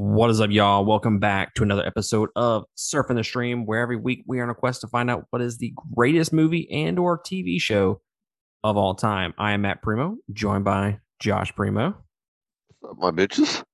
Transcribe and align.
What 0.00 0.30
is 0.30 0.40
up, 0.40 0.50
y'all? 0.50 0.84
Welcome 0.84 1.18
back 1.18 1.54
to 1.54 1.64
another 1.64 1.84
episode 1.84 2.28
of 2.36 2.64
Surfing 2.76 3.16
the 3.16 3.24
Stream, 3.24 3.66
where 3.66 3.80
every 3.80 3.96
week 3.96 4.22
we 4.28 4.38
are 4.38 4.44
on 4.44 4.48
a 4.48 4.54
quest 4.54 4.82
to 4.82 4.86
find 4.86 5.10
out 5.10 5.24
what 5.30 5.42
is 5.42 5.58
the 5.58 5.74
greatest 5.96 6.32
movie 6.32 6.70
and 6.70 7.00
or 7.00 7.18
TV 7.18 7.60
show 7.60 8.00
of 8.62 8.76
all 8.76 8.94
time. 8.94 9.34
I 9.38 9.52
am 9.52 9.62
Matt 9.62 9.82
Primo, 9.82 10.16
joined 10.32 10.64
by 10.64 11.00
Josh 11.18 11.52
Primo. 11.56 11.96
What's 12.78 12.92
up, 12.92 13.02
my 13.02 13.10
bitches? 13.10 13.64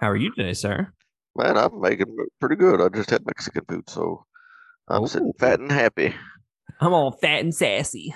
How 0.00 0.08
are 0.08 0.16
you 0.16 0.34
today, 0.34 0.54
sir? 0.54 0.90
Man, 1.36 1.58
I'm 1.58 1.78
making 1.78 2.16
pretty 2.40 2.56
good. 2.56 2.80
I 2.80 2.88
just 2.88 3.10
had 3.10 3.26
Mexican 3.26 3.66
food, 3.68 3.90
so 3.90 4.24
I'm 4.88 5.06
sitting 5.06 5.34
fat 5.38 5.60
and 5.60 5.70
happy. 5.70 6.14
I'm 6.80 6.94
all 6.94 7.12
fat 7.12 7.40
and 7.40 7.54
sassy. 7.54 8.14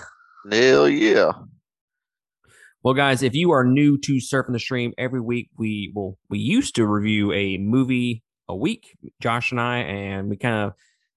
Hell 0.50 0.88
yeah. 0.88 1.32
Well, 2.89 2.95
guys, 2.95 3.23
if 3.23 3.34
you 3.34 3.50
are 3.50 3.64
new 3.64 3.98
to 3.98 4.14
Surfing 4.14 4.55
the 4.55 4.59
Stream, 4.59 4.95
every 4.96 5.20
week 5.20 5.50
we 5.59 5.92
well 5.95 6.16
we 6.30 6.38
used 6.38 6.74
to 6.77 6.87
review 6.87 7.30
a 7.33 7.59
movie 7.59 8.23
a 8.48 8.56
week, 8.56 8.96
Josh 9.20 9.51
and 9.51 9.60
I, 9.60 9.80
and 9.80 10.30
we 10.30 10.38
kind 10.38 10.65
of 10.65 10.73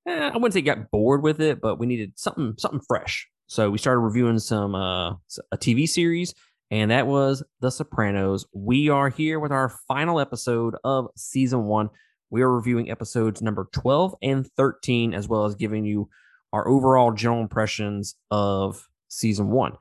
eh, 0.06 0.32
I 0.34 0.34
wouldn't 0.34 0.54
say 0.54 0.60
got 0.60 0.92
bored 0.92 1.24
with 1.24 1.40
it, 1.40 1.62
but 1.62 1.80
we 1.80 1.86
needed 1.86 2.12
something 2.18 2.56
something 2.58 2.82
fresh. 2.86 3.26
So 3.48 3.70
we 3.70 3.78
started 3.78 4.02
reviewing 4.02 4.40
some 4.40 4.76
uh 4.76 5.12
a 5.54 5.58
TV 5.58 5.88
series, 5.88 6.36
and 6.72 6.92
that 6.92 7.08
was 7.08 7.42
The 7.62 7.72
Sopranos. 7.72 8.46
We 8.52 8.90
are 8.90 9.08
here 9.08 9.40
with 9.40 9.54
our 9.54 9.70
final 9.88 10.20
episode 10.20 10.76
of 10.84 11.08
season 11.16 11.64
one. 11.68 11.90
We 12.30 12.42
are 12.42 12.52
reviewing 12.52 12.92
episodes 12.92 13.42
number 13.42 13.70
12 13.72 14.16
and 14.22 14.46
13, 14.58 15.14
as 15.14 15.30
well 15.30 15.46
as 15.46 15.56
giving 15.56 15.86
you 15.86 16.10
our 16.52 16.68
overall 16.68 17.14
general 17.14 17.40
impressions 17.40 18.18
of 18.30 18.90
season 19.08 19.52
one. 19.52 19.78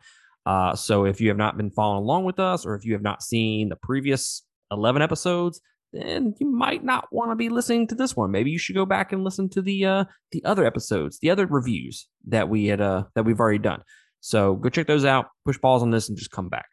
Uh, 0.46 0.74
so 0.74 1.04
if 1.04 1.20
you 1.20 1.28
have 1.28 1.36
not 1.36 1.56
been 1.56 1.70
following 1.70 2.02
along 2.02 2.24
with 2.24 2.38
us, 2.38 2.64
or 2.64 2.74
if 2.74 2.84
you 2.84 2.92
have 2.94 3.02
not 3.02 3.22
seen 3.22 3.68
the 3.68 3.76
previous 3.76 4.42
11 4.70 5.02
episodes, 5.02 5.60
then 5.92 6.34
you 6.38 6.50
might 6.50 6.84
not 6.84 7.08
want 7.10 7.30
to 7.30 7.36
be 7.36 7.48
listening 7.48 7.86
to 7.88 7.94
this 7.94 8.16
one. 8.16 8.30
Maybe 8.30 8.50
you 8.50 8.58
should 8.58 8.76
go 8.76 8.86
back 8.86 9.12
and 9.12 9.24
listen 9.24 9.48
to 9.50 9.62
the 9.62 9.84
uh, 9.84 10.04
the 10.30 10.44
other 10.44 10.64
episodes, 10.64 11.18
the 11.18 11.30
other 11.30 11.46
reviews 11.46 12.06
that 12.28 12.48
we 12.48 12.66
had 12.66 12.80
uh, 12.80 13.04
that 13.14 13.24
we've 13.24 13.40
already 13.40 13.58
done. 13.58 13.82
So 14.20 14.54
go 14.54 14.68
check 14.68 14.86
those 14.86 15.04
out. 15.04 15.26
Push 15.44 15.58
balls 15.58 15.82
on 15.82 15.90
this 15.90 16.08
and 16.08 16.16
just 16.16 16.30
come 16.30 16.48
back. 16.48 16.68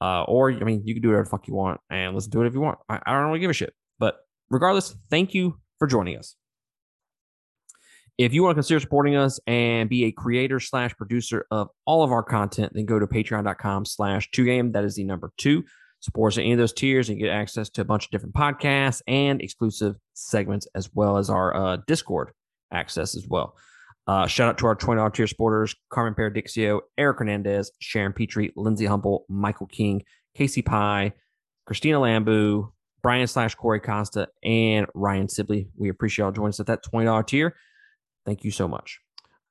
Uh, 0.00 0.24
or 0.24 0.50
I 0.50 0.64
mean, 0.64 0.82
you 0.84 0.94
can 0.94 1.02
do 1.02 1.08
whatever 1.08 1.24
the 1.24 1.30
fuck 1.30 1.46
you 1.46 1.54
want 1.54 1.80
and 1.90 2.14
listen 2.14 2.30
to 2.32 2.42
it 2.42 2.46
if 2.46 2.54
you 2.54 2.60
want. 2.60 2.78
I, 2.88 3.00
I 3.04 3.12
don't 3.12 3.26
really 3.26 3.38
give 3.38 3.50
a 3.50 3.54
shit. 3.54 3.74
But 3.98 4.16
regardless, 4.50 4.94
thank 5.10 5.34
you 5.34 5.58
for 5.78 5.86
joining 5.86 6.18
us. 6.18 6.36
If 8.20 8.34
you 8.34 8.42
want 8.42 8.52
to 8.52 8.56
consider 8.56 8.80
supporting 8.80 9.16
us 9.16 9.40
and 9.46 9.88
be 9.88 10.04
a 10.04 10.12
creator 10.12 10.60
slash 10.60 10.94
producer 10.94 11.46
of 11.50 11.70
all 11.86 12.02
of 12.02 12.12
our 12.12 12.22
content, 12.22 12.74
then 12.74 12.84
go 12.84 12.98
to 12.98 13.06
patreon.com 13.06 13.86
slash 13.86 14.30
two 14.30 14.44
game. 14.44 14.72
That 14.72 14.84
is 14.84 14.96
the 14.96 15.04
number 15.04 15.32
two. 15.38 15.64
Support 16.00 16.34
us 16.34 16.36
at 16.36 16.42
any 16.42 16.52
of 16.52 16.58
those 16.58 16.74
tiers 16.74 17.08
and 17.08 17.18
get 17.18 17.30
access 17.30 17.70
to 17.70 17.80
a 17.80 17.84
bunch 17.86 18.04
of 18.04 18.10
different 18.10 18.34
podcasts 18.34 19.00
and 19.08 19.40
exclusive 19.40 19.96
segments, 20.12 20.68
as 20.74 20.90
well 20.92 21.16
as 21.16 21.30
our 21.30 21.56
uh, 21.56 21.78
Discord 21.86 22.32
access 22.70 23.16
as 23.16 23.26
well. 23.26 23.56
Uh, 24.06 24.26
shout 24.26 24.50
out 24.50 24.58
to 24.58 24.66
our 24.66 24.76
$20 24.76 25.14
tier 25.14 25.26
supporters 25.26 25.74
Carmen 25.88 26.12
Paradixio, 26.14 26.80
Eric 26.98 27.20
Hernandez, 27.20 27.70
Sharon 27.78 28.12
Petrie, 28.12 28.52
Lindsay 28.54 28.84
Humble, 28.84 29.24
Michael 29.30 29.66
King, 29.66 30.02
Casey 30.34 30.60
Pye, 30.60 31.14
Christina 31.64 31.98
Lambu, 31.98 32.70
Brian 33.02 33.26
slash 33.26 33.54
Corey 33.54 33.80
Costa, 33.80 34.28
and 34.44 34.86
Ryan 34.94 35.30
Sibley. 35.30 35.68
We 35.78 35.88
appreciate 35.88 36.24
y'all 36.24 36.32
joining 36.32 36.50
us 36.50 36.60
at 36.60 36.66
that 36.66 36.84
$20 36.84 37.26
tier. 37.26 37.56
Thank 38.26 38.44
you 38.44 38.50
so 38.50 38.68
much. 38.68 39.00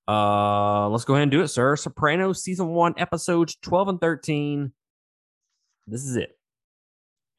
Uh, 0.08 0.90
let's 0.90 1.06
go 1.06 1.14
ahead 1.14 1.24
and 1.24 1.32
do 1.32 1.42
it, 1.42 1.50
sir. 1.50 1.76
Sopranos 1.76 2.44
season 2.44 2.68
one, 2.70 2.94
episodes 2.98 3.58
12 3.62 3.88
and 3.90 4.02
13. 4.02 4.72
This 5.88 6.04
is 6.04 6.16
it. 6.16 6.32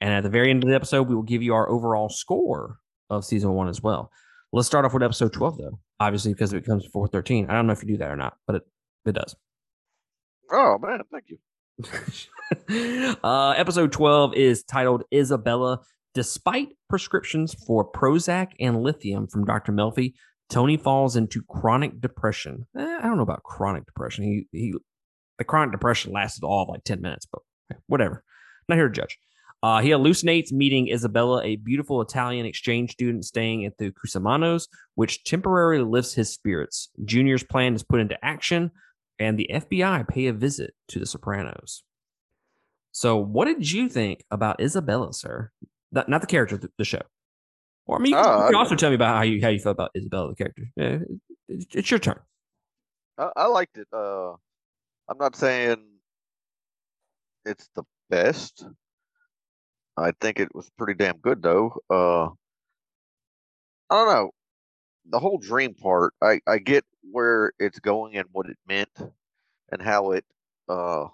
And 0.00 0.12
at 0.12 0.22
the 0.22 0.31
very 0.31 0.50
end 0.50 0.62
of 0.62 0.69
the 0.69 0.77
episode, 0.77 1.09
we 1.09 1.14
will 1.14 1.22
give 1.22 1.42
you 1.42 1.55
our 1.55 1.69
overall 1.69 2.09
score 2.09 2.78
of 3.11 3.25
season 3.25 3.53
one 3.53 3.69
as 3.69 3.83
well. 3.83 4.11
Let's 4.53 4.67
start 4.67 4.84
off 4.84 4.95
with 4.95 5.03
episode 5.03 5.33
12, 5.33 5.59
though, 5.59 5.78
obviously, 5.98 6.33
because 6.33 6.53
it 6.53 6.65
comes 6.65 6.84
before 6.84 7.06
13. 7.09 7.49
I 7.49 7.54
don't 7.54 7.66
know 7.66 7.72
if 7.72 7.83
you 7.83 7.88
do 7.88 7.99
that 7.99 8.10
or 8.10 8.16
not, 8.16 8.37
but 8.47 8.56
it, 8.56 8.62
it 9.06 9.12
does. 9.12 9.37
Oh 10.50 10.78
man, 10.78 11.00
thank 11.12 11.27
you. 11.28 13.16
uh, 13.25 13.50
episode 13.50 13.93
12 13.93 14.34
is 14.34 14.65
titled 14.65 15.04
Isabella. 15.12 15.81
Despite 16.12 16.71
prescriptions 16.88 17.54
for 17.66 17.88
Prozac 17.88 18.49
and 18.59 18.83
lithium 18.83 19.28
from 19.28 19.44
Dr. 19.44 19.72
Melfi, 19.72 20.15
Tony 20.50 20.77
falls 20.77 21.16
into 21.16 21.43
chronic 21.43 22.00
depression. 22.00 22.66
Eh, 22.77 22.99
I 23.00 23.03
don't 23.03 23.16
know 23.16 23.22
about 23.22 23.43
chronic 23.43 23.87
depression. 23.87 24.25
He 24.25 24.47
he 24.53 24.75
the 25.38 25.44
chronic 25.44 25.72
depression 25.72 26.12
lasted 26.12 26.44
all 26.44 26.65
of 26.65 26.69
like 26.69 26.84
10 26.84 27.00
minutes, 27.00 27.27
but 27.27 27.41
whatever. 27.87 28.22
Not 28.69 28.77
here 28.77 28.89
to 28.89 28.94
judge. 28.94 29.19
Uh, 29.62 29.81
he 29.81 29.91
hallucinates 29.91 30.53
meeting 30.53 30.91
Isabella, 30.91 31.43
a 31.43 31.56
beautiful 31.56 32.00
Italian 32.00 32.47
exchange 32.47 32.93
student 32.93 33.25
staying 33.25 33.66
at 33.66 33.77
the 33.77 33.93
Cusamanos, 33.93 34.69
which 34.94 35.25
temporarily 35.25 35.84
lifts 35.84 36.15
his 36.15 36.31
spirits. 36.31 36.89
Junior's 37.05 37.43
plan 37.43 37.75
is 37.75 37.83
put 37.83 38.00
into 38.00 38.22
action, 38.25 38.71
and 39.19 39.39
the 39.39 39.50
FBI 39.53 40.09
pay 40.09 40.27
a 40.27 40.33
visit 40.33 40.75
to 40.89 40.99
the 40.99 41.06
Sopranos. 41.06 41.83
So, 42.93 43.16
what 43.16 43.44
did 43.47 43.71
you 43.71 43.89
think 43.89 44.25
about 44.31 44.60
Isabella, 44.60 45.12
sir? 45.12 45.50
Not, 45.93 46.21
the 46.21 46.27
character, 46.27 46.60
the 46.78 46.84
show. 46.84 47.03
Or 47.86 47.98
I 47.98 48.00
mean, 48.00 48.12
you, 48.12 48.18
Oh, 48.18 48.38
you 48.38 48.46
can 48.46 48.54
also 48.54 48.76
tell 48.76 48.91
me 48.91 48.94
about 48.96 49.16
how 49.16 49.22
you 49.22 49.41
how 49.41 49.48
you 49.48 49.58
feel 49.58 49.72
about 49.72 49.91
Isabella, 49.96 50.28
the 50.30 50.36
character. 50.36 50.64
Yeah, 50.76 50.98
it's, 51.48 51.66
it's 51.74 51.91
your 51.91 52.00
turn. 52.00 52.20
I, 53.18 53.30
I 53.36 53.46
liked 53.46 53.78
it. 53.78 53.88
Uh, 53.92 54.32
I'm 55.08 55.18
not 55.18 55.36
saying 55.36 55.76
it's 57.44 57.68
the 57.74 57.82
best. 58.08 58.64
I 59.96 60.12
think 60.20 60.41
it 60.41 60.54
was 60.54 60.70
pretty 60.78 60.94
damn 60.94 61.18
good 61.18 61.42
though. 61.42 61.74
Uh, 61.91 62.26
I 63.91 63.97
don't 63.97 64.08
know. 64.08 64.30
The 65.10 65.18
whole 65.18 65.38
dream 65.38 65.74
part, 65.74 66.14
I, 66.22 66.41
I 66.47 66.58
get 66.58 66.84
where 67.10 67.52
it's 67.58 67.80
going 67.80 68.16
and 68.16 68.28
what 68.32 68.48
it 68.48 68.56
meant 68.68 68.91
and 69.72 69.82
how 69.82 70.12
it 70.12 70.24
uh 70.68 71.06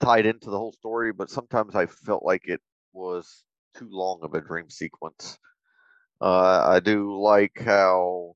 tied 0.00 0.26
into 0.26 0.50
the 0.50 0.58
whole 0.58 0.72
story, 0.72 1.12
but 1.12 1.30
sometimes 1.30 1.74
I 1.74 1.86
felt 1.86 2.22
like 2.22 2.46
it 2.48 2.60
was 2.92 3.44
too 3.74 3.88
long 3.90 4.20
of 4.22 4.34
a 4.34 4.40
dream 4.40 4.70
sequence. 4.70 5.38
Uh, 6.20 6.64
I 6.66 6.80
do 6.80 7.18
like 7.20 7.58
how 7.60 8.34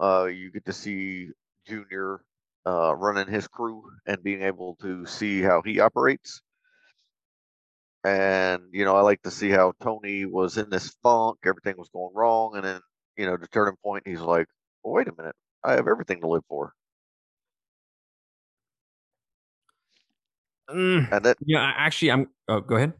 uh, 0.00 0.26
you 0.26 0.50
get 0.52 0.64
to 0.66 0.72
see 0.72 1.30
Junior 1.66 2.20
uh, 2.66 2.94
running 2.94 3.28
his 3.32 3.48
crew 3.48 3.82
and 4.06 4.22
being 4.22 4.42
able 4.42 4.76
to 4.82 5.06
see 5.06 5.42
how 5.42 5.62
he 5.62 5.80
operates. 5.80 6.42
And 8.04 8.62
you 8.72 8.84
know, 8.84 8.96
I 8.96 9.00
like 9.02 9.22
to 9.22 9.30
see 9.30 9.50
how 9.50 9.72
Tony 9.82 10.24
was 10.24 10.56
in 10.56 10.70
this 10.70 10.90
funk, 11.02 11.38
everything 11.44 11.76
was 11.76 11.88
going 11.90 12.14
wrong, 12.14 12.54
and 12.56 12.64
then 12.64 12.80
you 13.16 13.26
know, 13.26 13.36
the 13.36 13.48
turning 13.48 13.76
point, 13.84 14.06
he's 14.06 14.20
like, 14.20 14.46
well, 14.82 14.94
"Wait 14.94 15.08
a 15.08 15.12
minute, 15.16 15.34
I 15.64 15.72
have 15.72 15.88
everything 15.88 16.20
to 16.20 16.28
live 16.28 16.44
for." 16.48 16.72
Mm, 20.70 21.10
And 21.12 21.24
then, 21.24 21.34
yeah, 21.44 21.72
actually, 21.76 22.10
I'm. 22.12 22.28
Oh, 22.48 22.60
go 22.60 22.76
ahead. 22.76 22.92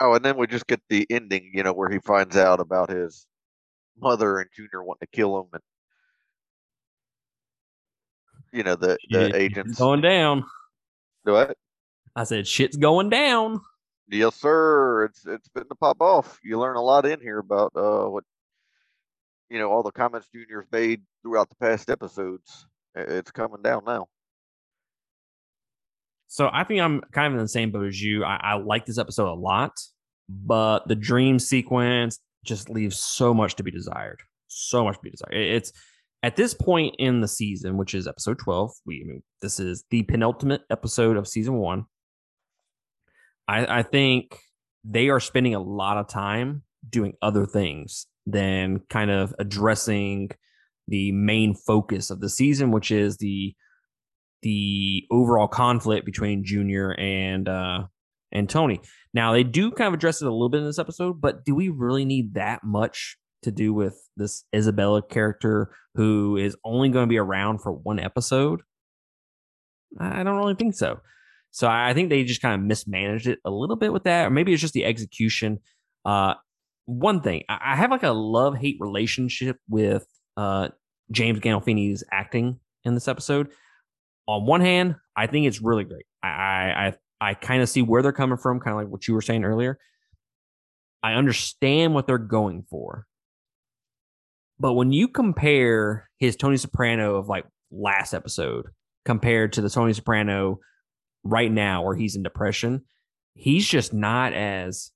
Oh, 0.00 0.14
and 0.14 0.24
then 0.24 0.36
we 0.36 0.46
just 0.46 0.66
get 0.66 0.80
the 0.88 1.06
ending, 1.10 1.50
you 1.54 1.62
know, 1.62 1.72
where 1.72 1.88
he 1.90 1.98
finds 1.98 2.36
out 2.36 2.60
about 2.60 2.90
his 2.90 3.26
mother 3.98 4.38
and 4.38 4.50
Junior 4.54 4.82
wanting 4.82 5.06
to 5.10 5.16
kill 5.16 5.38
him, 5.40 5.46
and 5.52 5.62
you 8.52 8.62
know, 8.62 8.76
the 8.76 8.98
the 9.10 9.26
Shit, 9.26 9.34
It's 9.34 9.36
agents. 9.36 9.78
going 9.78 10.00
down. 10.00 10.44
Do 11.24 11.32
what? 11.32 11.56
I 12.14 12.24
said, 12.24 12.46
shit's 12.46 12.76
going 12.76 13.10
down. 13.10 13.60
Yes, 14.08 14.36
sir. 14.36 15.04
It's 15.06 15.26
it's 15.26 15.48
been 15.48 15.68
to 15.68 15.74
pop 15.74 16.00
off. 16.00 16.38
You 16.44 16.58
learn 16.58 16.76
a 16.76 16.82
lot 16.82 17.04
in 17.06 17.20
here 17.20 17.38
about 17.38 17.72
uh 17.74 18.04
what 18.06 18.24
you 19.50 19.58
know 19.58 19.70
all 19.70 19.82
the 19.82 19.90
comments 19.92 20.28
Junior's 20.32 20.66
made 20.70 21.02
throughout 21.22 21.48
the 21.48 21.56
past 21.56 21.90
episodes. 21.90 22.66
It's 22.94 23.30
coming 23.30 23.62
down 23.62 23.82
now. 23.84 24.06
So 26.28 26.50
I 26.52 26.64
think 26.64 26.80
I'm 26.80 27.00
kind 27.12 27.28
of 27.28 27.34
in 27.34 27.44
the 27.44 27.48
same 27.48 27.70
boat 27.70 27.86
as 27.86 28.00
you. 28.02 28.24
I, 28.24 28.36
I 28.42 28.54
like 28.54 28.84
this 28.86 28.98
episode 28.98 29.30
a 29.30 29.34
lot, 29.34 29.72
but 30.28 30.86
the 30.88 30.96
dream 30.96 31.38
sequence 31.38 32.18
just 32.44 32.68
leaves 32.68 32.98
so 32.98 33.32
much 33.32 33.56
to 33.56 33.62
be 33.62 33.70
desired. 33.70 34.20
So 34.48 34.84
much 34.84 34.96
to 34.96 35.02
be 35.02 35.10
desired. 35.10 35.34
It- 35.34 35.54
It's 35.56 35.72
at 36.22 36.36
this 36.36 36.54
point 36.54 36.96
in 36.98 37.20
the 37.20 37.28
season, 37.28 37.76
which 37.76 37.94
is 37.94 38.08
episode 38.08 38.38
12. 38.38 38.72
We, 38.86 39.02
I 39.04 39.06
mean, 39.08 39.22
this 39.40 39.60
is 39.60 39.84
the 39.90 40.02
penultimate 40.04 40.62
episode 40.70 41.16
of 41.16 41.28
season 41.28 41.54
one. 41.54 41.84
I, 43.48 43.78
I 43.78 43.82
think 43.82 44.38
they 44.84 45.08
are 45.08 45.20
spending 45.20 45.54
a 45.54 45.60
lot 45.60 45.96
of 45.98 46.08
time 46.08 46.62
doing 46.88 47.14
other 47.22 47.46
things 47.46 48.06
than 48.26 48.80
kind 48.90 49.10
of 49.10 49.34
addressing 49.38 50.30
the 50.88 51.12
main 51.12 51.54
focus 51.54 52.10
of 52.10 52.20
the 52.20 52.28
season, 52.28 52.70
which 52.70 52.90
is 52.90 53.16
the 53.18 53.54
the 54.46 55.04
overall 55.10 55.48
conflict 55.48 56.06
between 56.06 56.44
Junior 56.44 56.94
and 56.96 57.48
uh 57.48 57.82
and 58.30 58.48
Tony. 58.48 58.80
Now 59.12 59.32
they 59.32 59.42
do 59.42 59.72
kind 59.72 59.88
of 59.88 59.94
address 59.94 60.22
it 60.22 60.28
a 60.28 60.30
little 60.30 60.48
bit 60.48 60.60
in 60.60 60.66
this 60.66 60.78
episode, 60.78 61.20
but 61.20 61.44
do 61.44 61.52
we 61.52 61.68
really 61.68 62.04
need 62.04 62.34
that 62.34 62.62
much 62.62 63.16
to 63.42 63.50
do 63.50 63.74
with 63.74 63.98
this 64.16 64.44
Isabella 64.54 65.02
character 65.02 65.74
who 65.96 66.36
is 66.36 66.56
only 66.64 66.90
going 66.90 67.06
to 67.06 67.10
be 67.10 67.18
around 67.18 67.58
for 67.58 67.72
one 67.72 67.98
episode? 67.98 68.62
I 69.98 70.22
don't 70.22 70.36
really 70.36 70.54
think 70.54 70.74
so. 70.74 71.00
So 71.50 71.66
I 71.66 71.92
think 71.92 72.08
they 72.08 72.22
just 72.22 72.42
kind 72.42 72.54
of 72.54 72.64
mismanaged 72.64 73.26
it 73.26 73.40
a 73.44 73.50
little 73.50 73.76
bit 73.76 73.92
with 73.92 74.04
that, 74.04 74.26
or 74.26 74.30
maybe 74.30 74.52
it's 74.52 74.62
just 74.62 74.74
the 74.74 74.84
execution. 74.84 75.58
Uh, 76.04 76.34
one 76.84 77.20
thing 77.20 77.42
I 77.48 77.74
have 77.74 77.90
like 77.90 78.04
a 78.04 78.10
love 78.10 78.56
hate 78.56 78.76
relationship 78.78 79.56
with 79.68 80.06
uh, 80.36 80.68
James 81.10 81.40
Gandolfini's 81.40 82.04
acting 82.12 82.60
in 82.84 82.94
this 82.94 83.08
episode. 83.08 83.48
On 84.26 84.46
one 84.46 84.60
hand, 84.60 84.96
I 85.16 85.26
think 85.26 85.46
it's 85.46 85.62
really 85.62 85.84
great. 85.84 86.06
I 86.22 86.28
I 86.28 86.94
I, 87.20 87.34
kind 87.34 87.62
of 87.62 87.68
see 87.68 87.80
where 87.82 88.02
they're 88.02 88.12
coming 88.12 88.36
from, 88.36 88.60
kind 88.60 88.76
of 88.76 88.82
like 88.82 88.92
what 88.92 89.08
you 89.08 89.14
were 89.14 89.22
saying 89.22 89.44
earlier. 89.44 89.78
I 91.02 91.14
understand 91.14 91.94
what 91.94 92.06
they're 92.06 92.18
going 92.18 92.64
for. 92.68 93.06
But 94.58 94.74
when 94.74 94.92
you 94.92 95.08
compare 95.08 96.10
his 96.18 96.36
Tony 96.36 96.56
Soprano 96.56 97.16
of 97.16 97.28
like 97.28 97.46
last 97.70 98.12
episode 98.12 98.66
compared 99.04 99.52
to 99.54 99.60
the 99.60 99.70
Tony 99.70 99.92
Soprano 99.92 100.58
right 101.24 101.50
now 101.50 101.82
where 101.82 101.94
he's 101.94 102.16
in 102.16 102.22
depression, 102.22 102.82
he's 103.34 103.66
just 103.66 103.92
not 103.92 104.32
as 104.32 104.90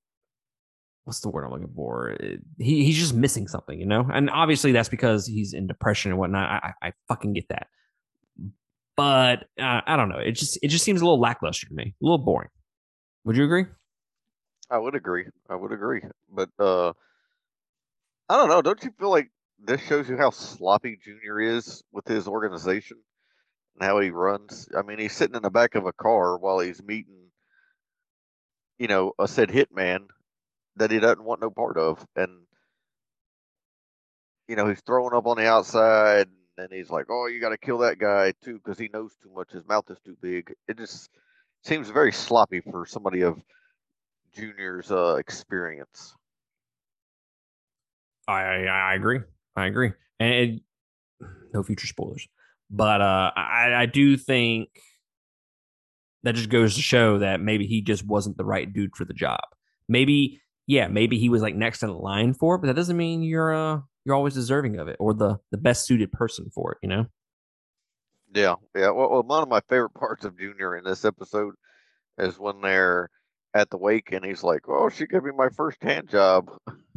what's 1.05 1.21
the 1.21 1.29
word 1.29 1.45
I'm 1.45 1.51
looking 1.51 1.73
for? 1.75 2.17
He 2.59 2.85
he's 2.85 2.99
just 2.99 3.15
missing 3.15 3.49
something, 3.49 3.79
you 3.79 3.87
know. 3.87 4.09
And 4.13 4.31
obviously 4.31 4.73
that's 4.73 4.89
because 4.89 5.27
he's 5.27 5.53
in 5.53 5.67
depression 5.67 6.13
and 6.13 6.19
whatnot. 6.19 6.49
I 6.49 6.73
I, 6.83 6.93
fucking 7.09 7.33
get 7.35 7.49
that, 7.49 7.69
but 9.01 9.45
uh, 9.59 9.81
I 9.87 9.97
don't 9.97 10.11
know. 10.11 10.19
It 10.19 10.33
just 10.33 10.59
it 10.63 10.69
just 10.69 10.85
seems 10.85 11.01
a 11.01 11.05
little 11.05 11.19
lackluster 11.19 11.67
to 11.67 11.73
me, 11.73 11.95
a 12.03 12.05
little 12.05 12.19
boring. 12.19 12.51
Would 13.25 13.35
you 13.35 13.45
agree? 13.45 13.65
I 14.69 14.77
would 14.77 14.95
agree. 14.95 15.25
I 15.49 15.55
would 15.55 15.73
agree. 15.73 16.03
But 16.31 16.51
uh 16.59 16.93
I 18.29 18.37
don't 18.37 18.51
know. 18.51 18.61
Don't 18.61 18.85
you 18.85 18.91
feel 18.99 19.09
like 19.09 19.31
this 19.59 19.81
shows 19.81 20.07
you 20.07 20.19
how 20.19 20.29
sloppy 20.29 20.99
Junior 21.03 21.41
is 21.41 21.83
with 21.93 22.07
his 22.07 22.29
organization 22.29 22.99
and 23.75 23.89
how 23.89 24.01
he 24.01 24.11
runs? 24.11 24.69
I 24.77 24.83
mean, 24.83 24.99
he's 24.99 25.17
sitting 25.17 25.35
in 25.35 25.43
the 25.43 25.51
back 25.51 25.77
of 25.77 25.87
a 25.87 25.95
car 25.95 26.37
while 26.37 26.59
he's 26.59 26.83
meeting, 26.83 27.31
you 28.79 28.87
know, 28.87 29.15
a 29.19 29.27
said 29.27 29.49
hitman 29.49 30.09
that 30.77 30.91
he 30.91 30.99
doesn't 31.01 31.25
want 31.25 31.41
no 31.41 31.49
part 31.49 31.79
of, 31.79 32.07
and 32.17 32.43
you 34.47 34.57
know, 34.57 34.69
he's 34.69 34.83
throwing 34.83 35.15
up 35.15 35.27
on 35.27 35.39
the 35.39 35.47
outside, 35.47 36.29
and 36.61 36.73
he's 36.73 36.91
like, 36.91 37.07
"Oh, 37.11 37.27
you 37.27 37.41
got 37.41 37.51
to 37.51 37.59
kill 37.59 37.79
that 37.79 37.99
guy 37.99 38.33
too 38.43 38.61
because 38.63 38.79
he 38.79 38.89
knows 38.93 39.15
too 39.23 39.31
much. 39.35 39.53
His 39.53 39.67
mouth 39.67 39.91
is 39.91 39.99
too 40.05 40.17
big." 40.21 40.55
It 40.69 40.79
just 40.79 41.11
seems 41.63 41.89
very 41.91 42.13
sloppy 42.13 42.61
for 42.61 42.87
somebody 42.87 43.23
of 43.23 43.41
Junior's 44.35 44.91
uh, 44.91 45.17
experience. 45.17 46.15
I 48.29 48.67
I 48.67 48.95
agree. 48.95 49.21
I 49.57 49.67
agree. 49.67 49.93
And 50.19 50.35
it, 50.35 50.61
no 51.53 51.63
future 51.63 51.87
spoilers, 51.87 52.29
but 52.71 53.01
uh, 53.01 53.31
I 53.37 53.73
I 53.75 53.87
do 53.87 54.17
think 54.17 54.69
that 56.23 56.35
just 56.35 56.51
goes 56.51 56.75
to 56.75 56.83
show 56.83 57.19
that 57.19 57.41
maybe 57.41 57.67
he 57.67 57.83
just 57.83 58.07
wasn't 58.07 58.37
the 58.37 58.45
right 58.45 58.71
dude 58.73 58.95
for 58.95 59.05
the 59.05 59.15
job. 59.15 59.41
Maybe 59.89 60.41
yeah, 60.67 60.87
maybe 60.87 61.19
he 61.19 61.29
was 61.29 61.43
like 61.43 61.57
next 61.57 61.83
in 61.83 61.93
line 61.93 62.35
for 62.35 62.55
it, 62.55 62.59
but 62.61 62.69
that 62.69 62.77
doesn't 62.77 62.97
mean 62.97 63.23
you're 63.23 63.55
uh 63.55 63.81
you're 64.05 64.15
always 64.15 64.35
deserving 64.35 64.79
of 64.79 64.89
it 64.89 64.97
or 64.99 65.15
the 65.15 65.39
the 65.51 65.59
best 65.59 65.87
suited 65.87 66.13
person 66.13 66.51
for 66.55 66.73
it. 66.73 66.79
You 66.83 66.89
know. 66.89 67.07
Yeah, 68.35 68.55
yeah. 68.77 68.91
Well, 68.91 69.23
one 69.23 69.43
of 69.43 69.49
my 69.49 69.61
favorite 69.69 69.95
parts 69.95 70.25
of 70.25 70.39
Junior 70.39 70.77
in 70.77 70.85
this 70.85 71.05
episode 71.05 71.55
is 72.19 72.39
when 72.39 72.61
they're 72.61 73.11
at 73.55 73.71
the 73.71 73.77
wake 73.77 74.13
and 74.13 74.25
he's 74.25 74.43
like, 74.43 74.69
"Oh, 74.69 74.89
she 74.89 75.07
gave 75.07 75.25
me 75.25 75.33
my 75.37 75.49
first 75.49 75.83
hand 75.83 76.09
job." 76.09 76.51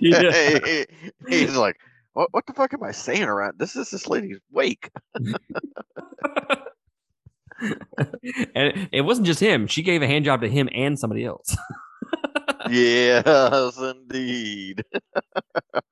he, 0.00 0.14
he's 1.28 1.56
like, 1.56 1.76
"What? 2.14 2.28
What 2.32 2.46
the 2.46 2.54
fuck 2.54 2.72
am 2.74 2.82
I 2.82 2.92
saying 2.92 3.24
around? 3.24 3.58
This 3.58 3.76
is 3.76 3.90
this 3.90 4.06
lady's 4.06 4.38
wake." 4.50 4.90
and 8.54 8.88
it 8.92 9.02
wasn't 9.02 9.26
just 9.26 9.40
him. 9.40 9.66
She 9.66 9.82
gave 9.82 10.02
a 10.02 10.06
hand 10.06 10.24
job 10.24 10.40
to 10.42 10.48
him 10.48 10.68
and 10.74 10.98
somebody 10.98 11.24
else. 11.24 11.56
yes, 12.70 13.78
indeed. 13.78 14.82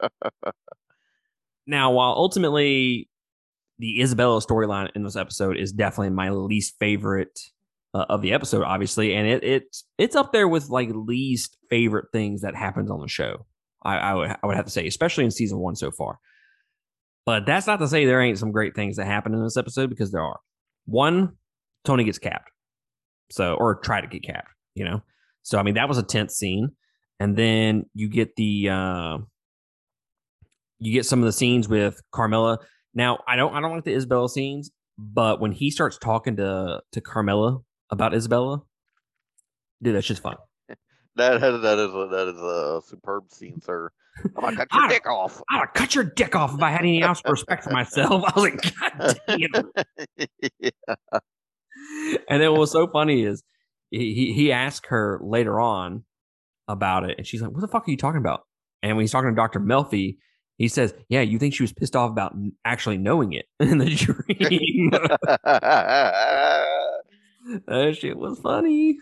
now, 1.67 1.93
while 1.93 2.13
ultimately 2.13 3.09
the 3.79 4.01
Isabella 4.01 4.41
storyline 4.41 4.91
in 4.95 5.03
this 5.03 5.17
episode 5.17 5.57
is 5.57 5.73
definitely 5.73 6.11
my 6.11 6.31
least 6.31 6.75
favorite 6.79 7.39
uh, 7.95 8.07
of 8.09 8.23
the 8.23 8.33
episode, 8.33 8.63
obviously, 8.63 9.15
and 9.15 9.27
it 9.27 9.45
it's 9.45 9.85
it's 9.99 10.17
up 10.17 10.33
there 10.33 10.49
with 10.49 10.69
like 10.69 10.91
least 10.93 11.57
favorite 11.71 12.07
things 12.13 12.43
that 12.43 12.55
happens 12.55 12.91
on 12.91 13.01
the 13.01 13.09
show. 13.09 13.47
I, 13.85 13.97
I 13.99 14.15
would 14.15 14.31
I 14.31 14.47
would 14.47 14.57
have 14.57 14.65
to 14.65 14.71
say, 14.71 14.87
especially 14.87 15.25
in 15.25 15.31
season 15.31 15.59
one 15.59 15.77
so 15.77 15.91
far. 15.91 16.19
But 17.27 17.47
that's 17.47 17.67
not 17.67 17.79
to 17.79 17.89
say 17.89 18.05
there 18.05 18.21
ain't 18.21 18.39
some 18.39 18.53
great 18.53 18.75
things 18.75 18.97
that 18.97 19.07
happen 19.07 19.33
in 19.33 19.43
this 19.43 19.57
episode 19.57 19.89
because 19.89 20.13
there 20.13 20.23
are. 20.23 20.41
One, 20.85 21.37
Tony 21.85 22.05
gets 22.05 22.19
capped, 22.19 22.51
so 23.31 23.55
or 23.55 23.77
try 23.77 24.01
to 24.01 24.07
get 24.07 24.23
capped. 24.23 24.51
You 24.75 24.85
know, 24.85 25.03
so 25.45 25.59
I 25.59 25.63
mean 25.63 25.75
that 25.75 25.89
was 25.89 25.99
a 25.99 26.03
tense 26.03 26.35
scene, 26.35 26.71
and 27.21 27.37
then 27.37 27.85
you 27.95 28.09
get 28.09 28.35
the 28.37 28.71
uh, 28.71 29.19
you 30.79 30.93
get 30.93 31.07
some 31.07 31.21
of 31.21 31.27
the 31.27 31.33
scenes 31.33 31.69
with 31.69 32.01
Carmela. 32.11 32.59
Now 32.95 33.21
I 33.29 33.37
don't 33.37 33.55
I 33.55 33.61
don't 33.61 33.73
like 33.73 33.85
the 33.85 33.95
Isabella 33.95 34.29
scenes, 34.29 34.71
but 34.99 35.41
when 35.41 35.53
he 35.53 35.71
starts 35.71 35.99
talking 35.99 36.37
to 36.37 36.81
to 36.93 37.01
Carmela 37.01 37.59
about 37.91 38.15
Isabella, 38.15 38.63
dude, 39.83 39.95
that's 39.95 40.07
just 40.07 40.23
fun. 40.23 40.37
That 41.17 41.35
is 41.35 41.63
that 41.63 41.79
is 41.79 41.95
a, 41.95 42.09
that 42.11 42.27
is 42.27 42.41
a 42.41 42.81
superb 42.89 43.31
scene, 43.31 43.61
sir. 43.61 43.89
I'm 44.37 44.43
gonna 44.43 44.57
cut 44.57 44.69
your 44.73 44.83
I'd, 44.83 44.89
dick 44.89 45.07
off. 45.07 45.41
I'd 45.49 45.73
cut 45.73 45.95
your 45.95 46.03
dick 46.03 46.35
off 46.35 46.55
if 46.55 46.61
I 46.61 46.71
had 46.71 46.81
any 46.81 47.05
ounce 47.05 47.21
of 47.25 47.31
respect 47.31 47.63
for 47.63 47.71
myself. 47.71 48.25
I 48.27 48.33
was 48.35 48.45
like, 48.45 48.75
God 48.81 49.21
damn. 49.29 49.71
yeah. 50.59 50.71
And 52.29 52.43
then 52.43 52.51
what 52.51 52.59
was 52.59 52.73
so 52.73 52.89
funny 52.89 53.23
is 53.23 53.45
he 53.99 54.33
he 54.33 54.53
asked 54.53 54.87
her 54.87 55.21
later 55.23 55.61
on 55.61 56.05
about 56.69 57.09
it, 57.09 57.17
and 57.19 57.27
she's 57.27 57.43
like, 57.43 57.53
"What 57.53 57.61
the 57.61 57.69
fuck 57.69 57.87
are 57.87 57.91
you 57.91 57.97
talking 57.97 58.21
about?" 58.21 58.47
And 58.83 58.97
when 58.97 59.03
he's 59.03 59.13
talking 59.13 59.31
to 59.31 59.37
Doctor 59.37 59.61
Melfi, 59.61 60.19
he 60.57 60.69
says, 60.69 60.95
"Yeah, 61.09 61.23
you 61.23 61.39
think 61.39 61.55
she 61.55 61.63
was 61.63 61.73
pissed 61.73 61.97
off 61.97 62.11
about 62.11 62.35
actually 62.65 62.99
knowing 62.99 63.33
it 63.33 63.47
in 63.61 63.79
the 63.79 63.91
dream." 63.91 64.91
that 67.67 67.97
shit 67.97 68.17
was 68.17 68.39
funny. 68.41 68.99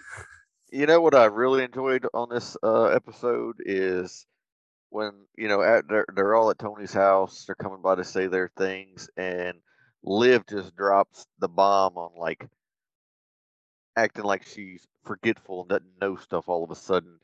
You 0.70 0.86
know 0.86 1.00
what 1.00 1.14
I 1.14 1.26
really 1.26 1.64
enjoyed 1.64 2.06
on 2.14 2.28
this 2.30 2.56
uh, 2.62 2.84
episode 2.84 3.56
is 3.60 4.26
when 4.90 5.12
you 5.36 5.48
know 5.48 5.62
at, 5.62 5.88
they're 5.88 6.06
they're 6.14 6.34
all 6.34 6.50
at 6.50 6.58
Tony's 6.58 6.92
house. 6.92 7.44
They're 7.46 7.54
coming 7.54 7.82
by 7.82 7.96
to 7.96 8.04
say 8.04 8.26
their 8.26 8.50
things, 8.56 9.08
and 9.16 9.58
Liv 10.02 10.44
just 10.48 10.74
drops 10.76 11.26
the 11.38 11.48
bomb 11.48 11.96
on 11.96 12.12
like 12.18 12.48
acting 13.96 14.24
like 14.24 14.44
she's 14.44 14.86
forgetful 15.04 15.60
and 15.60 15.68
doesn't 15.68 16.00
know 16.00 16.16
stuff 16.16 16.48
all 16.48 16.64
of 16.64 16.70
a 16.70 16.76
sudden. 16.76 17.18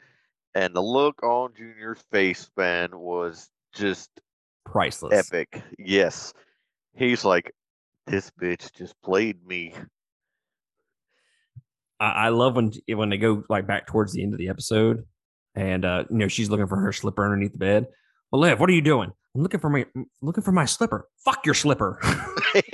And 0.55 0.75
the 0.75 0.83
look 0.83 1.23
on 1.23 1.55
Junior's 1.57 2.03
face, 2.11 2.51
man, 2.57 2.99
was 2.99 3.49
just 3.75 4.11
priceless. 4.65 5.33
Epic. 5.33 5.63
Yes. 5.79 6.33
He's 6.95 7.25
like, 7.25 7.53
this 8.07 8.31
bitch 8.41 8.73
just 8.73 8.95
played 9.03 9.47
me. 9.47 9.75
I, 12.01 12.29
love 12.29 12.55
when 12.55 12.73
when 12.89 13.11
they 13.11 13.19
go 13.19 13.43
like 13.49 13.67
back 13.67 13.87
towards 13.87 14.13
the 14.13 14.23
end 14.23 14.33
of 14.33 14.39
the 14.39 14.49
episode, 14.49 15.05
and 15.57 15.85
uh, 15.85 16.05
you 16.09 16.17
know 16.17 16.29
she's 16.29 16.49
looking 16.49 16.69
for 16.69 16.79
her 16.79 16.93
slipper 16.93 17.25
underneath 17.25 17.53
the 17.53 17.59
bed. 17.59 17.87
Well, 18.31 18.43
Liv, 18.43 18.61
what 18.61 18.69
are 18.69 18.75
you 18.75 18.83
doing? 18.83 19.11
I'm 19.35 19.43
looking 19.43 19.61
for 19.61 19.71
my 19.71 19.87
I'm 19.95 20.07
looking 20.21 20.43
for 20.43 20.53
my 20.53 20.67
slipper. 20.67 21.09
Fuck 21.25 21.47
your 21.47 21.55
slipper. 21.55 21.99
the 22.03 22.71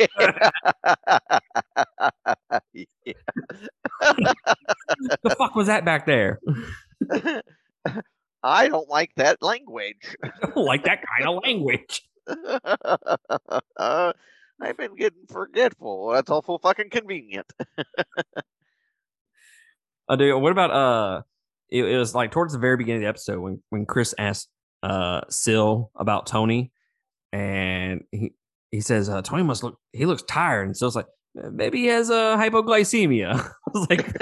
fuck 5.38 5.54
was 5.54 5.68
that 5.68 5.84
back 5.84 6.06
there? 6.06 6.40
I 8.42 8.68
don't 8.68 8.88
like 8.88 9.12
that 9.16 9.42
language. 9.42 10.16
I 10.25 10.30
don't 10.40 10.64
like 10.64 10.84
that 10.84 11.04
kind 11.06 11.28
of 11.28 11.42
language. 11.44 12.02
uh, 13.76 14.12
I've 14.61 14.76
been 14.76 14.96
getting 14.96 15.26
forgetful. 15.28 16.11
That's 16.12 16.30
awful 16.30 16.58
fucking 16.58 16.90
convenient. 16.90 17.52
uh, 20.08 20.16
dude, 20.16 20.40
what 20.40 20.52
about 20.52 20.70
uh? 20.70 21.23
It, 21.70 21.84
it, 21.84 21.96
was 21.99 22.14
like 22.14 22.30
towards 22.30 22.52
the 22.52 22.58
very 22.58 22.76
beginning 22.76 22.99
of 22.99 23.02
the 23.02 23.08
episode 23.08 23.40
when 23.40 23.62
when 23.70 23.87
Chris 23.87 24.14
asked 24.18 24.49
uh 24.85 25.23
Sil 25.33 25.91
about 25.97 26.26
Tony, 26.26 26.73
and 27.33 28.05
he 28.12 28.33
he 28.71 28.81
says 28.81 29.09
uh, 29.09 29.23
Tony 29.23 29.43
must 29.43 29.62
look 29.62 29.79
he 29.93 30.07
looks 30.07 30.23
tired, 30.23 30.67
and 30.67 30.76
Sil's 30.76 30.97
like 30.97 31.07
maybe 31.35 31.79
he 31.79 31.87
has 31.87 32.11
a 32.11 32.14
uh, 32.14 32.37
hypoglycemia. 32.37 33.35
I 33.69 33.71
was 33.73 33.87
like. 33.91 34.17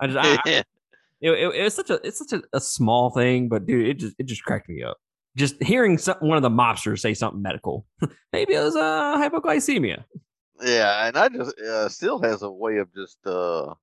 I 0.00 0.06
just, 0.06 0.18
I, 0.18 0.38
I, 0.44 0.64
it, 1.20 1.30
it, 1.30 1.54
it's 1.54 1.76
such 1.76 1.90
a 1.90 2.00
it's 2.06 2.18
such 2.18 2.32
a, 2.32 2.42
a, 2.52 2.60
small 2.60 3.10
thing, 3.10 3.48
but 3.48 3.66
dude, 3.66 3.86
it 3.86 3.94
just 3.94 4.16
it 4.18 4.26
just 4.26 4.44
cracked 4.44 4.68
me 4.68 4.82
up. 4.82 4.96
Just 5.36 5.62
hearing 5.62 5.96
some, 5.96 6.16
one 6.20 6.36
of 6.36 6.42
the 6.42 6.50
mobsters 6.50 7.00
say 7.00 7.14
something 7.14 7.40
medical, 7.40 7.86
maybe 8.32 8.54
it 8.54 8.62
was 8.62 8.76
uh, 8.76 9.16
hypoglycemia. 9.16 10.04
Yeah, 10.60 11.06
and 11.06 11.16
I 11.16 11.28
just 11.28 11.58
uh, 11.58 11.88
still 11.88 12.20
has 12.20 12.42
a 12.42 12.50
way 12.50 12.78
of 12.78 12.92
just 12.94 13.18
uh, 13.26 13.74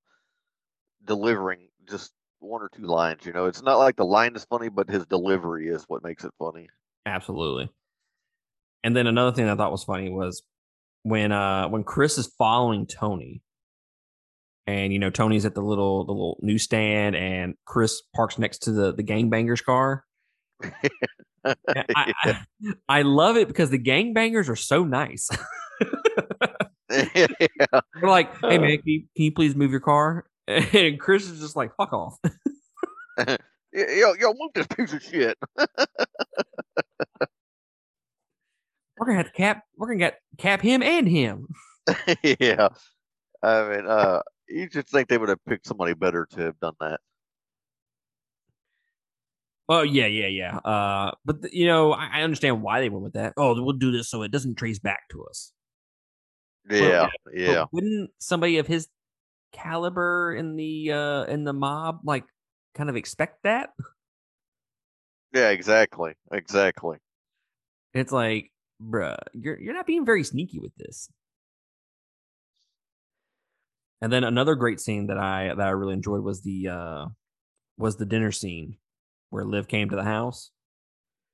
delivering 1.05 1.69
just 1.89 2.11
one 2.39 2.61
or 2.61 2.69
two 2.69 2.83
lines. 2.83 3.25
You 3.25 3.33
know, 3.33 3.45
it's 3.45 3.61
not 3.61 3.77
like 3.77 3.95
the 3.95 4.05
line 4.05 4.35
is 4.35 4.45
funny, 4.45 4.69
but 4.69 4.89
his 4.89 5.05
delivery 5.05 5.67
is 5.67 5.83
what 5.87 6.03
makes 6.03 6.23
it 6.23 6.31
funny. 6.39 6.67
Absolutely. 7.05 7.69
And 8.83 8.95
then 8.95 9.07
another 9.07 9.35
thing 9.35 9.47
I 9.49 9.55
thought 9.55 9.71
was 9.71 9.83
funny 9.83 10.09
was 10.09 10.43
when 11.03 11.31
uh 11.31 11.67
when 11.69 11.83
Chris 11.83 12.17
is 12.17 12.27
following 12.37 12.85
Tony 12.85 13.41
and 14.69 14.93
you 14.93 14.99
know 14.99 15.09
Tony's 15.09 15.45
at 15.45 15.55
the 15.55 15.61
little 15.61 16.05
the 16.05 16.11
little 16.11 16.37
newsstand, 16.41 17.15
and 17.15 17.55
Chris 17.65 18.01
parks 18.15 18.37
next 18.37 18.59
to 18.63 18.71
the 18.71 18.93
the 18.93 19.03
gangbangers 19.03 19.63
car. 19.63 20.05
I, 21.45 21.55
I, 21.95 22.45
I, 22.89 23.01
love 23.03 23.37
it 23.37 23.47
because 23.47 23.69
the 23.69 23.79
gangbangers 23.79 24.49
are 24.49 24.57
so 24.57 24.83
nice. 24.83 25.29
yeah. 27.15 27.27
They're 27.71 28.09
like, 28.09 28.37
"Hey 28.41 28.57
man, 28.57 28.77
can 28.77 28.81
you, 28.85 28.99
can 29.15 29.25
you 29.25 29.31
please 29.31 29.55
move 29.55 29.71
your 29.71 29.79
car?" 29.79 30.25
And 30.73 30.99
Chris 30.99 31.29
is 31.29 31.39
just 31.39 31.55
like, 31.55 31.75
"Fuck 31.75 31.93
off." 31.93 32.17
yo, 33.71 34.13
yo, 34.13 34.33
move 34.33 34.51
this 34.55 34.67
piece 34.67 34.93
of 34.93 35.03
shit. 35.03 35.37
we're 38.97 39.05
gonna 39.05 39.17
have 39.17 39.27
to 39.27 39.31
cap. 39.31 39.63
We're 39.77 39.87
gonna 39.87 39.99
get 39.99 40.19
cap 40.37 40.61
him 40.61 40.81
and 40.81 41.07
him. 41.07 41.47
yeah, 42.39 42.69
I 43.43 43.69
mean, 43.69 43.85
uh, 43.87 44.21
you 44.47 44.67
just 44.69 44.89
think 44.89 45.07
they 45.07 45.19
would 45.19 45.29
have 45.29 45.43
picked 45.47 45.67
somebody 45.67 45.93
better 45.93 46.27
to 46.31 46.41
have 46.41 46.59
done 46.59 46.73
that. 46.79 46.99
Oh 49.67 49.83
yeah, 49.83 50.07
yeah, 50.07 50.27
yeah. 50.27 50.57
Uh, 50.57 51.11
but 51.25 51.43
the, 51.43 51.49
you 51.51 51.67
know, 51.67 51.93
I, 51.93 52.09
I, 52.13 52.21
understand 52.23 52.63
why 52.63 52.79
they 52.79 52.89
went 52.89 53.03
with 53.03 53.13
that. 53.13 53.33
Oh, 53.37 53.61
we'll 53.61 53.73
do 53.73 53.91
this 53.91 54.09
so 54.09 54.23
it 54.23 54.31
doesn't 54.31 54.55
trace 54.55 54.79
back 54.79 55.01
to 55.11 55.25
us. 55.25 55.53
Yeah, 56.67 57.09
but, 57.23 57.37
yeah. 57.37 57.53
But 57.53 57.73
wouldn't 57.73 58.09
somebody 58.17 58.57
of 58.57 58.65
his 58.65 58.87
caliber 59.51 60.33
in 60.33 60.55
the 60.55 60.91
uh 60.91 61.23
in 61.25 61.43
the 61.43 61.53
mob 61.53 62.01
like 62.03 62.25
kind 62.75 62.89
of 62.89 62.95
expect 62.95 63.43
that? 63.43 63.71
Yeah, 65.33 65.49
exactly, 65.49 66.13
exactly. 66.31 66.97
It's 67.93 68.11
like, 68.11 68.51
bruh, 68.81 69.17
you're 69.33 69.59
you're 69.59 69.73
not 69.73 69.87
being 69.87 70.05
very 70.05 70.23
sneaky 70.23 70.59
with 70.59 70.75
this. 70.75 71.09
And 74.01 74.11
then 74.13 74.23
another 74.23 74.55
great 74.55 74.79
scene 74.79 75.07
that 75.07 75.17
I 75.17 75.53
that 75.55 75.67
I 75.67 75.71
really 75.71 75.93
enjoyed 75.93 76.23
was 76.23 76.41
the 76.41 76.69
uh 76.69 77.05
was 77.77 77.97
the 77.97 78.05
dinner 78.05 78.31
scene 78.31 78.77
where 79.29 79.45
Liv 79.45 79.67
came 79.67 79.89
to 79.89 79.95
the 79.95 80.03
house. 80.03 80.51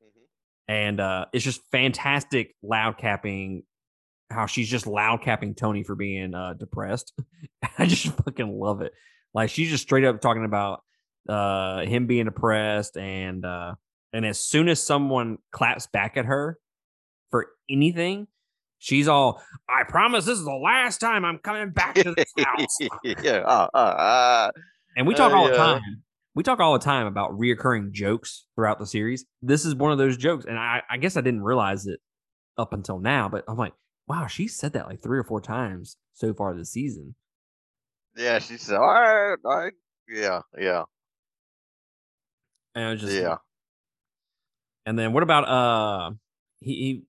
Mm-hmm. 0.03 0.74
And 0.74 1.00
uh 1.00 1.25
it's 1.31 1.43
just 1.43 1.62
fantastic 1.72 2.55
loud 2.63 2.98
capping 2.98 3.63
how 4.36 4.46
she's 4.46 4.70
just 4.70 4.88
loud 4.88 5.22
capping 5.22 5.56
Tony 5.56 5.84
for 5.84 5.96
being 5.96 6.34
uh 6.34 6.54
depressed. 6.54 7.13
I 7.77 7.86
just 7.86 8.15
fucking 8.24 8.60
love 8.60 8.82
it. 8.82 8.94
Like 9.34 9.50
she's 9.50 9.70
just 9.70 9.84
straight 9.84 10.06
up 10.06 10.22
talking 10.22 10.46
about 10.46 10.82
uh 11.27 11.82
him 11.82 12.08
being 12.08 12.25
depressed 12.25 12.98
and 12.98 13.44
uh 13.44 13.75
and 14.13 14.25
as 14.25 14.39
soon 14.39 14.70
as 14.70 14.82
someone 14.82 15.39
claps 15.51 15.88
back 15.88 16.15
at 16.18 16.25
her 16.25 16.58
for 17.32 17.48
anything, 17.70 18.27
She's 18.86 19.08
all, 19.08 19.42
I 19.68 19.84
promise 19.84 20.25
this 20.25 20.38
is 20.38 20.46
the 20.46 20.54
last 20.54 21.00
time 21.00 21.25
I'm 21.25 21.39
coming 21.39 21.72
back 21.72 21.96
to 21.96 22.13
this 22.15 22.32
house. 22.38 22.77
yeah. 23.04 23.38
Uh, 23.38 23.68
uh, 23.74 23.77
uh, 23.77 24.51
and 24.96 25.08
we 25.08 25.15
talk 25.15 25.34
all 25.34 25.46
yeah. 25.46 25.51
the 25.51 25.58
time. 25.58 25.82
We 26.36 26.44
talk 26.44 26.60
all 26.60 26.74
the 26.74 26.86
time 26.86 27.08
about 27.08 27.32
reoccurring 27.32 27.94
jokes 27.94 28.46
throughout 28.56 28.77
the 28.77 28.86
series. 28.86 29.25
This 29.42 29.65
is 29.65 29.74
one 29.74 29.92
of 29.92 29.98
those 29.98 30.18
jokes. 30.18 30.46
And 30.46 30.60
I, 30.60 30.84
I 30.88 30.98
guess 30.98 31.18
I 31.18 31.22
didn't 31.22 31.42
realize 31.42 31.88
it 31.88 32.00
up 32.58 32.74
until 32.74 33.00
now, 33.00 33.27
but 33.27 33.44
I'm 33.48 33.58
like, 33.58 33.74
wow, 34.08 34.28
she 34.28 34.48
said 34.48 34.74
that 34.74 34.88
like 34.88 35.02
three 35.02 35.18
or 35.18 35.24
four 35.24 35.42
times 35.42 35.98
so 36.14 36.34
far 36.34 36.56
this 36.56 36.72
season. 36.72 37.16
Yeah, 38.16 38.40
she 38.40 38.58
said, 38.58 38.78
all 38.78 38.88
right, 38.88 39.38
all 39.44 39.58
right. 39.58 39.74
Yeah, 40.08 40.42
yeah. 40.58 40.84
And 42.76 43.00
just 43.00 43.14
yeah. 43.14 43.38
And 44.86 45.00
then 45.00 45.14
what 45.14 45.24
about 45.24 45.48
uh 45.48 46.12
he, 46.60 46.74
he 46.74 47.04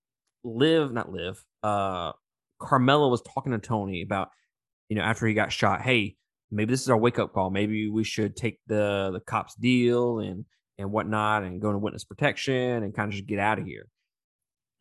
Liv 0.45 0.93
not 0.93 1.12
Liv 1.12 1.45
uh 1.62 2.12
Carmela 2.59 3.09
was 3.09 3.21
talking 3.23 3.53
to 3.53 3.59
Tony 3.59 4.03
about, 4.03 4.31
you 4.88 4.97
know, 4.97 5.03
after 5.03 5.26
he 5.26 5.35
got 5.35 5.53
shot, 5.53 5.83
hey, 5.83 6.17
maybe 6.50 6.73
this 6.73 6.83
is 6.83 6.88
our 6.88 6.97
wake 6.97 7.19
up 7.19 7.33
call. 7.35 7.50
Maybe 7.50 7.91
we 7.91 8.05
should 8.05 8.37
take 8.37 8.61
the 8.67 9.11
the 9.12 9.21
cops 9.21 9.55
deal 9.55 10.21
and 10.21 10.45
and 10.79 10.91
whatnot 10.91 11.43
and 11.43 11.61
go 11.61 11.69
into 11.69 11.79
witness 11.79 12.05
protection 12.05 12.83
and 12.83 12.95
kind 12.95 13.09
of 13.09 13.15
just 13.15 13.26
get 13.26 13.38
out 13.38 13.59
of 13.59 13.67
here. 13.67 13.88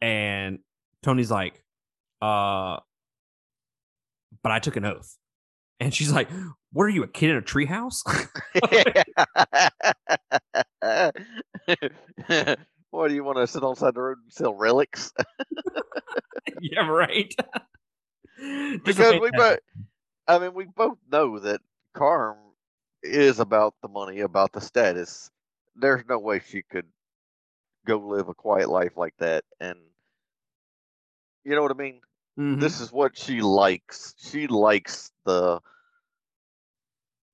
And 0.01 0.59
Tony's 1.03 1.31
like, 1.31 1.63
uh, 2.25 2.79
but 4.41 4.51
I 4.51 4.59
took 4.59 4.75
an 4.75 4.85
oath. 4.85 5.17
And 5.79 5.93
she's 5.93 6.11
like, 6.11 6.29
What 6.71 6.83
are 6.83 6.89
you, 6.89 7.03
a 7.03 7.07
kid 7.07 7.31
in 7.31 7.37
a 7.37 7.41
treehouse? 7.41 8.01
what 12.89 13.09
do 13.09 13.13
you 13.13 13.23
want 13.23 13.37
to 13.37 13.47
sit 13.47 13.63
on 13.63 13.75
side 13.75 13.93
the 13.93 14.01
road 14.01 14.17
and 14.23 14.31
sell 14.31 14.53
relics? 14.53 15.11
yeah, 16.61 16.87
right. 16.87 17.35
because 18.83 19.19
we 19.19 19.31
both, 19.31 19.59
I 20.27 20.39
mean, 20.39 20.53
we 20.53 20.65
both 20.65 20.97
know 21.11 21.39
that 21.39 21.61
Carm 21.93 22.37
is 23.03 23.39
about 23.39 23.75
the 23.81 23.89
money, 23.89 24.21
about 24.21 24.53
the 24.53 24.61
status. 24.61 25.29
There's 25.75 26.03
no 26.07 26.19
way 26.19 26.41
she 26.47 26.63
could 26.63 26.85
go 27.85 27.97
live 27.97 28.29
a 28.29 28.33
quiet 28.33 28.69
life 28.69 28.95
like 28.95 29.13
that. 29.19 29.43
And 29.59 29.77
you 31.43 31.53
know 31.53 31.61
what 31.61 31.71
I 31.71 31.75
mean? 31.75 31.99
Mm-hmm. 32.37 32.59
This 32.59 32.81
is 32.81 32.91
what 32.91 33.17
she 33.17 33.41
likes. 33.41 34.13
She 34.17 34.47
likes 34.47 35.11
the 35.25 35.61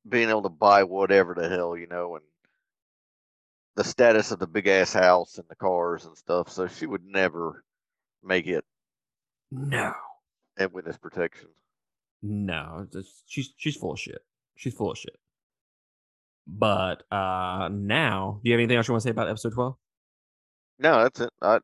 being 0.07 0.29
able 0.29 0.43
to 0.43 0.49
buy 0.49 0.83
whatever 0.83 1.33
the 1.33 1.49
hell, 1.49 1.75
you 1.75 1.87
know, 1.87 2.15
and 2.15 2.25
the 3.75 3.83
status 3.83 4.31
of 4.31 4.39
the 4.39 4.47
big 4.47 4.67
ass 4.67 4.93
house 4.93 5.37
and 5.37 5.47
the 5.49 5.55
cars 5.55 6.05
and 6.05 6.17
stuff. 6.17 6.49
So 6.49 6.67
she 6.67 6.85
would 6.85 7.03
never 7.05 7.63
make 8.23 8.47
it 8.47 8.63
no. 9.51 9.93
And 10.57 10.71
witness 10.71 10.97
protection. 10.97 11.49
No, 12.21 12.87
she's 13.25 13.53
she's 13.57 13.75
full 13.75 13.93
of 13.93 13.99
shit. 13.99 14.21
She's 14.55 14.73
full 14.73 14.91
of 14.91 14.97
shit. 14.97 15.17
But 16.45 17.03
uh 17.11 17.69
now, 17.71 18.39
do 18.43 18.49
you 18.49 18.53
have 18.53 18.59
anything 18.59 18.77
else 18.77 18.87
you 18.87 18.93
want 18.93 19.01
to 19.01 19.07
say 19.07 19.11
about 19.11 19.29
episode 19.29 19.53
twelve? 19.53 19.75
No, 20.79 21.03
that's 21.03 21.19
it. 21.19 21.29
I, 21.41 21.59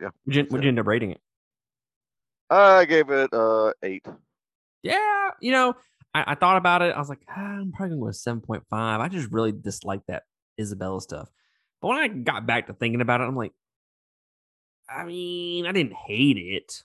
yeah. 0.00 0.08
Would 0.26 0.36
you, 0.36 0.46
would 0.50 0.62
you 0.62 0.68
end 0.68 0.78
up 0.78 0.86
rating 0.86 1.10
it? 1.10 1.20
I 2.50 2.84
gave 2.84 3.10
it 3.10 3.32
uh 3.32 3.72
eight. 3.82 4.06
Yeah, 4.82 5.30
you 5.40 5.52
know, 5.52 5.74
I, 6.14 6.32
I 6.32 6.34
thought 6.34 6.56
about 6.56 6.82
it. 6.82 6.94
I 6.94 6.98
was 6.98 7.08
like, 7.08 7.20
ah, 7.28 7.34
I'm 7.34 7.72
probably 7.72 7.96
going 7.96 8.00
to 8.00 8.06
go 8.06 8.10
seven 8.12 8.40
point 8.40 8.64
five. 8.70 9.00
I 9.00 9.08
just 9.08 9.30
really 9.30 9.52
dislike 9.52 10.00
that 10.08 10.22
Isabella 10.58 11.00
stuff. 11.00 11.28
But 11.80 11.88
when 11.88 11.98
I 11.98 12.08
got 12.08 12.46
back 12.46 12.66
to 12.66 12.72
thinking 12.72 13.00
about 13.00 13.20
it, 13.20 13.24
I'm 13.24 13.36
like, 13.36 13.52
I 14.88 15.04
mean, 15.04 15.66
I 15.66 15.72
didn't 15.72 15.94
hate 15.94 16.38
it. 16.38 16.82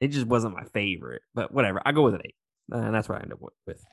It 0.00 0.08
just 0.08 0.26
wasn't 0.26 0.54
my 0.54 0.64
favorite, 0.72 1.22
but 1.34 1.52
whatever. 1.52 1.80
I 1.84 1.92
go 1.92 2.02
with 2.02 2.14
an 2.14 2.22
eight, 2.24 2.34
and 2.70 2.94
that's 2.94 3.08
what 3.08 3.18
I 3.18 3.22
end 3.22 3.32
up 3.32 3.40
with. 3.66 3.84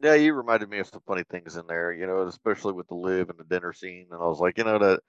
Yeah, 0.00 0.14
you 0.14 0.32
reminded 0.34 0.68
me 0.68 0.78
of 0.78 0.86
some 0.86 1.00
funny 1.06 1.24
things 1.28 1.56
in 1.56 1.66
there, 1.66 1.92
you 1.92 2.06
know, 2.06 2.22
especially 2.26 2.72
with 2.72 2.88
the 2.88 2.94
Liv 2.94 3.30
and 3.30 3.38
the 3.38 3.44
dinner 3.44 3.72
scene, 3.72 4.08
and 4.10 4.20
I 4.20 4.26
was 4.26 4.38
like, 4.40 4.58
you 4.58 4.64
know, 4.64 4.78
that 4.78 5.00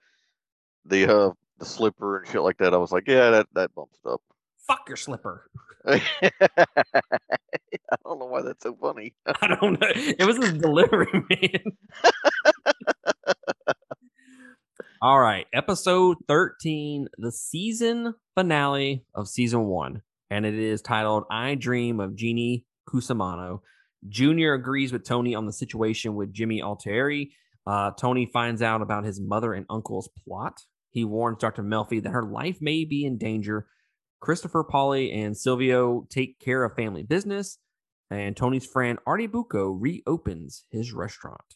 the 0.84 1.12
uh 1.12 1.30
the 1.58 1.64
slipper 1.64 2.18
and 2.18 2.28
shit 2.28 2.42
like 2.42 2.58
that. 2.58 2.72
I 2.72 2.78
was 2.78 2.90
like, 2.92 3.06
yeah, 3.06 3.30
that 3.30 3.46
that 3.54 3.74
bumps 3.74 3.98
up. 4.04 4.22
Fuck 4.70 4.86
your 4.86 4.96
slipper. 4.96 5.50
I 5.84 6.00
don't 8.04 8.20
know 8.20 8.26
why 8.26 8.42
that's 8.42 8.62
so 8.62 8.76
funny. 8.80 9.14
I 9.26 9.48
don't 9.48 9.80
know. 9.80 9.88
It 9.96 10.24
was 10.24 10.36
his 10.36 10.52
delivery, 10.52 11.08
man. 11.12 11.64
All 15.02 15.18
right, 15.18 15.48
episode 15.52 16.18
13, 16.28 17.08
the 17.18 17.32
season 17.32 18.14
finale 18.36 19.04
of 19.12 19.26
season 19.26 19.64
one. 19.64 20.02
And 20.30 20.46
it 20.46 20.54
is 20.54 20.82
titled 20.82 21.24
I 21.32 21.56
Dream 21.56 21.98
of 21.98 22.14
Jeannie 22.14 22.64
Cusamano. 22.88 23.62
Junior 24.08 24.54
agrees 24.54 24.92
with 24.92 25.02
Tony 25.02 25.34
on 25.34 25.46
the 25.46 25.52
situation 25.52 26.14
with 26.14 26.32
Jimmy 26.32 26.62
Altieri. 26.62 27.32
Uh, 27.66 27.90
Tony 27.98 28.30
finds 28.32 28.62
out 28.62 28.82
about 28.82 29.04
his 29.04 29.20
mother 29.20 29.52
and 29.52 29.66
uncle's 29.68 30.08
plot. 30.24 30.60
He 30.90 31.04
warns 31.04 31.38
Dr. 31.38 31.64
Melfi 31.64 32.00
that 32.04 32.10
her 32.10 32.22
life 32.22 32.58
may 32.60 32.84
be 32.84 33.04
in 33.04 33.18
danger. 33.18 33.66
Christopher 34.20 34.64
Paulie 34.64 35.14
and 35.14 35.36
Silvio 35.36 36.06
take 36.10 36.38
care 36.38 36.64
of 36.64 36.74
family 36.74 37.02
business. 37.02 37.58
And 38.10 38.36
Tony's 38.36 38.66
friend 38.66 38.98
Artie 39.06 39.28
Bucco 39.28 39.70
reopens 39.70 40.64
his 40.70 40.92
restaurant. 40.92 41.54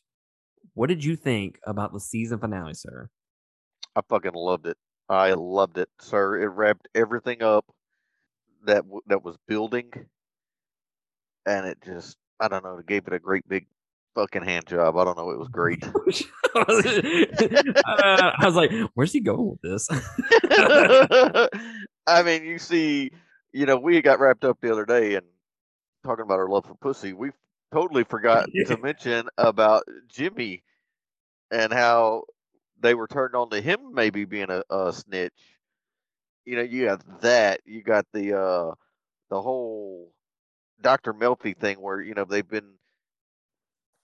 What 0.74 0.88
did 0.88 1.04
you 1.04 1.16
think 1.16 1.58
about 1.66 1.92
the 1.92 2.00
season 2.00 2.38
finale, 2.38 2.74
sir? 2.74 3.08
I 3.96 4.00
fucking 4.08 4.34
loved 4.34 4.66
it. 4.66 4.76
I 5.08 5.34
loved 5.34 5.78
it, 5.78 5.88
sir. 6.00 6.40
It 6.40 6.46
wrapped 6.46 6.88
everything 6.94 7.42
up 7.42 7.66
that 8.64 8.84
that 9.06 9.22
was 9.22 9.36
building, 9.46 9.90
and 11.44 11.66
it 11.66 11.78
just 11.84 12.16
I 12.40 12.48
don't 12.48 12.64
know. 12.64 12.78
It 12.78 12.86
gave 12.86 13.06
it 13.06 13.12
a 13.12 13.18
great 13.18 13.46
big 13.48 13.66
fucking 14.14 14.44
hand 14.44 14.66
job. 14.66 14.96
I 14.96 15.04
don't 15.04 15.18
know. 15.18 15.30
It 15.30 15.38
was 15.38 15.48
great. 15.48 15.84
uh, 15.84 15.90
I 17.84 18.44
was 18.44 18.56
like, 18.56 18.70
"Where's 18.94 19.12
he 19.12 19.20
going 19.20 19.50
with 19.50 19.60
this?" 19.60 19.88
I 22.06 22.22
mean, 22.22 22.44
you 22.44 22.58
see, 22.58 23.10
you 23.52 23.66
know, 23.66 23.76
we 23.76 24.00
got 24.02 24.20
wrapped 24.20 24.44
up 24.44 24.58
the 24.60 24.72
other 24.72 24.84
day 24.84 25.14
and 25.14 25.26
talking 26.04 26.24
about 26.24 26.38
our 26.40 26.48
love 26.48 26.66
for 26.66 26.74
pussy. 26.76 27.12
We 27.12 27.30
totally 27.72 28.04
forgot 28.04 28.50
to 28.66 28.76
mention 28.76 29.28
about 29.38 29.84
Jimmy 30.08 30.62
and 31.50 31.72
how 31.72 32.24
they 32.80 32.94
were 32.94 33.08
turned 33.08 33.34
on 33.36 33.50
to 33.50 33.60
him 33.60 33.94
maybe 33.94 34.24
being 34.24 34.50
a, 34.50 34.62
a 34.70 34.92
snitch. 34.92 35.58
You 36.44 36.56
know, 36.56 36.62
you 36.62 36.86
got 36.86 37.20
that. 37.22 37.60
You 37.64 37.82
got 37.82 38.06
the 38.12 38.38
uh 38.38 38.74
the 39.30 39.40
whole 39.42 40.12
Dr. 40.80 41.14
Melfi 41.14 41.56
thing 41.56 41.80
where, 41.80 42.00
you 42.00 42.14
know, 42.14 42.24
they've 42.24 42.48
been 42.48 42.74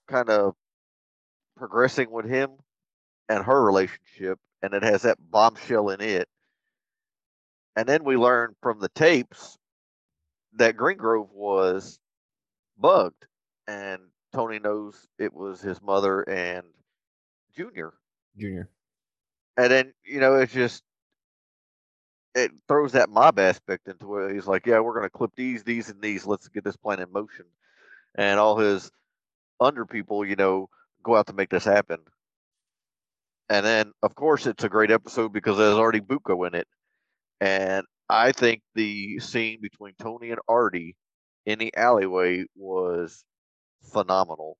kind 0.07 0.29
of 0.29 0.55
progressing 1.55 2.11
with 2.11 2.25
him 2.25 2.51
and 3.29 3.43
her 3.45 3.63
relationship, 3.63 4.39
and 4.63 4.73
it 4.73 4.83
has 4.83 5.03
that 5.03 5.17
bombshell 5.31 5.89
in 5.91 6.01
it. 6.01 6.29
And 7.75 7.87
then 7.87 8.03
we 8.03 8.17
learn 8.17 8.55
from 8.61 8.79
the 8.79 8.89
tapes 8.89 9.57
that 10.53 10.75
Greengrove 10.75 11.31
was 11.31 11.99
bugged, 12.77 13.25
and 13.67 14.01
Tony 14.33 14.59
knows 14.59 15.07
it 15.17 15.33
was 15.33 15.61
his 15.61 15.81
mother 15.81 16.21
and 16.21 16.65
Junior. 17.55 17.93
Junior. 18.37 18.69
And 19.57 19.71
then, 19.71 19.93
you 20.03 20.19
know, 20.19 20.35
it's 20.35 20.53
just 20.53 20.83
it 22.33 22.51
throws 22.67 22.93
that 22.93 23.09
mob 23.09 23.39
aspect 23.39 23.87
into 23.87 24.17
it. 24.17 24.33
he's 24.33 24.47
like, 24.47 24.65
Yeah, 24.65 24.79
we're 24.79 24.93
gonna 24.93 25.09
clip 25.09 25.31
these, 25.35 25.63
these, 25.63 25.89
and 25.89 26.01
these. 26.01 26.25
Let's 26.25 26.47
get 26.47 26.63
this 26.63 26.77
plan 26.77 26.99
in 26.99 27.11
motion. 27.11 27.45
And 28.15 28.39
all 28.39 28.57
his 28.57 28.91
under 29.59 29.85
people, 29.85 30.25
you 30.25 30.35
know, 30.35 30.69
go 31.03 31.15
out 31.15 31.27
to 31.27 31.33
make 31.33 31.49
this 31.49 31.65
happen. 31.65 31.99
And 33.49 33.65
then, 33.65 33.91
of 34.01 34.15
course, 34.15 34.47
it's 34.47 34.63
a 34.63 34.69
great 34.69 34.91
episode 34.91 35.33
because 35.33 35.57
there's 35.57 35.77
Artie 35.77 35.99
Bucco 35.99 36.43
in 36.45 36.55
it. 36.55 36.67
And 37.41 37.85
I 38.07 38.31
think 38.31 38.61
the 38.75 39.19
scene 39.19 39.59
between 39.61 39.93
Tony 39.99 40.29
and 40.29 40.39
Artie 40.47 40.95
in 41.45 41.57
the 41.57 41.75
alleyway 41.75 42.45
was 42.55 43.25
phenomenal. 43.91 44.57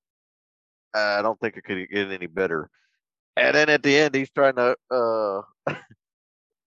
I 0.93 1.21
don't 1.21 1.39
think 1.39 1.55
it 1.55 1.63
could 1.63 1.87
get 1.89 2.11
any 2.11 2.25
better. 2.25 2.69
And 3.37 3.55
then 3.55 3.69
at 3.69 3.83
the 3.83 3.95
end, 3.95 4.15
he's 4.15 4.31
trying 4.31 4.55
to 4.55 4.75
uh, 4.89 5.41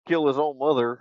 kill 0.07 0.29
his 0.29 0.39
own 0.39 0.59
mother 0.59 1.01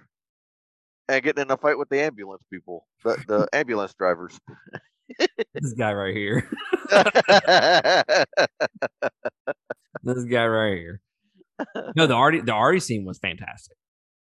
and 1.07 1.23
getting 1.23 1.43
in 1.43 1.51
a 1.51 1.57
fight 1.57 1.77
with 1.77 1.89
the 1.89 2.01
ambulance 2.01 2.43
people, 2.51 2.87
the, 3.03 3.23
the 3.27 3.47
ambulance 3.53 3.93
drivers. 3.93 4.37
this 5.53 5.73
guy 5.73 5.93
right 5.93 6.15
here. 6.15 6.49
this 10.03 10.23
guy 10.25 10.45
right 10.47 10.77
here. 10.77 10.99
No, 11.95 12.07
the 12.07 12.15
Artie 12.15 12.41
the 12.41 12.51
Artie 12.51 12.81
scene 12.81 13.05
was 13.05 13.19
fantastic. 13.19 13.77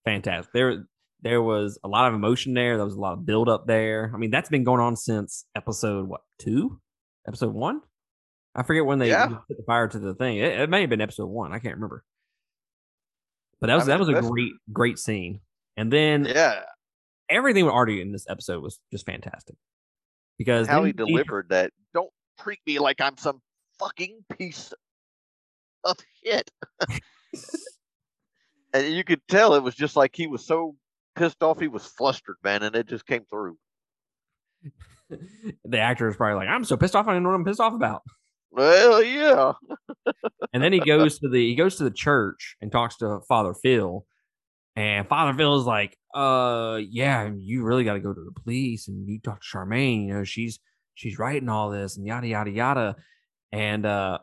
Fantastic. 0.06 0.52
There 0.54 0.86
there 1.22 1.42
was 1.42 1.78
a 1.84 1.88
lot 1.88 2.08
of 2.08 2.14
emotion 2.14 2.54
there. 2.54 2.76
There 2.76 2.84
was 2.86 2.94
a 2.94 3.00
lot 3.00 3.12
of 3.14 3.26
build 3.26 3.48
up 3.50 3.66
there. 3.66 4.10
I 4.14 4.16
mean, 4.16 4.30
that's 4.30 4.48
been 4.48 4.64
going 4.64 4.80
on 4.80 4.96
since 4.96 5.44
episode 5.54 6.08
what 6.08 6.22
two? 6.38 6.80
Episode 7.28 7.52
one? 7.52 7.80
I 8.54 8.62
forget 8.62 8.86
when 8.86 8.98
they 8.98 9.08
Yeah. 9.10 9.26
put 9.48 9.56
the 9.58 9.64
fire 9.66 9.88
to 9.88 9.98
the 9.98 10.14
thing. 10.14 10.38
It, 10.38 10.60
it 10.60 10.70
may 10.70 10.80
have 10.82 10.90
been 10.90 11.00
episode 11.02 11.26
one. 11.26 11.52
I 11.52 11.58
can't 11.58 11.74
remember. 11.74 12.04
But 13.60 13.66
that 13.68 13.74
was 13.74 13.84
I 13.84 13.92
that 13.92 13.98
was 13.98 14.08
a 14.08 14.12
that's- 14.12 14.30
great 14.30 14.52
great 14.72 14.98
scene. 14.98 15.40
And 15.76 15.92
then 15.92 16.24
yeah, 16.24 16.62
everything 17.28 17.64
with 17.66 17.74
Artie 17.74 18.00
in 18.00 18.12
this 18.12 18.26
episode 18.28 18.62
was 18.62 18.78
just 18.92 19.04
fantastic. 19.04 19.56
Because 20.38 20.66
how 20.68 20.84
he 20.84 20.92
delivered 20.92 21.48
that. 21.50 21.72
Don't 21.94 22.10
treat 22.38 22.60
me 22.66 22.78
like 22.78 23.00
I'm 23.00 23.16
some 23.16 23.40
fucking 23.78 24.24
piece 24.38 24.72
of 25.84 25.96
shit. 26.24 26.50
and 28.84 28.94
you 28.94 29.04
could 29.04 29.20
tell 29.28 29.54
it 29.54 29.62
was 29.62 29.74
just 29.74 29.96
like 29.96 30.14
he 30.14 30.26
was 30.26 30.46
so 30.46 30.76
pissed 31.16 31.42
off, 31.42 31.60
he 31.60 31.68
was 31.68 31.84
flustered, 31.84 32.36
man, 32.44 32.62
and 32.62 32.76
it 32.76 32.86
just 32.86 33.06
came 33.06 33.24
through. 33.28 33.56
the 35.64 35.78
actor 35.78 36.08
is 36.08 36.16
probably 36.16 36.36
like, 36.36 36.48
I'm 36.48 36.64
so 36.64 36.76
pissed 36.76 36.96
off. 36.96 37.06
I 37.06 37.12
don't 37.12 37.22
know 37.22 37.30
what 37.30 37.36
I'm 37.36 37.44
pissed 37.44 37.60
off 37.60 37.74
about. 37.74 38.02
Well, 38.50 39.02
yeah. 39.02 39.52
And 40.52 40.62
then 40.62 40.72
he 40.72 40.78
goes 40.80 41.18
to 41.18 41.28
the 41.28 41.46
he 41.46 41.54
goes 41.54 41.76
to 41.76 41.84
the 41.84 41.90
church 41.90 42.56
and 42.62 42.72
talks 42.72 42.96
to 42.98 43.20
Father 43.28 43.52
Phil. 43.52 44.06
And 44.74 45.06
Father 45.06 45.36
Phil 45.36 45.56
is 45.56 45.66
like, 45.66 45.98
uh, 46.14 46.80
yeah, 46.88 47.30
you 47.36 47.62
really 47.62 47.84
got 47.84 47.94
to 47.94 48.00
go 48.00 48.14
to 48.14 48.24
the 48.24 48.40
police 48.40 48.88
and 48.88 49.06
you 49.06 49.20
talk 49.20 49.42
to 49.42 49.46
Charmaine. 49.46 50.06
You 50.06 50.14
know, 50.14 50.24
she's 50.24 50.58
she's 50.94 51.18
writing 51.18 51.50
all 51.50 51.68
this 51.68 51.98
and 51.98 52.06
yada 52.06 52.26
yada 52.26 52.50
yada. 52.50 52.96
And 53.52 53.84
uh 53.84 54.18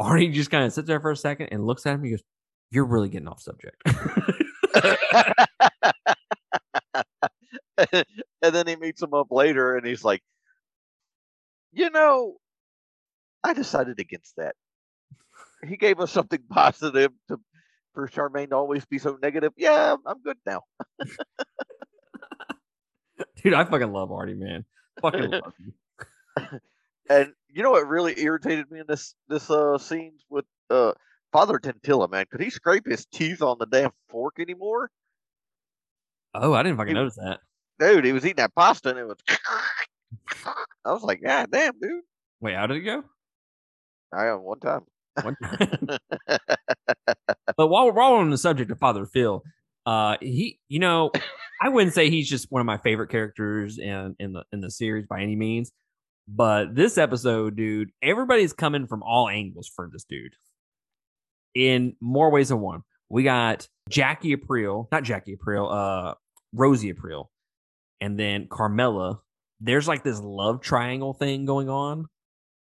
Arnie 0.00 0.32
just 0.32 0.50
kind 0.50 0.64
of 0.64 0.72
sits 0.72 0.88
there 0.88 1.00
for 1.00 1.12
a 1.12 1.16
second 1.16 1.48
and 1.52 1.64
looks 1.64 1.86
at 1.86 1.94
him. 1.94 2.04
He 2.04 2.10
goes, 2.10 2.22
You're 2.70 2.84
really 2.84 3.08
getting 3.08 3.28
off 3.28 3.40
subject. 3.40 3.82
and 7.92 8.04
then 8.42 8.66
he 8.66 8.76
meets 8.76 9.02
him 9.02 9.14
up 9.14 9.28
later 9.30 9.76
and 9.76 9.86
he's 9.86 10.04
like, 10.04 10.22
you 11.72 11.90
know, 11.90 12.36
I 13.44 13.54
decided 13.54 14.00
against 14.00 14.34
that. 14.36 14.54
He 15.66 15.76
gave 15.76 16.00
us 16.00 16.12
something 16.12 16.40
positive 16.50 17.12
to 17.28 17.40
for 17.94 18.08
Charmaine 18.08 18.50
to 18.50 18.56
always 18.56 18.84
be 18.84 18.98
so 18.98 19.18
negative. 19.20 19.52
Yeah, 19.56 19.96
I'm 20.06 20.22
good 20.22 20.36
now. 20.46 20.62
Dude, 23.42 23.54
I 23.54 23.64
fucking 23.64 23.92
love 23.92 24.12
Artie, 24.12 24.34
man. 24.34 24.64
Fucking 25.00 25.30
love 25.30 25.52
him. 25.58 26.60
And 27.10 27.32
you 27.48 27.62
know 27.62 27.70
what 27.70 27.88
really 27.88 28.20
irritated 28.20 28.70
me 28.70 28.80
in 28.80 28.86
this 28.86 29.14
this 29.28 29.50
uh 29.50 29.78
scenes 29.78 30.22
with 30.28 30.44
uh 30.70 30.92
Father 31.32 31.58
Tentilla, 31.58 32.10
man? 32.10 32.24
Could 32.30 32.40
he 32.40 32.50
scrape 32.50 32.86
his 32.86 33.06
teeth 33.06 33.42
on 33.42 33.56
the 33.58 33.66
damn 33.66 33.90
fork 34.08 34.36
anymore? 34.40 34.90
Oh, 36.34 36.52
I 36.54 36.62
didn't 36.62 36.78
fucking 36.78 36.88
He- 36.88 36.94
notice 36.94 37.16
that. 37.16 37.40
Dude, 37.78 38.04
he 38.04 38.12
was 38.12 38.24
eating 38.24 38.36
that 38.36 38.54
pasta 38.54 38.90
and 38.90 38.98
it 38.98 39.06
was 39.06 39.16
I 40.84 40.92
was 40.92 41.02
like, 41.02 41.22
God 41.22 41.50
damn, 41.52 41.78
dude. 41.80 42.02
Wait, 42.40 42.54
how 42.56 42.66
did 42.66 42.78
it 42.78 42.80
go? 42.80 43.04
I 44.12 44.26
am 44.26 44.42
one 44.42 44.58
time. 44.58 44.82
One 45.22 45.36
time. 45.42 45.98
but 46.26 47.68
while 47.68 47.92
while 47.92 48.12
we're 48.12 48.18
on 48.20 48.30
the 48.30 48.38
subject 48.38 48.70
of 48.70 48.78
Father 48.78 49.06
Phil, 49.06 49.42
uh, 49.86 50.16
he, 50.20 50.58
you 50.68 50.78
know, 50.78 51.10
I 51.62 51.68
wouldn't 51.68 51.94
say 51.94 52.10
he's 52.10 52.28
just 52.28 52.46
one 52.50 52.60
of 52.60 52.66
my 52.66 52.78
favorite 52.78 53.10
characters 53.10 53.78
in 53.78 54.16
in 54.18 54.32
the 54.32 54.44
in 54.52 54.60
the 54.60 54.70
series 54.70 55.06
by 55.06 55.20
any 55.22 55.36
means. 55.36 55.70
But 56.26 56.74
this 56.74 56.98
episode, 56.98 57.56
dude, 57.56 57.90
everybody's 58.02 58.52
coming 58.52 58.86
from 58.86 59.02
all 59.02 59.28
angles 59.28 59.70
for 59.74 59.88
this 59.92 60.04
dude. 60.04 60.34
In 61.58 61.96
more 62.00 62.30
ways 62.30 62.50
than 62.50 62.60
one, 62.60 62.82
we 63.08 63.24
got 63.24 63.66
Jackie 63.88 64.36
Aprile, 64.36 64.86
not 64.92 65.02
Jackie 65.02 65.36
Aprile, 65.36 65.68
uh, 65.72 66.14
Rosie 66.52 66.92
Aprile, 66.92 67.26
and 68.00 68.16
then 68.16 68.46
Carmela. 68.48 69.20
There's 69.60 69.88
like 69.88 70.04
this 70.04 70.20
love 70.20 70.60
triangle 70.60 71.14
thing 71.14 71.46
going 71.46 71.68
on 71.68 72.06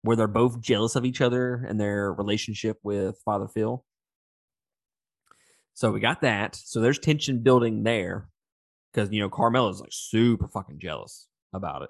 where 0.03 0.15
they're 0.15 0.27
both 0.27 0.61
jealous 0.61 0.95
of 0.95 1.05
each 1.05 1.21
other 1.21 1.65
and 1.67 1.79
their 1.79 2.13
relationship 2.13 2.77
with 2.83 3.15
Father 3.25 3.47
Phil. 3.47 3.83
So 5.73 5.91
we 5.91 5.99
got 5.99 6.21
that. 6.21 6.55
So 6.55 6.79
there's 6.81 6.99
tension 6.99 7.41
building 7.41 7.81
there 7.83 8.29
because 8.93 9.11
you 9.11 9.21
know 9.21 9.29
Carmela's 9.29 9.81
like 9.81 9.89
super 9.91 10.47
fucking 10.47 10.77
jealous 10.79 11.27
about 11.51 11.81
it. 11.81 11.89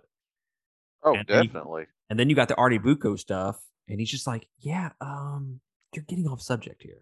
Oh, 1.03 1.15
And 1.15 1.27
then 1.27 1.43
you- 1.43 1.49
definitely. 1.49 1.85
And 2.09 2.17
then 2.17 2.29
you 2.29 2.35
got 2.35 2.47
the 2.47 2.55
Artie 2.55 2.77
Bucco 2.77 3.15
stuff, 3.17 3.59
and 3.89 3.99
he's 3.99 4.09
just 4.11 4.27
like, 4.27 4.47
"Yeah, 4.59 4.91
um, 5.01 5.59
you're 5.95 6.06
getting 6.08 6.27
off 6.27 6.41
subject 6.41 6.82
here." 6.84 7.01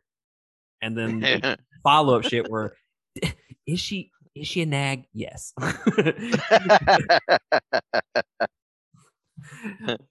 And 0.81 0.97
then 0.97 1.57
follow 1.83 2.17
up 2.17 2.25
shit 2.25 2.49
where 2.49 2.73
is 3.67 3.79
she 3.79 4.11
is 4.35 4.47
she 4.47 4.61
a 4.61 4.65
nag? 4.65 5.05
Yes. 5.13 5.53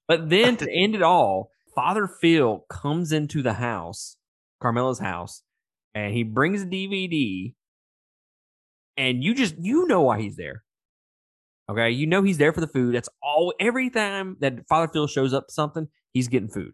But 0.09 0.29
then 0.29 0.57
to 0.57 0.69
end 0.71 0.95
it 0.95 1.03
all, 1.03 1.51
Father 1.75 2.09
Phil 2.09 2.65
comes 2.69 3.13
into 3.13 3.43
the 3.43 3.55
house, 3.55 4.17
Carmela's 4.61 4.99
house, 4.99 5.43
and 5.95 6.13
he 6.13 6.25
brings 6.25 6.63
a 6.63 6.67
DVD. 6.67 7.55
And 8.97 9.23
you 9.23 9.35
just 9.35 9.55
you 9.59 9.87
know 9.87 10.03
why 10.03 10.21
he's 10.21 10.37
there. 10.37 10.65
Okay, 11.71 11.91
you 11.91 12.07
know 12.07 12.23
he's 12.23 12.39
there 12.39 12.53
for 12.53 12.61
the 12.61 12.67
food. 12.67 12.95
That's 12.95 13.09
all. 13.23 13.55
Every 13.61 13.89
time 13.89 14.37
that 14.41 14.67
Father 14.69 14.89
Phil 14.93 15.07
shows 15.07 15.33
up 15.33 15.47
to 15.47 15.55
something, 15.55 15.89
he's 16.13 16.29
getting 16.29 16.49
food. 16.49 16.73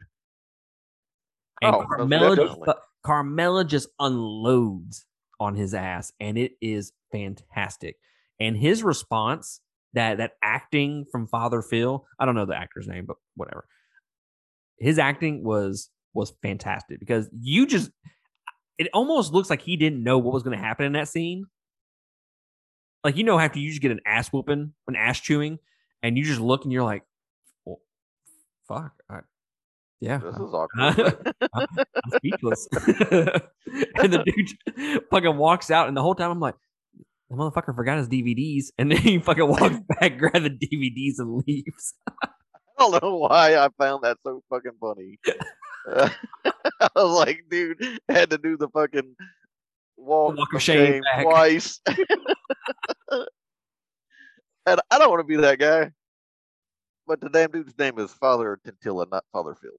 And 1.62 1.75
Oh, 1.75 1.79
most 1.81 1.88
Carmela, 1.88 2.37
just, 2.37 2.49
definitely. 2.49 2.75
Carmela 3.05 3.64
just 3.64 3.88
unloads 3.99 5.07
on 5.40 5.55
his 5.55 5.75
ass, 5.75 6.12
and 6.21 6.37
it 6.38 6.53
is 6.61 6.92
fantastic. 7.12 7.97
And 8.40 8.57
his 8.57 8.83
response, 8.83 9.61
that 9.95 10.19
that 10.19 10.33
acting 10.42 11.07
from 11.11 11.27
Father 11.27 11.62
Phil, 11.62 12.07
I 12.19 12.27
don't 12.27 12.35
know 12.35 12.45
the 12.45 12.57
actor's 12.57 12.87
name, 12.87 13.07
but 13.07 13.16
whatever. 13.35 13.66
His 14.79 14.99
acting 14.99 15.42
was 15.42 15.88
was 16.12 16.33
fantastic 16.42 17.01
because 17.01 17.29
you 17.40 17.66
just 17.66 17.90
it 18.79 18.88
almost 18.92 19.33
looks 19.33 19.49
like 19.49 19.62
he 19.62 19.77
didn't 19.77 20.03
know 20.03 20.19
what 20.19 20.35
was 20.35 20.42
going 20.42 20.57
to 20.57 20.62
happen 20.62 20.85
in 20.85 20.92
that 20.92 21.09
scene. 21.09 21.47
Like 23.03 23.16
you 23.16 23.25
know, 23.25 23.38
after 23.38 23.59
you 23.59 23.71
just 23.71 23.81
get 23.81 23.90
an 23.90 24.01
ass 24.05 24.33
whooping, 24.33 24.73
an 24.88 24.97
ass 24.97 25.21
chewing, 25.21 25.59
and 26.03 26.19
you 26.19 26.25
just 26.25 26.40
look 26.40 26.64
and 26.64 26.73
you're 26.73 26.85
like, 26.85 27.05
well, 27.64 27.81
"Fuck, 28.69 28.92
I, 29.09 29.21
yeah, 30.00 30.18
this 30.18 30.35
is 30.37 30.40
awkward. 30.54 31.35
I'm 31.54 32.11
speechless." 32.16 32.68
and 32.72 34.12
the 34.12 34.22
dude 34.24 35.02
fucking 35.11 35.37
walks 35.37 35.70
out, 35.70 35.88
and 35.88 35.96
the 35.96 36.02
whole 36.02 36.14
time 36.14 36.30
I'm 36.30 36.40
like, 36.40 36.54
"The 37.30 37.37
motherfucker 37.37 37.74
forgot 37.74 37.98
his 37.98 38.09
DVDs," 38.09 38.66
and 38.78 38.90
then 38.90 38.98
he 38.98 39.18
fucking 39.18 39.46
walks 39.48 39.76
back, 39.88 40.18
grab 40.18 40.42
the 40.42 40.50
DVDs, 40.50 41.14
and 41.18 41.42
leaves. 41.46 41.94
I 42.22 42.28
don't 42.78 43.02
know 43.02 43.16
why 43.16 43.56
I 43.56 43.68
found 43.78 44.04
that 44.04 44.18
so 44.24 44.42
fucking 44.50 44.72
funny. 44.80 45.18
Uh, 45.90 46.11
I 46.80 46.88
was 46.96 47.16
like, 47.16 47.44
dude, 47.48 47.82
had 48.09 48.30
to 48.30 48.38
do 48.38 48.56
the 48.56 48.68
fucking 48.68 49.14
walk, 49.96 50.37
walk 50.37 50.52
of 50.52 50.56
of 50.56 50.62
shame 50.62 51.02
shame, 51.16 51.24
twice. 51.24 51.80
and 54.66 54.80
I 54.90 54.98
don't 54.98 55.11
want 55.11 55.20
to 55.20 55.24
be 55.24 55.37
that 55.37 55.59
guy. 55.59 55.90
but 57.06 57.20
the 57.20 57.28
damn 57.30 57.50
dude's 57.50 57.78
name 57.78 57.98
is 57.98 58.12
Father 58.12 58.59
Tintilla, 58.66 59.06
not 59.11 59.24
Father 59.32 59.54
Phil. 59.54 59.70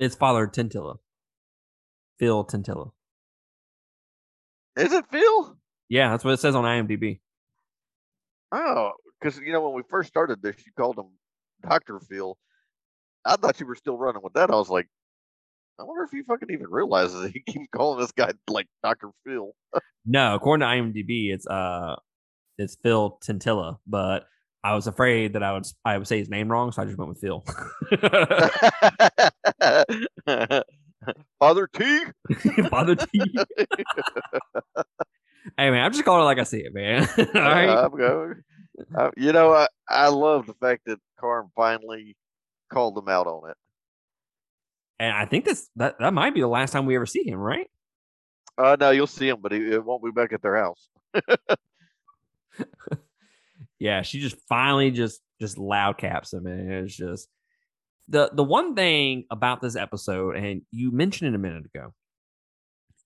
It's 0.00 0.16
Father 0.16 0.46
Tintilla. 0.48 0.96
Phil 2.18 2.44
Tintilla. 2.46 2.90
Is 4.78 4.92
it 4.94 5.04
Phil? 5.12 5.58
Yeah, 5.90 6.10
that's 6.10 6.24
what 6.24 6.32
it 6.32 6.40
says 6.40 6.54
on 6.54 6.64
IMDb. 6.64 7.20
Oh, 8.50 8.92
because 9.20 9.38
you 9.38 9.52
know 9.52 9.60
when 9.60 9.74
we 9.74 9.82
first 9.90 10.08
started 10.08 10.40
this, 10.40 10.56
you 10.64 10.72
called 10.74 10.98
him 10.98 11.10
Doctor 11.68 12.00
Phil. 12.00 12.38
I 13.26 13.36
thought 13.36 13.60
you 13.60 13.66
were 13.66 13.74
still 13.74 13.98
running 13.98 14.22
with 14.22 14.32
that. 14.32 14.50
I 14.50 14.54
was 14.54 14.70
like, 14.70 14.88
I 15.78 15.82
wonder 15.82 16.04
if 16.04 16.10
he 16.10 16.22
fucking 16.22 16.48
even 16.50 16.70
realizes 16.70 17.20
that 17.20 17.32
he 17.32 17.42
keeps 17.46 17.68
calling 17.70 18.00
this 18.00 18.12
guy 18.12 18.32
like 18.48 18.68
Doctor 18.82 19.10
Phil. 19.26 19.52
no, 20.06 20.34
according 20.34 20.66
to 20.66 21.00
IMDb, 21.00 21.30
it's 21.30 21.46
uh, 21.46 21.96
it's 22.56 22.78
Phil 22.82 23.18
Tintilla, 23.22 23.78
but 23.86 24.24
I 24.62 24.74
was 24.74 24.86
afraid 24.86 25.32
that 25.32 25.42
I 25.42 25.52
would 25.52 25.66
I 25.84 25.98
would 25.98 26.06
say 26.06 26.18
his 26.18 26.28
name 26.28 26.50
wrong, 26.50 26.70
so 26.72 26.82
I 26.82 26.84
just 26.84 26.98
went 26.98 27.08
with 27.08 27.20
Phil. 27.20 27.42
Father 31.38 31.66
T. 31.66 32.02
Father 32.68 32.94
T. 32.94 33.22
hey 35.56 35.70
man, 35.70 35.82
I'm 35.82 35.92
just 35.92 36.04
calling 36.04 36.20
it 36.22 36.26
like 36.26 36.38
I 36.38 36.42
see 36.42 36.58
it, 36.58 36.74
man. 36.74 37.08
All 37.18 37.24
right. 37.34 37.70
I'm 37.70 37.96
going. 37.96 38.42
Uh, 38.94 39.10
you 39.16 39.32
know, 39.32 39.50
I, 39.52 39.66
I 39.88 40.08
love 40.08 40.46
the 40.46 40.52
fact 40.54 40.82
that 40.86 40.98
Carm 41.18 41.50
finally 41.56 42.16
called 42.70 42.98
him 42.98 43.08
out 43.08 43.26
on 43.26 43.50
it. 43.50 43.56
And 44.98 45.16
I 45.16 45.24
think 45.24 45.46
this 45.46 45.70
that 45.76 45.98
that 45.98 46.12
might 46.12 46.34
be 46.34 46.42
the 46.42 46.48
last 46.48 46.72
time 46.72 46.84
we 46.84 46.96
ever 46.96 47.06
see 47.06 47.26
him, 47.26 47.38
right? 47.38 47.70
Uh 48.58 48.76
no, 48.78 48.90
you'll 48.90 49.06
see 49.06 49.28
him, 49.28 49.38
but 49.40 49.52
he, 49.52 49.58
it 49.58 49.82
won't 49.82 50.04
be 50.04 50.10
back 50.10 50.34
at 50.34 50.42
their 50.42 50.56
house. 50.56 50.90
Yeah, 53.80 54.02
she 54.02 54.20
just 54.20 54.36
finally 54.48 54.92
just 54.92 55.20
just 55.40 55.58
loud 55.58 55.98
caps 55.98 56.32
him, 56.32 56.46
and 56.46 56.72
it's 56.72 56.94
just 56.94 57.28
the 58.06 58.30
the 58.32 58.44
one 58.44 58.76
thing 58.76 59.24
about 59.30 59.60
this 59.60 59.74
episode, 59.74 60.36
and 60.36 60.62
you 60.70 60.92
mentioned 60.92 61.34
it 61.34 61.36
a 61.36 61.38
minute 61.38 61.64
ago. 61.66 61.94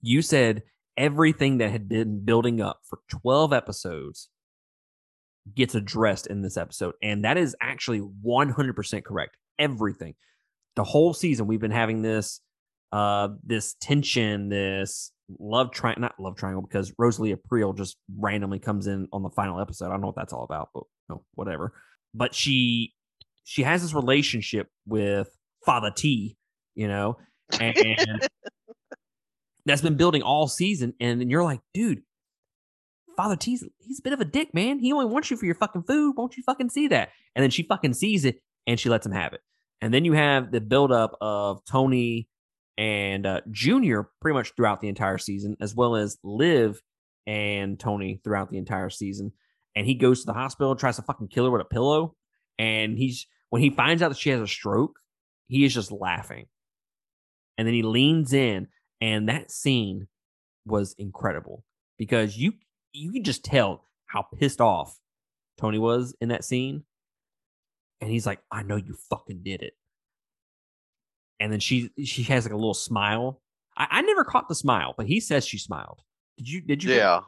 You 0.03 0.21
said 0.21 0.65
everything 0.97 1.59
that 1.59 1.71
had 1.71 1.89
been 1.89 2.25
building 2.25 2.61
up 2.61 2.81
for 2.85 2.99
12 3.09 3.53
episodes 3.53 4.29
gets 5.55 5.75
addressed 5.75 6.27
in 6.27 6.43
this 6.43 6.57
episode. 6.57 6.95
And 7.03 7.25
that 7.25 7.37
is 7.37 7.57
actually 7.61 8.01
100% 8.01 9.05
correct. 9.05 9.37
Everything. 9.59 10.15
The 10.77 10.85
whole 10.85 11.15
season, 11.15 11.47
we've 11.47 11.61
been 11.61 11.71
having 11.71 12.03
this 12.03 12.41
uh 12.93 13.29
this 13.43 13.75
tension, 13.81 14.49
this 14.49 15.11
love 15.39 15.71
triangle, 15.73 16.03
not 16.03 16.15
love 16.19 16.37
triangle, 16.37 16.63
because 16.63 16.93
Rosalie 16.99 17.35
Aprile 17.35 17.77
just 17.77 17.97
randomly 18.19 18.59
comes 18.59 18.87
in 18.87 19.09
on 19.13 19.23
the 19.23 19.31
final 19.31 19.61
episode. 19.61 19.87
I 19.87 19.91
don't 19.91 20.01
know 20.01 20.09
what 20.09 20.17
that's 20.17 20.33
all 20.33 20.45
about, 20.45 20.71
but 20.75 20.85
no, 21.09 21.25
whatever. 21.35 21.73
But 22.15 22.35
she 22.35 22.93
she 23.45 23.63
has 23.63 23.83
this 23.83 23.95
relationship 23.95 24.69
with 24.87 25.29
Father 25.65 25.91
T, 25.95 26.37
you 26.75 26.89
know, 26.89 27.19
and 27.61 28.23
that's 29.67 29.83
been 29.83 29.97
building 29.97 30.23
all 30.23 30.49
season. 30.49 30.95
And 31.01 31.31
you're 31.31 31.45
like, 31.45 31.61
dude, 31.73 32.03
Father 33.17 33.37
T's 33.37 33.65
he's 33.79 33.99
a 33.99 34.03
bit 34.03 34.13
of 34.13 34.21
a 34.21 34.25
dick, 34.25 34.55
man. 34.55 34.79
He 34.79 34.93
only 34.93 35.07
wants 35.07 35.31
you 35.31 35.37
for 35.37 35.47
your 35.47 35.55
fucking 35.55 35.85
food. 35.85 36.15
Won't 36.17 36.37
you 36.37 36.43
fucking 36.43 36.71
see 36.71 36.89
that? 36.89 37.11
And 37.35 37.43
then 37.43 37.51
she 37.51 37.63
fucking 37.63 37.95
sees 37.95 38.25
it 38.25 38.41
and 38.67 38.79
she 38.79 38.89
lets 38.89 39.07
him 39.07 39.13
have 39.13 39.33
it. 39.33 39.41
And 39.81 39.93
then 39.93 40.05
you 40.05 40.13
have 40.13 40.51
the 40.51 40.61
buildup 40.61 41.17
of 41.21 41.65
Tony 41.65 42.29
and 42.77 43.27
uh, 43.27 43.41
Junior 43.51 44.09
pretty 44.21 44.35
much 44.35 44.53
throughout 44.55 44.81
the 44.81 44.89
entire 44.89 45.19
season, 45.19 45.57
as 45.61 45.75
well 45.75 45.97
as 45.97 46.19
Liv 46.23 46.83
and 47.27 47.79
Tony 47.79 48.21
throughout 48.23 48.51
the 48.51 48.59
entire 48.59 48.91
season. 48.91 49.33
And 49.77 49.87
he 49.87 49.95
goes 49.95 50.21
to 50.21 50.27
the 50.27 50.33
hospital, 50.33 50.75
tries 50.77 50.97
to 50.97 51.03
fucking 51.03 51.29
kill 51.29 51.45
her 51.45 51.51
with 51.51 51.63
a 51.63 51.65
pillow. 51.65 52.15
And 52.59 52.99
he's 52.99 53.27
when 53.51 53.63
he 53.63 53.71
finds 53.71 54.03
out 54.03 54.09
that 54.09 54.19
she 54.19 54.31
has 54.31 54.41
a 54.41 54.47
stroke, 54.47 54.99
he 55.49 55.65
is 55.65 55.75
just 55.75 55.93
laughing. 55.93 56.47
And 57.57 57.67
then 57.67 57.75
he 57.75 57.83
leans 57.83 58.33
in, 58.33 58.69
and 59.01 59.29
that 59.29 59.51
scene 59.51 60.09
was 60.67 60.95
incredible 60.99 61.65
because 61.99 62.37
you 62.37 62.55
you 62.93 63.13
can 63.13 63.25
just 63.25 63.45
tell 63.45 63.85
how 64.07 64.23
pissed 64.23 64.61
off 64.61 64.99
Tony 65.59 65.79
was 65.79 66.15
in 66.21 66.29
that 66.29 66.45
scene. 66.45 66.85
And 68.01 68.11
he's 68.11 68.27
like, 68.27 68.41
I 68.51 68.63
know 68.63 68.77
you 68.77 68.97
fucking 69.09 69.43
did 69.45 69.63
it. 69.63 69.75
And 71.41 71.53
then 71.53 71.61
she 71.61 71.91
she 72.05 72.23
has 72.25 72.45
like 72.45 72.53
a 72.53 72.57
little 72.57 72.75
smile. 72.75 73.41
I, 73.77 73.87
I 73.91 74.03
never 74.03 74.25
caught 74.25 74.49
the 74.49 74.55
smile, 74.55 74.95
but 74.97 75.07
he 75.07 75.21
says 75.21 75.47
she 75.47 75.59
smiled. 75.59 76.01
Did 76.39 76.49
you 76.49 76.61
did 76.61 76.85
you 76.85 76.95
Yeah. 76.95 77.21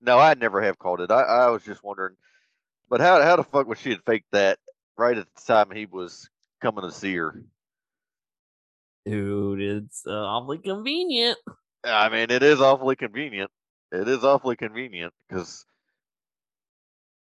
No, 0.00 0.18
I 0.18 0.34
never 0.34 0.60
have 0.60 0.78
caught 0.78 1.00
it. 1.00 1.10
I, 1.10 1.22
I 1.22 1.50
was 1.50 1.62
just 1.62 1.82
wondering 1.82 2.16
but 2.90 3.00
how 3.00 3.22
how 3.22 3.36
the 3.36 3.44
fuck 3.44 3.66
would 3.66 3.78
she 3.78 3.90
have 3.90 4.04
faked 4.04 4.30
that 4.32 4.58
right 4.96 5.16
at 5.16 5.26
the 5.34 5.42
time 5.46 5.70
he 5.70 5.86
was 5.86 6.28
coming 6.60 6.84
to 6.84 6.92
see 6.92 7.14
her? 7.16 7.42
Dude, 9.06 9.60
it's 9.60 10.04
uh, 10.06 10.12
awfully 10.12 10.58
convenient. 10.58 11.38
I 11.84 12.08
mean, 12.08 12.30
it 12.30 12.42
is 12.42 12.60
awfully 12.60 12.96
convenient 12.96 13.50
it 13.94 14.08
is 14.08 14.24
awfully 14.24 14.56
convenient 14.56 15.12
because 15.28 15.64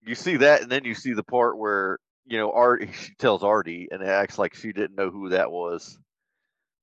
you 0.02 0.16
see 0.16 0.38
that, 0.38 0.62
and 0.62 0.72
then 0.72 0.84
you 0.84 0.94
see 0.94 1.14
the 1.14 1.24
part 1.24 1.58
where 1.58 2.00
you 2.26 2.38
know 2.38 2.52
Art 2.52 2.88
she 2.94 3.14
tells 3.16 3.44
Artie 3.44 3.88
and 3.92 4.02
it 4.02 4.08
acts 4.08 4.38
like 4.38 4.54
she 4.54 4.72
didn't 4.72 4.96
know 4.96 5.10
who 5.10 5.30
that 5.30 5.52
was. 5.52 5.98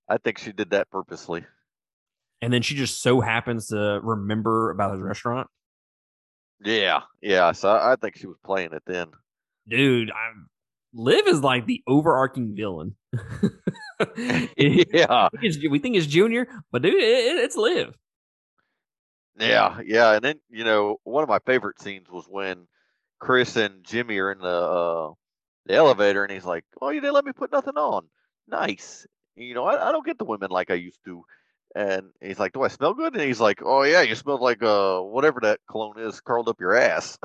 I 0.08 0.18
think 0.18 0.38
she 0.38 0.52
did 0.52 0.70
that 0.70 0.90
purposely. 0.90 1.44
And 2.40 2.52
then 2.52 2.62
she 2.62 2.74
just 2.74 3.02
so 3.02 3.20
happens 3.20 3.68
to 3.68 4.00
remember 4.02 4.70
about 4.70 4.92
his 4.92 5.02
restaurant. 5.02 5.48
Yeah, 6.64 7.02
yeah. 7.20 7.52
So 7.52 7.68
I, 7.68 7.92
I 7.92 7.96
think 7.96 8.16
she 8.16 8.26
was 8.26 8.38
playing 8.44 8.72
it 8.72 8.82
then. 8.86 9.08
Dude, 9.68 10.10
I'm 10.10 10.48
Liv 10.94 11.26
is 11.26 11.42
like 11.42 11.66
the 11.66 11.82
overarching 11.86 12.54
villain. 12.56 12.94
yeah, 14.56 15.28
we 15.40 15.78
think 15.78 15.96
it's 15.96 16.06
Junior, 16.06 16.48
but 16.70 16.82
dude, 16.82 16.94
it, 16.94 17.36
it's 17.38 17.56
Liv. 17.56 17.94
Yeah, 19.38 19.80
yeah, 19.84 20.12
and 20.12 20.24
then 20.24 20.40
you 20.50 20.64
know 20.64 20.98
one 21.04 21.22
of 21.22 21.28
my 21.28 21.38
favorite 21.40 21.80
scenes 21.80 22.08
was 22.10 22.26
when 22.28 22.66
Chris 23.20 23.56
and 23.56 23.84
Jimmy 23.84 24.18
are 24.18 24.32
in 24.32 24.38
the 24.38 24.46
uh, 24.46 25.12
the 25.66 25.74
elevator, 25.74 26.24
and 26.24 26.32
he's 26.32 26.44
like, 26.44 26.64
"Oh, 26.80 26.90
you 26.90 27.00
didn't 27.00 27.14
let 27.14 27.24
me 27.24 27.32
put 27.32 27.52
nothing 27.52 27.76
on. 27.76 28.08
Nice. 28.48 29.06
You 29.38 29.54
know, 29.54 29.64
I, 29.64 29.88
I 29.88 29.92
don't 29.92 30.04
get 30.04 30.18
the 30.18 30.24
women 30.24 30.50
like 30.50 30.70
I 30.70 30.74
used 30.74 31.04
to." 31.04 31.24
And 31.74 32.10
he's 32.20 32.38
like, 32.38 32.52
"Do 32.52 32.62
I 32.62 32.68
smell 32.68 32.94
good?" 32.94 33.14
And 33.14 33.22
he's 33.22 33.40
like, 33.40 33.60
"Oh 33.62 33.82
yeah, 33.82 34.02
you 34.02 34.14
smell 34.14 34.42
like 34.42 34.62
uh 34.62 35.00
whatever 35.00 35.40
that 35.42 35.60
cologne 35.70 35.98
is 35.98 36.20
curled 36.20 36.48
up 36.48 36.60
your 36.60 36.74
ass." 36.74 37.18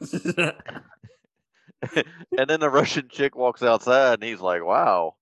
and 0.00 0.52
then 2.48 2.60
the 2.60 2.70
Russian 2.70 3.08
chick 3.10 3.36
walks 3.36 3.62
outside, 3.62 4.14
and 4.14 4.22
he's 4.22 4.40
like, 4.40 4.64
"Wow, 4.64 5.16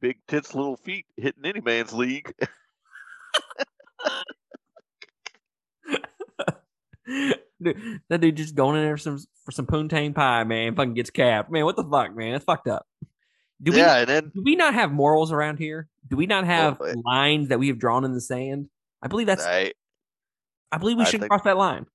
big 0.00 0.18
tits, 0.28 0.54
little 0.54 0.76
feet, 0.76 1.06
hitting 1.16 1.44
any 1.44 1.60
man's 1.60 1.92
league." 1.92 2.32
dude, 7.62 8.00
that 8.08 8.20
dude 8.20 8.36
just 8.36 8.54
going 8.54 8.76
in 8.76 8.84
there 8.84 8.96
for 8.96 9.02
some 9.02 9.18
for 9.44 9.52
some 9.52 9.66
poontang 9.66 10.14
pie, 10.14 10.44
man. 10.44 10.74
Fucking 10.74 10.94
gets 10.94 11.10
capped, 11.10 11.50
man. 11.50 11.64
What 11.64 11.76
the 11.76 11.84
fuck, 11.84 12.14
man? 12.14 12.32
That's 12.32 12.44
fucked 12.44 12.68
up. 12.68 12.86
Do 13.62 13.72
we, 13.72 13.78
yeah, 13.78 14.04
then 14.04 14.30
do 14.34 14.42
we 14.42 14.54
not 14.54 14.74
have 14.74 14.92
morals 14.92 15.32
around 15.32 15.58
here? 15.58 15.88
Do 16.08 16.16
we 16.16 16.26
not 16.26 16.44
have 16.44 16.78
well, 16.78 16.94
lines 17.04 17.48
that 17.48 17.58
we 17.58 17.68
have 17.68 17.78
drawn 17.78 18.04
in 18.04 18.12
the 18.12 18.20
sand? 18.20 18.68
I 19.02 19.08
believe 19.08 19.26
that's. 19.26 19.44
I, 19.44 19.72
I 20.70 20.78
believe 20.78 20.98
we 20.98 21.06
should 21.06 21.26
cross 21.26 21.42
that 21.42 21.56
line. 21.56 21.86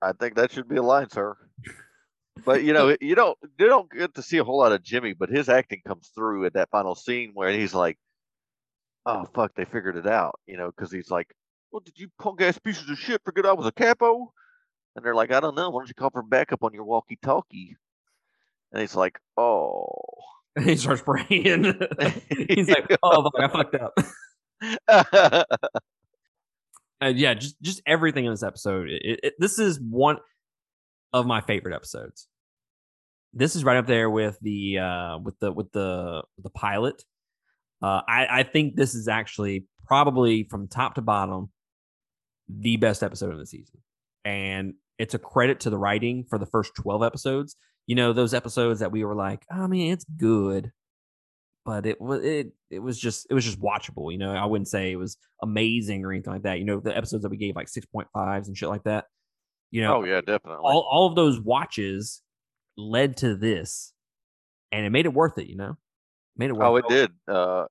I 0.00 0.12
think 0.12 0.36
that 0.36 0.52
should 0.52 0.68
be 0.68 0.76
a 0.76 0.82
line, 0.82 1.10
sir. 1.10 1.36
but 2.44 2.62
you 2.62 2.72
know, 2.72 2.96
you 3.00 3.14
don't 3.14 3.36
you 3.58 3.66
don't 3.66 3.90
get 3.90 4.14
to 4.14 4.22
see 4.22 4.38
a 4.38 4.44
whole 4.44 4.58
lot 4.58 4.72
of 4.72 4.82
Jimmy, 4.82 5.12
but 5.12 5.30
his 5.30 5.48
acting 5.48 5.82
comes 5.86 6.10
through 6.14 6.46
at 6.46 6.54
that 6.54 6.70
final 6.70 6.94
scene 6.94 7.32
where 7.34 7.50
he's 7.50 7.74
like, 7.74 7.98
"Oh 9.04 9.24
fuck, 9.34 9.54
they 9.54 9.64
figured 9.64 9.96
it 9.96 10.06
out," 10.06 10.38
you 10.46 10.56
know, 10.56 10.70
because 10.70 10.92
he's 10.92 11.10
like, 11.10 11.34
"Well, 11.72 11.80
did 11.80 11.98
you 11.98 12.08
punk 12.20 12.40
ass 12.40 12.58
pieces 12.58 12.88
of 12.88 12.98
shit 12.98 13.20
forget 13.24 13.46
I 13.46 13.52
was 13.52 13.66
a 13.66 13.72
capo?" 13.72 14.32
And 14.96 15.04
they're 15.04 15.14
like, 15.14 15.30
I 15.30 15.40
don't 15.40 15.54
know. 15.54 15.70
Why 15.70 15.80
don't 15.80 15.88
you 15.88 15.94
call 15.94 16.10
for 16.10 16.22
backup 16.22 16.64
on 16.64 16.74
your 16.74 16.84
walkie 16.84 17.18
talkie? 17.22 17.76
And 18.72 18.80
he's 18.80 18.94
like, 18.96 19.20
Oh. 19.36 19.96
And 20.56 20.68
he 20.68 20.74
starts 20.76 21.00
praying. 21.02 21.28
he's 22.48 22.68
like, 22.68 22.96
Oh, 23.04 23.22
fuck, 23.22 23.38
I 23.38 23.48
fucked 23.48 23.76
up. 23.76 25.46
and 27.00 27.16
yeah, 27.16 27.34
just 27.34 27.60
just 27.62 27.80
everything 27.86 28.24
in 28.24 28.32
this 28.32 28.42
episode. 28.42 28.88
It, 28.88 29.20
it, 29.22 29.34
this 29.38 29.60
is 29.60 29.78
one 29.78 30.18
of 31.12 31.24
my 31.24 31.40
favorite 31.40 31.74
episodes. 31.74 32.26
This 33.32 33.54
is 33.54 33.62
right 33.62 33.76
up 33.76 33.86
there 33.86 34.10
with 34.10 34.38
the 34.42 34.78
uh, 34.78 35.18
with 35.18 35.38
the 35.38 35.52
with 35.52 35.70
the 35.70 36.24
the 36.42 36.50
pilot. 36.50 37.04
Uh, 37.80 38.02
I, 38.08 38.40
I 38.40 38.42
think 38.42 38.74
this 38.74 38.96
is 38.96 39.06
actually 39.06 39.66
probably 39.86 40.48
from 40.50 40.66
top 40.66 40.96
to 40.96 41.00
bottom 41.00 41.50
the 42.48 42.76
best 42.76 43.04
episode 43.04 43.32
of 43.32 43.38
the 43.38 43.46
season 43.46 43.78
and 44.24 44.74
it's 44.98 45.14
a 45.14 45.18
credit 45.18 45.60
to 45.60 45.70
the 45.70 45.78
writing 45.78 46.24
for 46.28 46.38
the 46.38 46.46
first 46.46 46.74
12 46.74 47.02
episodes. 47.02 47.56
You 47.86 47.96
know, 47.96 48.12
those 48.12 48.34
episodes 48.34 48.80
that 48.80 48.92
we 48.92 49.04
were 49.04 49.14
like, 49.16 49.44
I 49.50 49.66
mean, 49.66 49.92
it's 49.92 50.04
good, 50.04 50.70
but 51.64 51.86
it 51.86 52.00
was 52.00 52.24
it 52.24 52.52
it 52.70 52.78
was 52.78 52.98
just 52.98 53.26
it 53.30 53.34
was 53.34 53.44
just 53.44 53.60
watchable. 53.60 54.12
You 54.12 54.18
know, 54.18 54.32
I 54.32 54.44
wouldn't 54.46 54.68
say 54.68 54.92
it 54.92 54.96
was 54.96 55.16
amazing 55.42 56.04
or 56.04 56.12
anything 56.12 56.32
like 56.32 56.42
that. 56.42 56.58
You 56.58 56.64
know, 56.64 56.80
the 56.80 56.96
episodes 56.96 57.22
that 57.22 57.30
we 57.30 57.36
gave 57.36 57.56
like 57.56 57.66
6.5s 57.68 58.46
and 58.46 58.56
shit 58.56 58.68
like 58.68 58.84
that. 58.84 59.06
You 59.72 59.82
know, 59.82 59.96
oh 59.98 60.04
yeah, 60.04 60.20
definitely. 60.20 60.62
All 60.64 60.86
all 60.90 61.06
of 61.08 61.16
those 61.16 61.40
watches 61.40 62.22
led 62.76 63.16
to 63.18 63.34
this. 63.36 63.92
and 64.72 64.86
it 64.86 64.90
made 64.90 65.06
it 65.06 65.12
worth 65.14 65.38
it. 65.38 65.48
You 65.48 65.56
know, 65.56 65.76
made 66.36 66.50
it 66.50 66.54
worth. 66.54 66.66
Oh, 66.68 66.76
it 66.76 66.84
did. 66.88 67.10
Uh, 67.28 67.66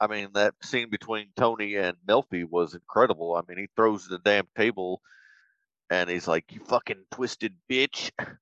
I 0.00 0.06
mean, 0.06 0.28
that 0.34 0.54
scene 0.62 0.90
between 0.90 1.28
Tony 1.36 1.76
and 1.76 1.96
Melfi 2.08 2.44
was 2.48 2.74
incredible. 2.74 3.34
I 3.36 3.42
mean, 3.48 3.58
he 3.58 3.68
throws 3.76 4.06
the 4.08 4.18
damn 4.18 4.48
table, 4.56 5.00
and 5.90 6.08
he's 6.10 6.26
like, 6.26 6.44
"You 6.52 6.60
fucking 6.64 7.04
twisted 7.10 7.54
bitch," 7.70 8.10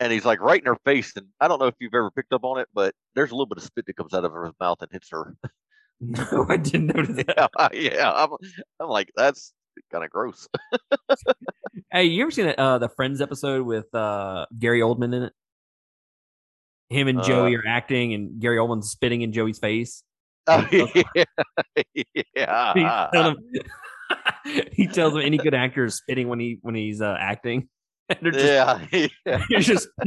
and 0.00 0.12
he's 0.12 0.24
like 0.24 0.40
right 0.40 0.60
in 0.60 0.66
her 0.66 0.78
face. 0.84 1.12
And 1.16 1.26
I 1.40 1.48
don't 1.48 1.58
know 1.58 1.66
if 1.66 1.74
you've 1.80 1.94
ever 1.94 2.10
picked 2.10 2.32
up 2.32 2.44
on 2.44 2.58
it, 2.60 2.68
but 2.74 2.94
there's 3.14 3.30
a 3.30 3.34
little 3.34 3.46
bit 3.46 3.58
of 3.58 3.64
spit 3.64 3.86
that 3.86 3.96
comes 3.96 4.14
out 4.14 4.24
of 4.24 4.32
her 4.32 4.50
mouth 4.60 4.78
and 4.82 4.90
hits 4.92 5.08
her. 5.10 5.34
No, 6.00 6.46
I 6.48 6.56
didn't 6.58 6.94
notice 6.94 7.16
that. 7.26 7.50
yeah, 7.72 7.94
yeah. 7.94 8.12
I'm, 8.12 8.30
I'm 8.78 8.88
like, 8.88 9.10
that's 9.16 9.52
kind 9.90 10.04
of 10.04 10.10
gross. 10.10 10.46
Hey, 11.90 12.04
you 12.04 12.22
ever 12.22 12.30
seen 12.30 12.54
uh, 12.56 12.78
the 12.78 12.88
Friends 12.90 13.20
episode 13.20 13.66
with 13.66 13.92
uh, 13.94 14.46
Gary 14.58 14.80
Oldman 14.80 15.12
in 15.14 15.22
it? 15.24 15.32
Him 16.90 17.08
and 17.08 17.22
Joey 17.24 17.56
Uh, 17.56 17.60
are 17.60 17.66
acting, 17.66 18.14
and 18.14 18.38
Gary 18.40 18.58
Oldman's 18.58 18.90
spitting 18.90 19.22
in 19.22 19.32
Joey's 19.32 19.58
face. 19.58 20.04
Oh, 20.46 20.58
Okay. 20.72 21.02
yeah, 21.14 22.72
He 22.74 22.80
yeah. 22.82 23.08
tells 23.12 23.26
him, 23.26 23.36
he 24.72 24.86
tells 24.86 25.14
him 25.14 25.20
any 25.22 25.36
good 25.38 25.54
actor 25.54 25.84
is 25.86 25.96
spitting 25.96 26.28
when 26.28 26.38
he 26.40 26.58
when 26.62 26.74
he's 26.74 27.00
uh, 27.00 27.16
acting. 27.18 27.68
And 28.08 28.18
they're 28.22 28.32
just, 28.32 28.44
yeah, 28.44 28.86
yeah. 29.26 29.44
You're 29.50 29.60
just 29.60 29.88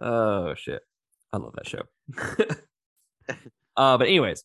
oh 0.00 0.54
shit, 0.54 0.82
I 1.32 1.36
love 1.36 1.54
that 1.56 1.66
show. 1.66 1.82
uh, 3.76 3.98
but 3.98 4.06
anyways, 4.06 4.42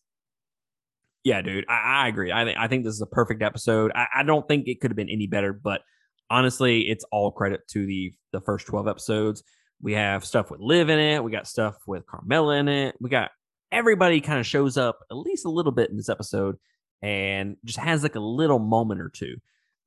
yeah, 1.23 1.41
dude, 1.41 1.65
I, 1.69 2.03
I 2.03 2.07
agree. 2.07 2.31
I 2.31 2.43
think 2.43 2.57
I 2.57 2.67
think 2.67 2.83
this 2.83 2.95
is 2.95 3.01
a 3.01 3.07
perfect 3.07 3.41
episode. 3.43 3.91
I, 3.95 4.07
I 4.15 4.23
don't 4.23 4.47
think 4.47 4.67
it 4.67 4.81
could 4.81 4.91
have 4.91 4.97
been 4.97 5.09
any 5.09 5.27
better, 5.27 5.53
but 5.53 5.81
honestly, 6.29 6.81
it's 6.81 7.05
all 7.11 7.31
credit 7.31 7.61
to 7.69 7.85
the 7.85 8.13
the 8.33 8.41
first 8.41 8.67
twelve 8.67 8.87
episodes. 8.87 9.43
We 9.81 9.93
have 9.93 10.25
stuff 10.25 10.51
with 10.51 10.59
Liv 10.59 10.89
in 10.89 10.99
it. 10.99 11.23
We 11.23 11.31
got 11.31 11.47
stuff 11.47 11.75
with 11.87 12.05
carmela 12.05 12.57
in 12.57 12.67
it. 12.67 12.95
We 12.99 13.09
got 13.09 13.31
everybody 13.71 14.21
kind 14.21 14.39
of 14.39 14.45
shows 14.45 14.77
up 14.77 14.99
at 15.09 15.17
least 15.17 15.45
a 15.45 15.49
little 15.49 15.71
bit 15.71 15.89
in 15.89 15.97
this 15.97 16.09
episode 16.09 16.57
and 17.01 17.55
just 17.65 17.79
has 17.79 18.03
like 18.03 18.15
a 18.15 18.19
little 18.19 18.59
moment 18.59 19.01
or 19.01 19.09
two. 19.09 19.37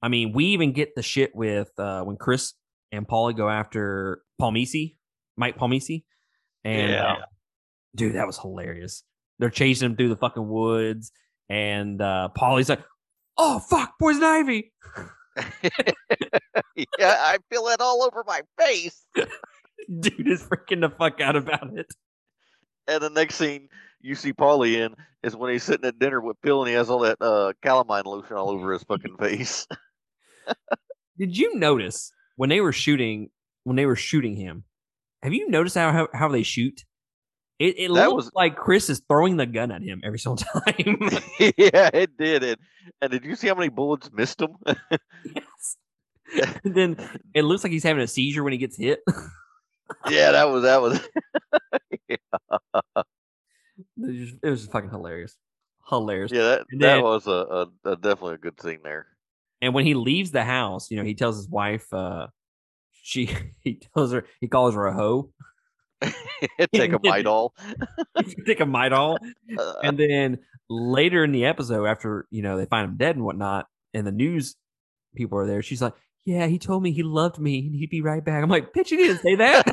I 0.05 0.09
mean, 0.09 0.33
we 0.35 0.45
even 0.49 0.73
get 0.73 0.95
the 0.95 1.03
shit 1.03 1.35
with 1.35 1.71
uh, 1.79 2.03
when 2.03 2.19
Chris 2.19 2.53
and 2.93 3.09
Paulie 3.09 3.35
go 3.35 3.49
after 3.49 4.21
Palmice, 4.39 4.97
Mike 5.35 5.57
Palmice. 5.57 6.05
And 6.63 6.93
Yeah. 6.93 7.13
uh, 7.13 7.17
dude, 7.97 8.15
that 8.17 8.27
was 8.27 8.39
hilarious. 8.39 9.03
They're 9.39 9.49
chasing 9.49 9.87
him 9.87 9.97
through 9.97 10.11
the 10.11 10.17
fucking 10.17 10.47
woods, 10.47 11.11
and 11.49 12.03
uh, 12.03 12.29
Paulie's 12.39 12.69
like, 12.69 12.85
"Oh 13.39 13.61
fuck, 13.61 13.95
poison 13.99 14.23
ivy!" 14.23 14.75
yeah, 16.77 16.83
I 17.01 17.39
feel 17.51 17.67
it 17.69 17.81
all 17.81 18.03
over 18.03 18.25
my 18.27 18.43
face. 18.59 19.07
Dude 20.01 20.29
is 20.29 20.43
freaking 20.43 20.83
the 20.83 20.91
fuck 20.91 21.23
out 21.23 21.35
about 21.35 21.77
it. 21.79 21.87
And 22.87 23.03
the 23.03 23.09
next 23.11 23.37
scene 23.37 23.71
you 24.03 24.15
see 24.15 24.35
Paulie 24.35 24.75
in 24.85 24.95
is 25.23 25.35
when 25.35 25.51
he's 25.51 25.63
sitting 25.65 25.87
at 25.87 25.99
dinner 25.99 26.21
with 26.21 26.37
Bill 26.43 26.61
and 26.63 26.69
he 26.69 26.75
has 26.75 26.91
all 26.91 27.01
that 27.01 27.17
uh, 27.23 27.55
calamine 27.65 28.05
lotion 28.05 28.37
all 28.37 28.51
over 28.51 28.73
his 28.75 28.83
fucking 28.85 29.17
face. 29.17 29.67
Did 31.19 31.37
you 31.37 31.55
notice 31.57 32.13
when 32.37 32.49
they 32.51 32.61
were 32.61 32.73
shooting 32.73 33.31
when 33.65 33.77
they 33.77 33.87
were 33.87 33.97
shooting 33.97 34.37
him? 34.37 34.65
Have 35.23 35.33
you 35.33 35.49
noticed 35.49 35.75
how 35.77 35.93
how, 35.93 36.09
how 36.13 36.29
they 36.29 36.43
shoot? 36.43 36.85
It, 37.61 37.79
it 37.79 37.95
That 37.95 38.09
looks 38.11 38.25
was- 38.27 38.31
like 38.35 38.57
Chris 38.57 38.91
is 38.91 39.01
throwing 39.09 39.37
the 39.37 39.47
gun 39.47 39.71
at 39.71 39.81
him 39.83 40.01
every 40.05 40.19
single 40.19 40.37
time. 40.65 40.99
yeah, 41.57 41.89
it 41.95 42.17
did. 42.17 42.43
And, 42.43 42.57
and 43.01 43.11
did 43.13 43.25
you 43.25 43.37
see 43.37 43.47
how 43.49 43.55
many 43.55 43.69
bullets 43.69 44.11
missed 44.13 44.41
him? 44.41 44.57
yes. 45.25 45.77
And 46.65 46.75
then 46.75 46.97
it 47.33 47.43
looks 47.43 47.63
like 47.63 47.71
he's 47.73 47.85
having 47.85 48.03
a 48.03 48.09
seizure 48.09 48.43
when 48.43 48.53
he 48.53 48.59
gets 48.59 48.77
hit. 48.77 49.01
yeah, 50.09 50.33
that 50.33 50.49
was 50.51 50.63
that 50.65 50.81
was. 50.83 51.01
it, 52.09 52.21
was 53.97 54.17
just, 54.17 54.35
it 54.43 54.51
was 54.51 54.67
fucking 54.67 54.91
hilarious, 54.91 55.37
hilarious. 55.89 56.33
Yeah, 56.33 56.43
that, 56.43 56.67
And 56.71 56.83
that 56.83 57.03
was 57.03 57.27
a, 57.29 57.31
a, 57.85 57.91
a 57.93 57.97
definitely 57.97 58.35
a 58.35 58.39
good 58.39 58.61
scene 58.61 58.81
there. 58.83 59.07
And 59.65 59.73
when 59.75 59.87
he 59.87 59.95
leaves 59.95 60.31
the 60.31 60.45
house, 60.45 60.91
you 60.91 60.99
know, 60.99 61.05
he 61.05 61.15
tells 61.15 61.37
his 61.37 61.49
wife, 61.49 61.91
uh, 61.93 62.27
she 62.93 63.31
he 63.63 63.81
tells 63.95 64.13
her 64.13 64.27
he 64.41 64.49
calls 64.49 64.75
her 64.75 64.87
a 64.87 64.93
hoe. 64.95 65.31
Take 66.75 66.93
a 66.93 66.99
Midol. 66.99 67.51
Take 68.47 68.61
a 68.61 68.65
Midol. 68.65 69.17
Uh, 69.59 69.75
And 69.83 69.99
then 69.99 70.39
later 70.69 71.25
in 71.25 71.33
the 71.33 71.47
episode, 71.47 71.87
after 71.87 72.27
you 72.31 72.43
know 72.43 72.59
they 72.59 72.67
find 72.67 72.91
him 72.91 72.97
dead 72.99 73.17
and 73.17 73.25
whatnot, 73.25 73.67
and 73.95 74.07
the 74.07 74.13
news 74.13 74.57
people 75.15 75.39
are 75.39 75.47
there, 75.47 75.63
she's 75.63 75.81
like, 75.81 75.95
"Yeah, 76.27 76.47
he 76.47 76.59
told 76.59 76.83
me 76.83 76.93
he 76.93 77.03
loved 77.03 77.39
me 77.39 77.61
and 77.61 77.75
he'd 77.75 77.89
be 77.91 78.03
right 78.03 78.23
back." 78.23 78.43
I'm 78.43 78.51
like, 78.51 78.75
"Bitch, 78.75 78.89
he 78.89 78.97
didn't 78.97 79.23
say 79.23 79.37
that. 79.37 79.65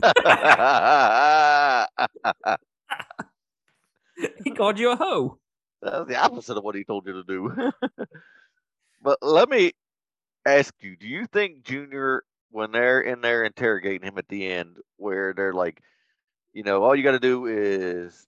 he 4.43 4.51
called 4.51 4.80
you 4.80 4.91
a 4.91 4.95
hoe." 4.95 5.38
That's 5.82 6.08
the 6.08 6.15
opposite 6.15 6.58
of 6.58 6.63
what 6.63 6.75
he 6.75 6.84
told 6.84 7.08
you 7.08 7.13
to 7.13 7.23
do. 7.23 7.71
but 9.01 9.17
let 9.21 9.49
me 9.49 9.73
ask 10.45 10.73
you: 10.80 10.95
Do 10.95 11.08
you 11.08 11.25
think 11.25 11.63
Junior, 11.63 12.23
when 12.49 12.71
they're 12.71 13.01
in 13.01 13.21
there 13.21 13.43
interrogating 13.43 14.08
him 14.08 14.17
at 14.17 14.27
the 14.27 14.47
end, 14.47 14.77
where 14.97 15.34
they're 15.34 15.54
like, 15.54 15.82
you 16.54 16.63
know, 16.63 16.84
all 16.84 16.95
you 16.95 17.04
got 17.04 17.12
to 17.12 17.19
do 17.19 17.45
is 17.45 18.27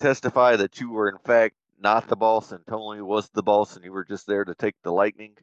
testify 0.00 0.56
that 0.56 0.80
you 0.80 0.90
were 0.90 1.08
in 1.08 1.18
fact 1.24 1.54
not 1.78 2.08
the 2.08 2.16
boss 2.16 2.52
and 2.52 2.66
Tony 2.66 3.00
was 3.00 3.28
the 3.30 3.42
boss 3.42 3.76
and 3.76 3.84
you 3.84 3.92
were 3.92 4.04
just 4.04 4.26
there 4.26 4.44
to 4.44 4.54
take 4.54 4.74
the 4.82 4.92
lightning? 4.92 5.34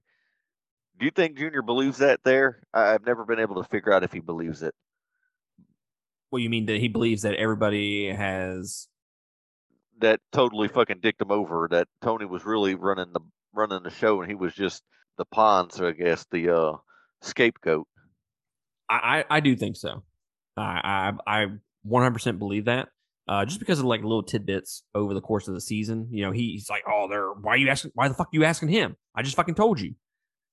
Do 1.00 1.06
you 1.06 1.12
think 1.12 1.38
Junior 1.38 1.62
believes 1.62 2.00
that 2.00 2.19
there? 2.24 2.62
I've 2.74 3.06
never 3.06 3.26
been 3.26 3.39
able 3.39 3.62
to 3.62 3.69
figure 3.69 3.93
out 3.93 4.04
if 4.04 4.12
he 4.12 4.19
believes 4.19 4.62
it. 4.62 4.76
What 6.30 6.41
you 6.41 6.50
mean 6.50 6.67
that 6.67 6.80
he 6.80 6.88
believes 6.88 7.24
that 7.24 7.36
everybody 7.36 8.08
has? 8.08 8.88
that 10.02 10.19
totally 10.32 10.67
fucking 10.67 11.00
dicked 11.00 11.21
him 11.21 11.32
over. 11.32 11.67
That 11.69 11.88
Tony 12.02 12.26
was 12.26 12.45
really 12.45 12.76
running 12.76 13.13
the 13.13 13.21
running 13.54 13.84
the 13.84 13.89
show, 13.89 14.21
and 14.21 14.30
he 14.30 14.36
was 14.36 14.54
just 14.54 14.84
the. 15.17 15.67
So 15.71 15.88
I 15.88 15.91
guess 15.91 16.26
the 16.32 16.56
uh, 16.56 16.78
scapegoat. 17.21 17.88
I 18.89 19.24
I, 19.30 19.39
do 19.39 19.56
think 19.56 19.78
so. 19.78 20.04
I 20.58 21.12
I 21.26 21.43
I 21.43 21.45
100% 21.88 22.39
believe 22.39 22.65
that. 22.65 22.89
Uh, 23.28 23.45
just 23.45 23.60
because 23.60 23.80
of 23.80 23.86
like 23.86 24.02
little 24.02 24.24
tidbits 24.24 24.84
over 24.93 25.13
the 25.13 25.21
course 25.21 25.47
of 25.47 25.54
the 25.54 25.62
season, 25.62 26.08
you 26.12 26.26
know, 26.26 26.32
he, 26.32 26.52
he's 26.52 26.69
like, 26.69 26.84
"Oh, 26.88 27.08
they're 27.10 27.32
why 27.32 27.56
you 27.56 27.69
asking? 27.69 27.91
Why 27.93 28.08
the 28.08 28.13
fuck 28.13 28.30
you 28.34 28.43
asking 28.43 28.69
him? 28.69 28.97
I 29.15 29.21
just 29.21 29.36
fucking 29.38 29.56
told 29.56 29.80
you." 29.80 29.95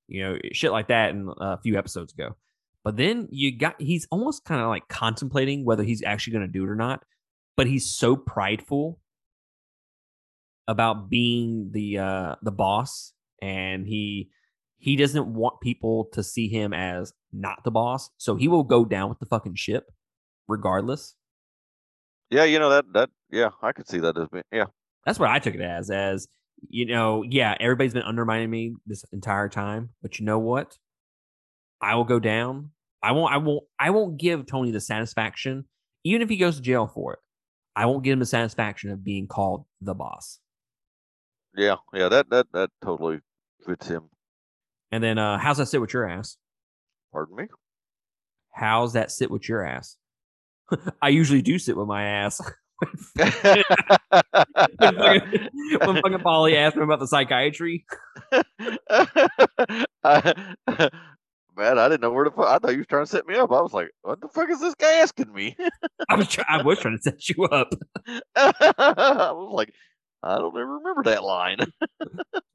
You 0.06 0.22
know, 0.22 0.38
shit 0.52 0.70
like 0.70 0.88
that 0.88 1.10
in 1.10 1.28
a 1.40 1.58
few 1.60 1.76
episodes 1.76 2.12
ago. 2.12 2.36
But 2.84 2.96
then 2.96 3.28
you 3.30 3.56
got 3.56 3.80
he's 3.80 4.06
almost 4.10 4.44
kind 4.44 4.60
of 4.60 4.68
like 4.68 4.86
contemplating 4.88 5.64
whether 5.64 5.82
he's 5.82 6.02
actually 6.02 6.34
going 6.34 6.46
to 6.46 6.52
do 6.52 6.64
it 6.64 6.68
or 6.68 6.76
not. 6.76 7.02
But 7.56 7.66
he's 7.66 7.90
so 7.90 8.16
prideful 8.16 9.00
about 10.68 11.10
being 11.10 11.70
the 11.72 11.98
uh 11.98 12.34
the 12.42 12.52
boss 12.52 13.12
and 13.42 13.86
he 13.86 14.30
he 14.78 14.96
doesn't 14.96 15.26
want 15.26 15.60
people 15.60 16.08
to 16.12 16.22
see 16.22 16.48
him 16.48 16.72
as 16.72 17.12
not 17.32 17.64
the 17.64 17.70
boss. 17.70 18.10
So 18.16 18.36
he 18.36 18.48
will 18.48 18.64
go 18.64 18.84
down 18.84 19.08
with 19.08 19.18
the 19.18 19.26
fucking 19.26 19.56
ship 19.56 19.90
regardless. 20.46 21.14
Yeah, 22.30 22.44
you 22.44 22.58
know 22.58 22.70
that 22.70 22.84
that 22.94 23.10
yeah, 23.30 23.50
I 23.62 23.72
could 23.72 23.88
see 23.88 23.98
that 24.00 24.16
as 24.16 24.28
being 24.28 24.44
yeah. 24.52 24.66
That's 25.04 25.18
what 25.18 25.30
I 25.30 25.38
took 25.38 25.54
it 25.54 25.60
as 25.60 25.90
as 25.90 26.28
you 26.68 26.86
know, 26.86 27.22
yeah, 27.22 27.56
everybody's 27.60 27.94
been 27.94 28.02
undermining 28.02 28.50
me 28.50 28.74
this 28.86 29.04
entire 29.12 29.48
time, 29.48 29.90
but 30.02 30.18
you 30.18 30.26
know 30.26 30.38
what? 30.38 30.76
I 31.80 31.94
will 31.94 32.04
go 32.04 32.18
down. 32.18 32.70
I 33.02 33.12
won't 33.12 33.32
I 33.32 33.38
won't 33.38 33.64
I 33.78 33.90
won't 33.90 34.18
give 34.18 34.46
Tony 34.46 34.70
the 34.70 34.80
satisfaction 34.80 35.64
even 36.04 36.22
if 36.22 36.28
he 36.28 36.36
goes 36.36 36.56
to 36.56 36.62
jail 36.62 36.86
for 36.86 37.14
it. 37.14 37.18
I 37.74 37.86
won't 37.86 38.02
give 38.02 38.14
him 38.14 38.18
the 38.18 38.26
satisfaction 38.26 38.90
of 38.90 39.04
being 39.04 39.26
called 39.26 39.64
the 39.80 39.94
boss. 39.94 40.40
Yeah, 41.56 41.76
yeah, 41.92 42.08
that 42.08 42.28
that 42.30 42.46
that 42.52 42.70
totally 42.82 43.20
fits 43.64 43.88
him. 43.88 44.10
And 44.90 45.02
then 45.02 45.18
uh 45.18 45.38
how's 45.38 45.58
that 45.58 45.66
sit 45.66 45.80
with 45.80 45.92
your 45.92 46.08
ass? 46.08 46.36
Pardon 47.12 47.36
me. 47.36 47.44
How's 48.52 48.94
that 48.94 49.10
sit 49.10 49.30
with 49.30 49.48
your 49.48 49.64
ass? 49.64 49.96
I 51.02 51.10
usually 51.10 51.42
do 51.42 51.58
sit 51.58 51.76
with 51.76 51.86
my 51.86 52.04
ass. 52.04 52.40
when 53.16 53.30
fucking, 53.32 53.64
when 54.80 54.80
fucking 56.02 56.18
Paulie 56.18 56.54
asked 56.56 56.76
me 56.76 56.84
about 56.84 57.00
the 57.00 57.06
psychiatry, 57.08 57.84
I- 60.04 60.90
Man, 61.56 61.76
I 61.76 61.88
didn't 61.88 62.02
know 62.02 62.12
where 62.12 62.22
to 62.22 62.30
put. 62.30 62.46
I 62.46 62.60
thought 62.60 62.70
you 62.70 62.78
was 62.78 62.86
trying 62.86 63.04
to 63.04 63.10
set 63.10 63.26
me 63.26 63.34
up. 63.34 63.50
I 63.50 63.60
was 63.60 63.72
like, 63.72 63.90
"What 64.02 64.20
the 64.20 64.28
fuck 64.28 64.48
is 64.48 64.60
this 64.60 64.76
guy 64.76 64.92
asking 64.98 65.32
me?" 65.32 65.56
I 66.08 66.14
was 66.14 66.28
try- 66.28 66.44
I 66.48 66.62
was 66.62 66.78
trying 66.78 66.96
to 66.96 67.02
set 67.02 67.28
you 67.28 67.46
up. 67.46 67.72
I 68.36 69.32
was 69.32 69.50
like, 69.52 69.74
"I 70.22 70.36
don't 70.38 70.56
ever 70.56 70.78
remember 70.78 71.02
that 71.06 71.24
line." 71.24 71.58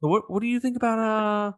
What 0.00 0.30
what 0.30 0.40
do 0.40 0.46
you 0.46 0.58
think 0.58 0.78
about 0.78 0.98
uh 0.98 1.52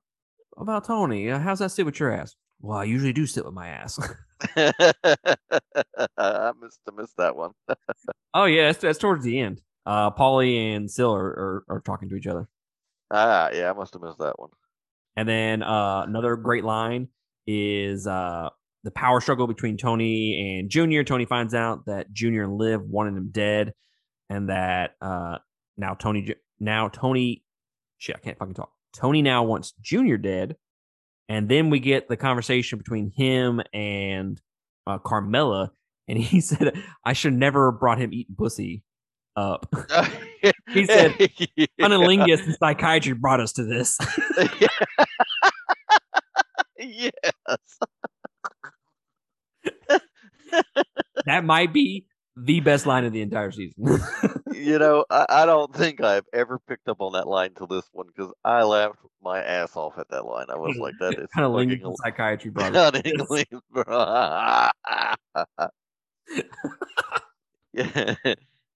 about 0.57 0.85
Tony? 0.85 1.31
Uh, 1.31 1.39
how's 1.39 1.59
that 1.61 1.71
sit 1.71 1.87
with 1.87 1.99
your 2.01 2.13
ass? 2.13 2.35
Well, 2.61 2.79
I 2.79 2.85
usually 2.85 3.13
do 3.13 3.27
sit 3.27 3.45
with 3.45 3.55
my 3.55 3.69
ass. 3.69 3.99
I 4.57 6.53
missed 6.61 6.81
I 6.89 6.93
missed 6.97 7.17
that 7.19 7.37
one. 7.37 7.53
oh 8.35 8.45
yeah, 8.45 8.67
that's, 8.67 8.79
that's 8.79 8.99
towards 8.99 9.25
the 9.25 9.39
end. 9.41 9.61
Uh, 9.85 10.11
Paulie 10.11 10.75
and 10.75 10.91
Sil 10.91 11.15
are, 11.15 11.27
are 11.27 11.65
are 11.69 11.81
talking 11.81 12.09
to 12.09 12.17
each 12.17 12.27
other, 12.27 12.49
Ah, 13.11 13.51
yeah, 13.53 13.71
I 13.71 13.73
must 13.73 13.93
have 13.95 14.03
missed 14.03 14.19
that 14.19 14.39
one. 14.39 14.51
and 15.17 15.29
then 15.29 15.63
uh, 15.63 16.03
another 16.07 16.37
great 16.37 16.65
line 16.65 17.09
is 17.47 18.07
uh 18.07 18.49
the 18.83 18.91
power 18.91 19.21
struggle 19.21 19.47
between 19.47 19.77
Tony 19.77 20.59
and 20.59 20.71
Junior. 20.71 21.05
Tony 21.05 21.25
finds 21.25 21.55
out 21.55 21.87
that 21.87 22.13
Junior 22.13 22.45
and 22.45 22.57
Liv 22.57 22.83
wanted 22.83 23.17
him 23.17 23.31
dead, 23.33 23.73
and 24.31 24.49
that 24.49 24.93
uh, 25.01 25.39
now 25.77 25.95
Tony 25.95 26.35
now 26.59 26.89
Tony 26.89 27.43
shit 27.99 28.17
I 28.17 28.21
can't 28.21 28.39
fucking 28.39 28.55
talk. 28.55 28.71
Tony 28.97 29.23
now 29.23 29.45
wants 29.45 29.73
Junior 29.81 30.17
dead, 30.17 30.57
and 31.29 31.49
then 31.49 31.71
we 31.71 31.81
get 31.81 32.09
the 32.09 32.17
conversation 32.17 32.79
between 32.79 33.11
him 33.11 33.61
and 33.73 34.41
uh, 34.87 34.99
Carmela, 34.99 35.73
and 36.09 36.19
he 36.23 36.41
said, 36.41 36.83
"I 37.05 37.13
should 37.13 37.35
never 37.35 37.71
have 37.71 37.81
brought 37.81 37.99
him 37.99 38.13
eating 38.13 38.35
pussy 38.37 38.83
up." 39.37 39.67
he 40.73 40.87
said, 40.87 41.13
"Cunnilingus 41.81 42.45
and 42.45 42.57
psychiatry 42.57 43.13
brought 43.13 43.41
us 43.41 43.53
to 43.55 43.65
this." 43.65 43.99
yes. 46.79 47.13
that 51.27 51.45
might 51.45 51.73
be 51.73 52.07
the 52.37 52.61
best 52.61 52.87
line 52.87 53.05
of 53.05 53.13
the 53.13 53.23
entire 53.23 53.51
season. 53.51 53.99
you 54.53 54.79
know, 54.79 55.05
I, 55.11 55.27
I, 55.29 55.47
don't 55.47 55.75
think 55.75 56.03
I've 56.03 56.27
ever 56.35 56.59
picked 56.59 56.89
up 56.89 57.01
on 57.01 57.15
that 57.15 57.27
line 57.27 57.55
till 57.57 57.67
this 57.67 57.89
one 57.93 58.07
because 58.15 58.33
I 58.45 58.63
laughed 58.63 58.99
my 59.23 59.43
ass 59.43 59.75
off 59.75 59.99
at 59.99 60.09
that 60.11 60.27
line. 60.27 60.47
I 60.51 60.57
was 60.57 60.77
like, 60.77 60.95
that 61.01 61.15
is 61.19 61.29
kind 61.35 61.47
of 61.47 61.53
linked 61.53 61.83
to 61.83 61.95
psychiatry, 62.03 62.51
brother. 62.51 62.93
yeah. 67.73 68.15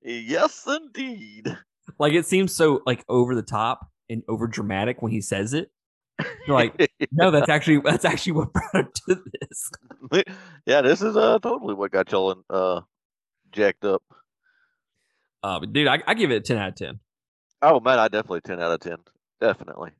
yes, 0.03 0.66
indeed. 0.66 1.57
Like 1.99 2.14
it 2.14 2.25
seems 2.25 2.55
so 2.55 2.81
like 2.87 3.05
over 3.09 3.35
the 3.35 3.42
top 3.42 3.88
and 4.09 4.23
over 4.27 4.46
dramatic 4.46 5.03
when 5.03 5.12
he 5.12 5.20
says 5.20 5.53
it. 5.53 5.70
You're 6.46 6.57
like, 6.57 6.90
no, 7.12 7.31
that's 7.31 7.49
actually 7.49 7.79
that's 7.79 8.05
actually 8.05 8.33
what 8.33 8.53
brought 8.53 8.75
him 8.75 8.88
to 9.07 9.23
this. 9.40 9.70
yeah, 10.66 10.83
this 10.83 11.01
is 11.01 11.16
uh 11.16 11.38
totally 11.38 11.75
what 11.75 11.90
got 11.90 12.12
y'all 12.12 12.33
in, 12.33 12.42
uh 12.51 12.83
jacked 13.53 13.85
up. 13.85 14.03
Uh, 15.43 15.61
dude, 15.61 15.89
I, 15.89 16.03
I 16.07 16.15
give 16.15 16.31
it 16.31 16.37
a 16.37 16.41
ten 16.41 16.59
out 16.59 16.69
of 16.71 16.75
ten. 16.77 17.01
Oh 17.63 17.81
man, 17.81 17.99
I 17.99 18.09
definitely 18.09 18.43
ten 18.43 18.61
out 18.61 18.73
of 18.73 18.81
ten. 18.81 18.99
Definitely. 19.41 19.91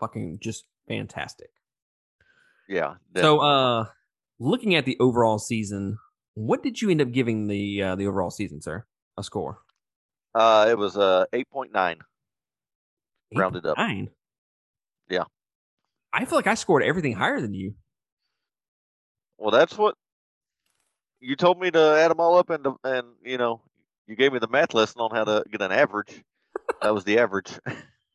Fucking 0.00 0.38
just 0.40 0.64
fantastic. 0.88 1.50
Yeah. 2.68 2.94
Definitely. 3.12 3.38
So, 3.38 3.40
uh, 3.40 3.86
looking 4.38 4.74
at 4.74 4.84
the 4.84 4.96
overall 5.00 5.38
season, 5.38 5.98
what 6.34 6.62
did 6.62 6.80
you 6.80 6.90
end 6.90 7.00
up 7.00 7.12
giving 7.12 7.46
the 7.46 7.82
uh, 7.82 7.94
the 7.94 8.06
overall 8.06 8.30
season, 8.30 8.60
sir? 8.60 8.84
A 9.16 9.22
score? 9.22 9.58
Uh, 10.34 10.66
it 10.68 10.76
was 10.76 10.96
uh 10.96 11.24
eight 11.32 11.48
point 11.50 11.72
nine. 11.72 11.98
Rounded 13.34 13.66
up. 13.66 13.78
Nine. 13.78 14.10
Yeah. 15.08 15.24
I 16.12 16.24
feel 16.24 16.38
like 16.38 16.46
I 16.46 16.54
scored 16.54 16.82
everything 16.82 17.14
higher 17.14 17.40
than 17.40 17.54
you. 17.54 17.74
Well, 19.38 19.50
that's 19.50 19.76
what 19.76 19.94
you 21.20 21.36
told 21.36 21.60
me 21.60 21.70
to 21.70 21.96
add 21.98 22.10
them 22.10 22.20
all 22.20 22.36
up, 22.38 22.50
and 22.50 22.66
and 22.84 23.06
you 23.24 23.38
know, 23.38 23.60
you 24.06 24.16
gave 24.16 24.32
me 24.32 24.38
the 24.38 24.48
math 24.48 24.74
lesson 24.74 25.00
on 25.00 25.10
how 25.10 25.24
to 25.24 25.44
get 25.50 25.62
an 25.62 25.72
average. 25.72 26.24
that 26.82 26.94
was 26.94 27.04
the 27.04 27.18
average. 27.18 27.50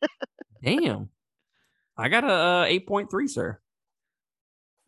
Damn, 0.64 1.10
I 1.96 2.08
got 2.08 2.24
a 2.24 2.32
uh, 2.32 2.64
eight 2.64 2.86
point 2.86 3.10
three, 3.10 3.28
sir. 3.28 3.58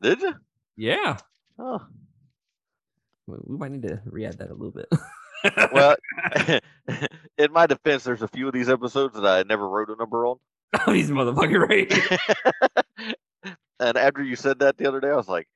Did 0.00 0.20
you? 0.20 0.34
Yeah. 0.76 1.18
Oh. 1.58 1.86
We 3.26 3.56
might 3.56 3.72
need 3.72 3.82
to 3.82 4.02
re-add 4.04 4.38
that 4.38 4.50
a 4.50 4.54
little 4.54 4.70
bit. 4.70 4.86
well, 5.72 5.96
in 7.38 7.52
my 7.52 7.66
defense, 7.66 8.04
there's 8.04 8.22
a 8.22 8.28
few 8.28 8.46
of 8.48 8.52
these 8.52 8.68
episodes 8.68 9.14
that 9.14 9.26
I 9.26 9.42
never 9.44 9.68
wrote 9.68 9.88
a 9.88 9.96
number 9.96 10.26
on. 10.26 10.36
Oh, 10.86 10.92
these 10.92 11.10
motherfucker 11.10 11.68
right. 11.68 13.16
and 13.80 13.96
after 13.96 14.22
you 14.22 14.36
said 14.36 14.58
that 14.58 14.76
the 14.76 14.86
other 14.86 15.00
day, 15.00 15.08
I 15.08 15.16
was 15.16 15.28
like, 15.28 15.48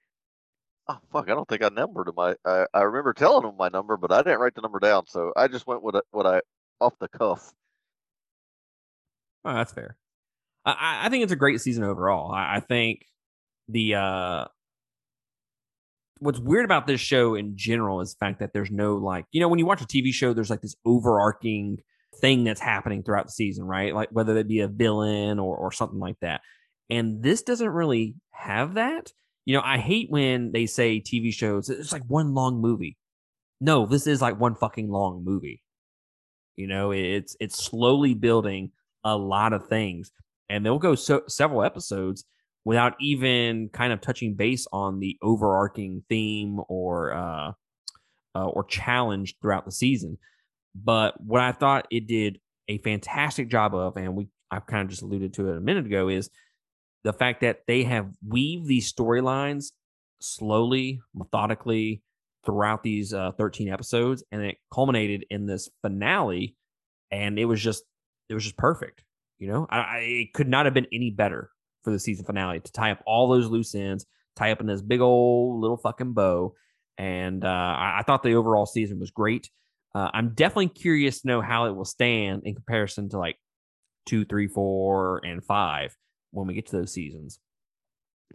"Oh 0.89 0.99
fuck, 1.13 1.29
I 1.29 1.35
don't 1.35 1.49
think 1.49 1.63
I 1.63 1.69
numbered 1.69 2.11
my. 2.17 2.35
I, 2.45 2.67
I 2.73 2.83
remember 2.83 3.13
telling 3.13 3.47
him 3.47 3.57
my 3.59 3.69
number, 3.69 3.97
but 3.97 4.13
I 4.13 4.23
didn't 4.23 4.41
write 4.41 4.55
the 4.55 4.63
number 4.63 4.79
down, 4.79 5.07
so 5.07 5.33
I 5.37 5.49
just 5.49 5.67
went 5.67 5.83
with 5.83 5.97
what 6.11 6.27
I 6.27 6.41
off 6.81 6.95
the 7.01 7.09
cuff." 7.09 7.53
Oh, 9.45 9.55
that's 9.55 9.73
fair. 9.73 9.97
I, 10.65 11.07
I 11.07 11.09
think 11.09 11.23
it's 11.23 11.33
a 11.33 11.37
great 11.37 11.61
season 11.61 11.85
overall. 11.85 12.33
I, 12.33 12.57
I 12.57 12.61
think 12.61 13.05
the 13.69 13.95
uh 13.95 14.45
what's 16.21 16.39
weird 16.39 16.65
about 16.65 16.87
this 16.87 17.01
show 17.01 17.35
in 17.35 17.57
general 17.57 18.01
is 18.01 18.15
the 18.15 18.25
fact 18.25 18.41
that 18.41 18.53
there's 18.53 18.71
no 18.71 18.97
like 18.97 19.25
you 19.31 19.41
know 19.41 19.49
when 19.49 19.59
you 19.59 19.67
watch 19.67 19.83
a 19.83 19.87
TV 19.87 20.13
show, 20.13 20.33
there's 20.33 20.51
like 20.51 20.63
this 20.63 20.77
overarching 20.85 21.79
thing 22.21 22.45
that's 22.45 22.61
happening 22.61 23.03
throughout 23.03 23.27
the 23.27 23.33
season, 23.33 23.65
right? 23.65 23.95
Like 23.95 24.09
whether 24.11 24.37
it 24.37 24.49
be 24.49 24.61
a 24.61 24.69
villain 24.69 25.39
or 25.39 25.57
or 25.57 25.73
something 25.73 25.99
like 25.99 26.17
that. 26.21 26.41
And 26.91 27.23
this 27.23 27.43
doesn't 27.43 27.69
really 27.69 28.15
have 28.31 28.75
that. 28.75 29.13
You 29.49 29.55
know, 29.55 29.63
I 29.65 29.79
hate 29.79 30.11
when 30.11 30.53
they 30.53 30.67
say 30.67 31.01
TV 31.01 31.33
shows 31.33 31.71
it's 31.71 31.91
like 31.91 32.03
one 32.07 32.35
long 32.35 32.61
movie. 32.61 32.99
No, 33.63 33.87
this 33.87 34.07
is 34.07 34.21
like 34.21 34.39
one 34.39 34.55
fucking 34.55 34.91
long 34.91 35.25
movie. 35.25 35.63
You 36.57 36.67
know, 36.67 36.91
it's 36.91 37.35
it's 37.41 37.57
slowly 37.57 38.13
building 38.13 38.73
a 39.05 39.17
lot 39.17 39.55
of 39.55 39.67
things, 39.67 40.13
and 40.51 40.67
they'll 40.67 40.79
go 40.79 40.95
so 40.95 41.23
several 41.29 41.65
episodes 41.65 42.27
without 42.67 42.95
even 43.01 43.71
kind 43.71 43.91
of 43.91 44.03
touching 44.03 44.35
base 44.35 44.67
on 44.71 45.01
the 45.01 45.17
overarching 45.23 46.05
theme 46.11 46.61
or 46.69 47.15
uh, 47.15 47.53
uh, 48.35 48.49
or 48.49 48.65
challenge 48.65 49.35
throughout 49.41 49.65
the 49.65 49.73
season. 49.73 50.19
But 50.75 51.19
what 51.23 51.41
I 51.41 51.53
thought 51.53 51.87
it 51.91 52.07
did 52.07 52.39
a 52.69 52.77
fantastic 52.77 53.49
job 53.49 53.75
of, 53.75 53.97
and 53.97 54.15
we 54.15 54.29
I've 54.51 54.67
kind 54.67 54.83
of 54.83 54.91
just 54.91 55.01
alluded 55.01 55.33
to 55.35 55.49
it 55.49 55.57
a 55.57 55.61
minute 55.63 55.87
ago, 55.87 56.09
is 56.09 56.29
the 57.05 57.13
fact 57.13 57.41
that 57.43 57.61
they 57.67 57.85
have 57.85 58.11
weaved 58.27 58.67
these 58.67 58.93
storylines 58.93 59.73
slowly, 60.21 61.01
methodically 61.15 62.03
throughout 62.45 62.83
these 62.83 63.13
uh, 63.13 63.33
13 63.33 63.69
episodes, 63.69 64.25
and 64.33 64.43
it 64.43 64.57
culminated 64.73 65.25
in 65.31 65.47
this 65.47 65.69
finale, 65.83 66.57
and 67.11 67.39
it 67.39 67.45
was 67.45 67.61
just 67.61 67.85
it 68.29 68.35
was 68.35 68.45
just 68.45 68.57
perfect. 68.57 69.03
You 69.39 69.49
know, 69.49 69.67
I, 69.71 69.79
I 69.79 69.99
it 69.99 70.33
could 70.35 70.49
not 70.49 70.67
have 70.67 70.75
been 70.75 70.87
any 70.93 71.11
better 71.11 71.51
for 71.85 71.91
the 71.91 72.01
season 72.01 72.25
finale 72.25 72.61
to 72.61 72.73
tie 72.73 72.91
up 72.91 73.03
all 73.07 73.29
those 73.29 73.47
loose 73.47 73.75
ends, 73.75 74.05
tie 74.37 74.51
up 74.51 74.61
in 74.61 74.67
this 74.67 74.83
big 74.83 75.01
old 75.01 75.61
little 75.61 75.77
fucking 75.77 76.13
bow. 76.13 76.55
And 76.97 77.45
uh, 77.45 77.49
I, 77.49 77.99
I 78.01 78.03
thought 78.03 78.23
the 78.25 78.35
overall 78.35 78.67
season 78.67 78.99
was 78.99 79.13
great. 79.13 79.51
Uh, 79.95 80.11
I'm 80.13 80.35
definitely 80.35 80.69
curious 80.69 81.21
to 81.21 81.29
know 81.29 81.41
how 81.41 81.67
it 81.67 81.77
will 81.77 81.85
stand 81.85 82.43
in 82.45 82.55
comparison 82.55 83.09
to 83.11 83.19
like 83.19 83.37
two, 84.05 84.25
three, 84.25 84.49
four, 84.49 85.21
and 85.25 85.45
five 85.45 85.97
when 86.31 86.47
we 86.47 86.55
get 86.55 86.67
to 86.67 86.77
those 86.77 86.93
seasons. 86.93 87.39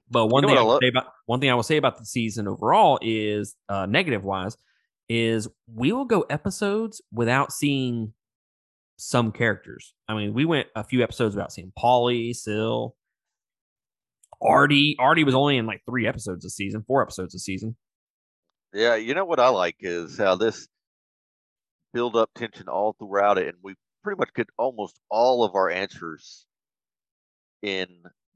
But 0.09 0.27
one 0.27 0.43
you 0.43 0.49
know 0.49 0.55
thing 0.55 0.57
I, 0.57 0.63
will 0.63 0.79
say 0.81 0.87
about 0.87 1.07
one 1.25 1.39
thing 1.39 1.49
I 1.49 1.55
will 1.55 1.63
say 1.63 1.77
about 1.77 1.97
the 1.97 2.05
season 2.05 2.47
overall 2.47 2.99
is 3.01 3.55
uh, 3.69 3.85
negative 3.85 4.23
wise 4.23 4.57
is 5.09 5.47
we 5.73 5.91
will 5.91 6.05
go 6.05 6.21
episodes 6.29 7.01
without 7.11 7.51
seeing 7.51 8.13
some 8.97 9.31
characters. 9.31 9.93
I 10.07 10.15
mean, 10.15 10.33
we 10.33 10.45
went 10.45 10.67
a 10.75 10.83
few 10.83 11.03
episodes 11.03 11.35
without 11.35 11.51
seeing 11.51 11.71
Paulie, 11.77 12.35
Sil, 12.35 12.95
Artie. 14.41 14.95
Artie 14.99 15.23
was 15.23 15.35
only 15.35 15.57
in 15.57 15.65
like 15.65 15.81
three 15.85 16.07
episodes 16.07 16.45
a 16.45 16.49
season, 16.49 16.83
four 16.87 17.01
episodes 17.01 17.35
a 17.35 17.39
season. 17.39 17.75
Yeah, 18.73 18.95
you 18.95 19.13
know 19.13 19.25
what 19.25 19.39
I 19.39 19.49
like 19.49 19.75
is 19.81 20.17
how 20.17 20.35
this 20.35 20.67
build 21.93 22.15
up 22.15 22.29
tension 22.35 22.67
all 22.67 22.95
throughout 22.97 23.37
it, 23.37 23.49
and 23.49 23.57
we 23.61 23.75
pretty 24.03 24.17
much 24.17 24.33
get 24.33 24.47
almost 24.57 24.99
all 25.09 25.43
of 25.43 25.55
our 25.55 25.69
answers 25.69 26.45
in 27.63 27.87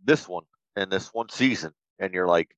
this 0.04 0.28
one 0.28 0.46
in 0.76 0.90
this 0.90 1.10
one 1.14 1.30
season. 1.30 1.74
And 2.00 2.14
you're 2.14 2.28
like, 2.28 2.50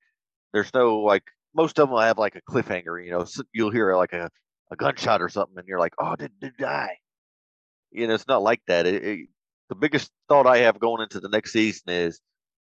there's 0.53 0.73
no 0.73 0.99
like 0.99 1.23
most 1.53 1.79
of 1.79 1.89
them 1.89 1.97
have 1.99 2.17
like 2.17 2.35
a 2.35 2.51
cliffhanger. 2.51 3.03
You 3.03 3.11
know, 3.11 3.25
you'll 3.53 3.71
hear 3.71 3.95
like 3.95 4.13
a, 4.13 4.29
a 4.71 4.75
gunshot 4.75 5.21
or 5.21 5.29
something, 5.29 5.57
and 5.57 5.67
you're 5.67 5.79
like, 5.79 5.93
oh, 5.99 6.15
did 6.15 6.31
did 6.39 6.55
die? 6.57 6.97
You 7.91 8.07
know, 8.07 8.13
it's 8.13 8.27
not 8.27 8.43
like 8.43 8.61
that. 8.67 8.85
It, 8.85 9.03
it, 9.03 9.19
the 9.69 9.75
biggest 9.75 10.11
thought 10.29 10.47
I 10.47 10.59
have 10.59 10.79
going 10.79 11.01
into 11.01 11.19
the 11.19 11.29
next 11.29 11.51
season 11.51 11.89
is, 11.89 12.19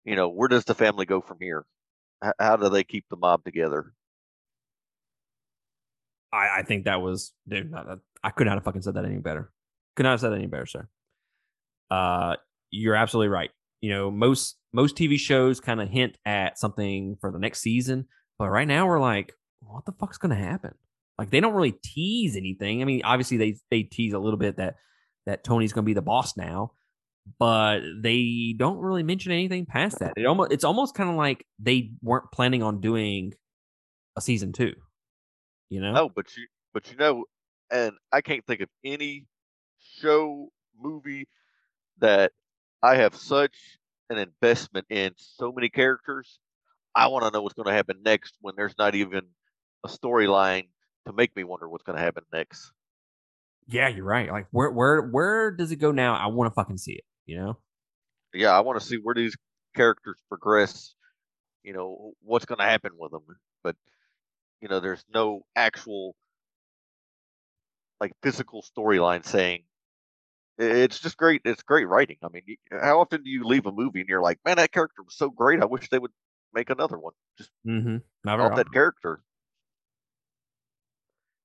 you 0.05 0.15
know, 0.15 0.29
where 0.29 0.47
does 0.47 0.65
the 0.65 0.75
family 0.75 1.05
go 1.05 1.21
from 1.21 1.37
here? 1.41 1.65
H- 2.23 2.33
how 2.39 2.55
do 2.55 2.69
they 2.69 2.83
keep 2.83 3.05
the 3.09 3.17
mob 3.17 3.43
together? 3.43 3.93
I, 6.31 6.59
I 6.59 6.63
think 6.63 6.85
that 6.85 7.01
was 7.01 7.33
dude. 7.47 7.73
I 8.23 8.29
could 8.31 8.47
not 8.47 8.55
have 8.55 8.63
fucking 8.63 8.81
said 8.81 8.93
that 8.95 9.05
any 9.05 9.17
better. 9.17 9.51
Could 9.95 10.03
not 10.03 10.11
have 10.11 10.19
said 10.21 10.31
that 10.31 10.37
any 10.37 10.47
better, 10.47 10.65
sir. 10.65 10.87
Uh, 11.89 12.35
you're 12.69 12.95
absolutely 12.95 13.29
right. 13.29 13.49
You 13.81 13.91
know, 13.91 14.11
most 14.11 14.57
most 14.73 14.95
TV 14.95 15.17
shows 15.17 15.59
kind 15.59 15.81
of 15.81 15.89
hint 15.89 16.17
at 16.25 16.59
something 16.59 17.17
for 17.21 17.31
the 17.31 17.39
next 17.39 17.61
season, 17.61 18.07
but 18.37 18.49
right 18.49 18.67
now 18.67 18.87
we're 18.87 18.99
like, 18.99 19.33
what 19.59 19.85
the 19.85 19.93
fuck's 19.93 20.17
gonna 20.17 20.35
happen? 20.35 20.73
Like 21.17 21.29
they 21.29 21.39
don't 21.39 21.53
really 21.53 21.73
tease 21.83 22.35
anything. 22.35 22.81
I 22.81 22.85
mean, 22.85 23.01
obviously 23.03 23.37
they 23.37 23.55
they 23.69 23.83
tease 23.83 24.13
a 24.13 24.19
little 24.19 24.39
bit 24.39 24.57
that 24.57 24.75
that 25.25 25.43
Tony's 25.43 25.73
gonna 25.73 25.85
be 25.85 25.93
the 25.93 26.01
boss 26.01 26.37
now, 26.37 26.73
but 27.37 27.81
they 28.01 28.55
don't 28.57 28.79
really 28.79 29.03
mention 29.03 29.31
anything 29.31 29.65
past 29.65 29.99
that. 29.99 30.13
It 30.17 30.25
almost 30.25 30.51
it's 30.51 30.63
almost 30.63 30.95
kind 30.95 31.09
of 31.09 31.15
like 31.15 31.45
they 31.59 31.91
weren't 32.01 32.31
planning 32.31 32.63
on 32.63 32.81
doing 32.81 33.33
a 34.15 34.21
season 34.21 34.53
two. 34.53 34.73
You 35.69 35.81
know? 35.81 35.93
No, 35.93 36.09
but 36.09 36.35
you 36.35 36.47
but 36.73 36.89
you 36.91 36.97
know, 36.97 37.25
and 37.71 37.93
I 38.11 38.21
can't 38.21 38.45
think 38.45 38.61
of 38.61 38.69
any 38.83 39.25
show 39.79 40.49
movie 40.79 41.27
that 41.99 42.31
I 42.81 42.95
have 42.95 43.15
such 43.15 43.55
an 44.09 44.17
investment 44.17 44.87
in 44.89 45.11
so 45.17 45.51
many 45.51 45.69
characters. 45.69 46.39
I 46.95 47.07
want 47.07 47.25
to 47.25 47.31
know 47.31 47.41
what's 47.41 47.53
going 47.53 47.67
to 47.67 47.73
happen 47.73 47.97
next 48.03 48.35
when 48.41 48.55
there's 48.55 48.77
not 48.77 48.95
even 48.95 49.21
a 49.85 49.87
storyline 49.87 50.67
to 51.05 51.13
make 51.13 51.35
me 51.35 51.43
wonder 51.43 51.69
what's 51.69 51.83
going 51.83 51.97
to 51.97 52.03
happen 52.03 52.23
next. 52.31 52.71
Yeah, 53.67 53.87
you're 53.87 54.05
right. 54.05 54.31
Like 54.31 54.47
where 54.51 54.71
where 54.71 55.01
where 55.01 55.51
does 55.51 55.71
it 55.71 55.75
go 55.75 55.91
now? 55.91 56.15
I 56.15 56.27
want 56.27 56.49
to 56.49 56.55
fucking 56.55 56.77
see 56.77 56.93
it. 56.93 57.03
You 57.25 57.37
know? 57.37 57.57
Yeah, 58.33 58.49
I 58.49 58.61
want 58.61 58.79
to 58.79 58.85
see 58.85 58.97
where 58.97 59.13
these 59.13 59.35
characters 59.75 60.17
progress. 60.27 60.95
You 61.63 61.73
know 61.73 62.13
what's 62.23 62.45
going 62.45 62.59
to 62.59 62.65
happen 62.65 62.93
with 62.97 63.11
them, 63.11 63.21
but 63.63 63.75
you 64.61 64.69
know 64.69 64.79
there's 64.79 65.03
no 65.13 65.43
actual 65.55 66.15
like 68.01 68.13
physical 68.23 68.63
storyline 68.63 69.25
saying 69.25 69.63
it's 70.59 70.99
just 70.99 71.17
great. 71.17 71.41
It's 71.45 71.63
great 71.63 71.87
writing. 71.87 72.17
I 72.23 72.27
mean, 72.27 72.43
how 72.71 72.99
often 72.99 73.23
do 73.23 73.29
you 73.29 73.45
leave 73.45 73.65
a 73.65 73.71
movie 73.71 74.01
and 74.01 74.09
you're 74.09 74.21
like, 74.21 74.39
man, 74.45 74.57
that 74.57 74.71
character 74.71 75.01
was 75.03 75.15
so 75.15 75.29
great. 75.29 75.61
I 75.61 75.65
wish 75.65 75.89
they 75.89 75.99
would 75.99 76.11
make 76.53 76.69
another 76.69 76.99
one. 76.99 77.13
Just 77.37 77.51
mm-hmm. 77.65 78.29
Off 78.29 78.55
that 78.57 78.71
character. 78.71 79.21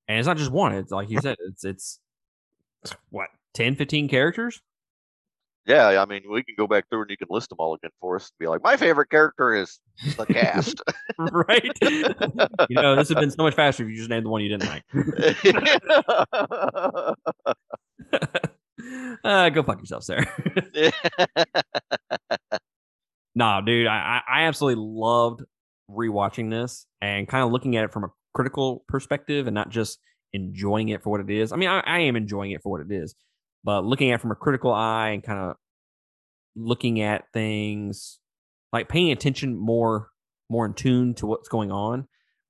And 0.09 0.19
it's 0.19 0.27
not 0.27 0.37
just 0.37 0.51
one. 0.51 0.75
It's 0.75 0.91
like 0.93 1.09
you 1.09 1.21
said, 1.21 1.37
it's 1.49 1.65
it's 1.65 2.01
what 3.09 3.29
10, 3.55 3.77
15 3.77 4.09
characters. 4.09 4.61
Yeah, 5.67 6.03
I 6.03 6.05
mean, 6.05 6.23
we 6.31 6.43
can 6.43 6.55
go 6.59 6.67
back 6.67 6.91
through 6.91 7.03
and 7.03 7.11
you 7.11 7.17
can 7.17 7.29
list 7.31 7.49
them 7.49 7.57
all 7.59 7.73
again 7.75 7.91
for 7.99 8.17
us. 8.17 8.25
And 8.25 8.39
be 8.39 8.47
like, 8.49 8.63
my 8.63 8.77
favorite 8.77 9.09
character 9.09 9.55
is 9.55 9.81
the 10.19 10.27
cast. 10.27 10.83
right. 11.19 11.73
you 12.69 12.83
know, 12.83 12.95
this 12.97 13.09
would 13.09 13.17
have 13.17 13.23
been 13.23 13.31
so 13.31 13.45
much 13.45 13.55
faster 13.55 13.83
if 13.83 13.89
you 13.89 13.97
just 13.97 14.11
named 14.11 14.27
the 14.27 14.29
one 14.29 14.43
you 14.43 14.51
didn't 14.51 14.69
like. 14.69 14.85
uh, 19.25 19.49
go 19.51 19.63
fuck 19.63 19.81
yourself, 19.81 20.05
Sarah. 20.05 20.27
nah, 23.35 23.61
dude, 23.61 23.87
I, 23.87 24.21
I 24.29 24.43
absolutely 24.43 24.83
loved 24.87 25.43
rewatching 25.91 26.51
this 26.51 26.87
and 27.01 27.29
kind 27.29 27.45
of 27.45 27.53
looking 27.53 27.77
at 27.77 27.85
it 27.85 27.93
from 27.93 28.05
a 28.05 28.09
critical 28.35 28.85
perspective 28.89 29.47
and 29.47 29.55
not 29.55 29.71
just 29.71 29.99
enjoying 30.33 30.89
it 30.89 31.03
for 31.03 31.11
what 31.11 31.21
it 31.21 31.31
is. 31.31 31.53
I 31.53 31.57
mean, 31.57 31.69
I, 31.69 31.81
I 31.81 31.99
am 32.01 32.17
enjoying 32.17 32.51
it 32.51 32.63
for 32.63 32.71
what 32.71 32.81
it 32.81 32.93
is, 32.93 33.15
but 33.63 33.85
looking 33.85 34.11
at 34.11 34.17
it 34.17 34.21
from 34.21 34.33
a 34.33 34.37
critical 34.37 34.73
eye 34.73 35.11
and 35.11 35.23
kind 35.23 35.39
of 35.39 35.57
looking 36.57 37.01
at 37.01 37.25
things 37.33 38.19
like 38.73 38.89
paying 38.89 39.11
attention 39.13 39.57
more 39.57 40.09
more 40.51 40.67
in 40.67 40.75
tune 40.75 41.15
to 41.15 41.27
what's 41.27 41.49
going 41.49 41.73
on 41.73 42.07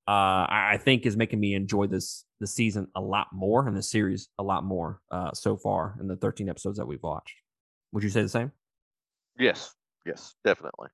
uh 0.06 0.46
I, 0.48 0.78
think 0.82 1.06
is 1.06 1.16
making 1.16 1.40
me 1.40 1.54
enjoy 1.54 1.86
this 1.86 2.24
the 2.40 2.46
season 2.46 2.88
a 2.94 3.00
lot 3.00 3.28
more 3.32 3.66
and 3.66 3.76
the 3.76 3.82
series 3.82 4.28
a 4.38 4.42
lot 4.42 4.64
more 4.64 5.00
uh 5.10 5.32
so 5.32 5.56
far 5.56 5.96
in 6.00 6.08
the 6.08 6.16
13 6.16 6.48
episodes 6.48 6.78
that 6.78 6.86
we've 6.86 7.02
watched 7.02 7.34
would 7.92 8.02
you 8.02 8.10
say 8.10 8.22
the 8.22 8.28
same 8.28 8.52
yes 9.38 9.74
yes 10.04 10.34
definitely 10.44 10.88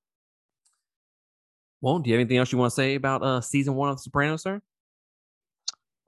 well 1.81 1.99
do 1.99 2.09
you 2.09 2.15
have 2.15 2.21
anything 2.21 2.39
else 2.39 2.53
you 2.53 2.59
want 2.59 2.71
to 2.71 2.77
say 2.77 2.95
about 2.95 3.23
uh 3.23 3.41
season 3.41 3.75
one 3.75 3.89
of 3.89 3.97
the 3.97 4.03
sopranos 4.03 4.43
sir 4.43 4.61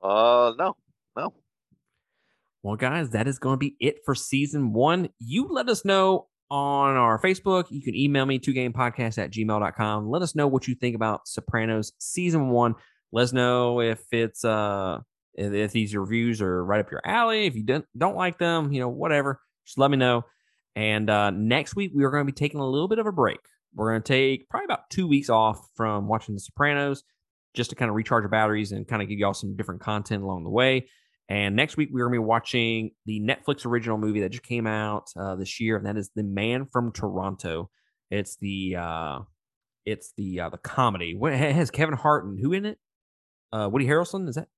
uh 0.03 0.53
no 0.59 0.77
no 1.17 1.35
well, 2.63 2.77
guys, 2.77 3.11
that 3.11 3.27
is 3.27 3.41
going 3.41 3.55
to 3.55 3.59
be 3.59 3.77
it 3.81 4.05
for 4.05 4.15
season 4.15 4.73
one. 4.73 5.09
You 5.19 5.49
let 5.51 5.69
us 5.69 5.85
know 5.85 6.29
on 6.49 6.97
our 6.97 7.21
Facebook. 7.21 7.71
You 7.71 7.83
can 7.83 7.97
email 7.97 8.25
me, 8.25 8.39
two 8.39 8.53
game 8.53 8.73
podcast 8.73 9.19
at 9.19 9.33
gmail.com. 9.33 10.09
Let 10.09 10.23
us 10.23 10.37
know 10.37 10.47
what 10.47 10.69
you 10.69 10.77
think 10.77 10.95
about 10.95 11.27
Sopranos 11.27 11.93
season 11.99 12.51
one. 12.51 12.77
Let 13.13 13.25
us 13.25 13.33
know 13.33 13.81
if 13.81 14.01
it's 14.13 14.45
uh 14.45 14.99
if, 15.35 15.73
these 15.73 15.95
reviews 15.97 16.43
are 16.43 16.65
right 16.65 16.81
up 16.81 16.91
your 16.91 17.03
alley. 17.05 17.47
If 17.47 17.55
you 17.55 17.63
don't 17.63 17.85
don't 17.97 18.17
like 18.17 18.39
them, 18.39 18.73
you 18.73 18.81
know, 18.81 18.89
whatever. 18.89 19.41
Just 19.67 19.79
let 19.79 19.91
me 19.91 19.97
know. 19.97 20.25
And 20.75 21.09
uh 21.09 21.31
next 21.31 21.77
week 21.77 21.93
we 21.95 22.05
are 22.05 22.11
going 22.11 22.27
to 22.27 22.33
be 22.33 22.37
taking 22.37 22.61
a 22.61 22.67
little 22.67 22.89
bit 22.89 22.99
of 22.99 23.07
a 23.07 23.13
break. 23.13 23.41
We're 23.75 23.91
going 23.91 24.03
to 24.03 24.09
take 24.09 24.49
probably 24.49 24.67
about 24.67 24.91
two 24.91 25.07
weeks 25.07 25.31
off 25.31 25.67
from 25.75 26.09
watching 26.09 26.35
The 26.35 26.41
Sopranos 26.41 27.05
just 27.55 27.71
to 27.71 27.77
kind 27.77 27.89
of 27.89 27.95
recharge 27.95 28.23
our 28.23 28.29
batteries 28.29 28.73
and 28.73 28.87
kind 28.87 29.03
of 29.03 29.09
give 29.09 29.19
y'all 29.19 29.35
some 29.35 29.57
different 29.57 29.81
content 29.81 30.23
along 30.23 30.45
the 30.45 30.51
way. 30.51 30.87
And 31.29 31.57
next 31.57 31.77
week, 31.77 31.89
we're 31.93 32.05
going 32.05 32.15
to 32.15 32.21
be 32.21 32.27
watching 32.27 32.91
the 33.07 33.21
Netflix 33.21 33.65
original 33.65 33.97
movie 33.97 34.21
that 34.21 34.31
just 34.31 34.43
came 34.43 34.67
out 34.67 35.09
uh, 35.17 35.37
this 35.37 35.61
year, 35.61 35.77
and 35.77 35.87
that 35.87 35.97
is 35.97 36.11
The 36.15 36.23
Man 36.23 36.67
from 36.67 36.93
Toronto. 36.93 37.71
It's 38.11 38.37
the 38.37 38.77
uh, 38.77 39.21
it's 39.87 40.13
the 40.17 40.41
uh, 40.41 40.49
the 40.51 40.59
comedy. 40.59 41.19
It 41.23 41.55
has 41.55 41.71
Kevin 41.71 41.95
Hart 41.97 42.27
and 42.27 42.39
who 42.39 42.53
in 42.53 42.67
it? 42.67 42.79
Uh, 43.53 43.69
Woody 43.71 43.87
Harrelson. 43.87 44.29
Is 44.29 44.37
that 44.37 44.49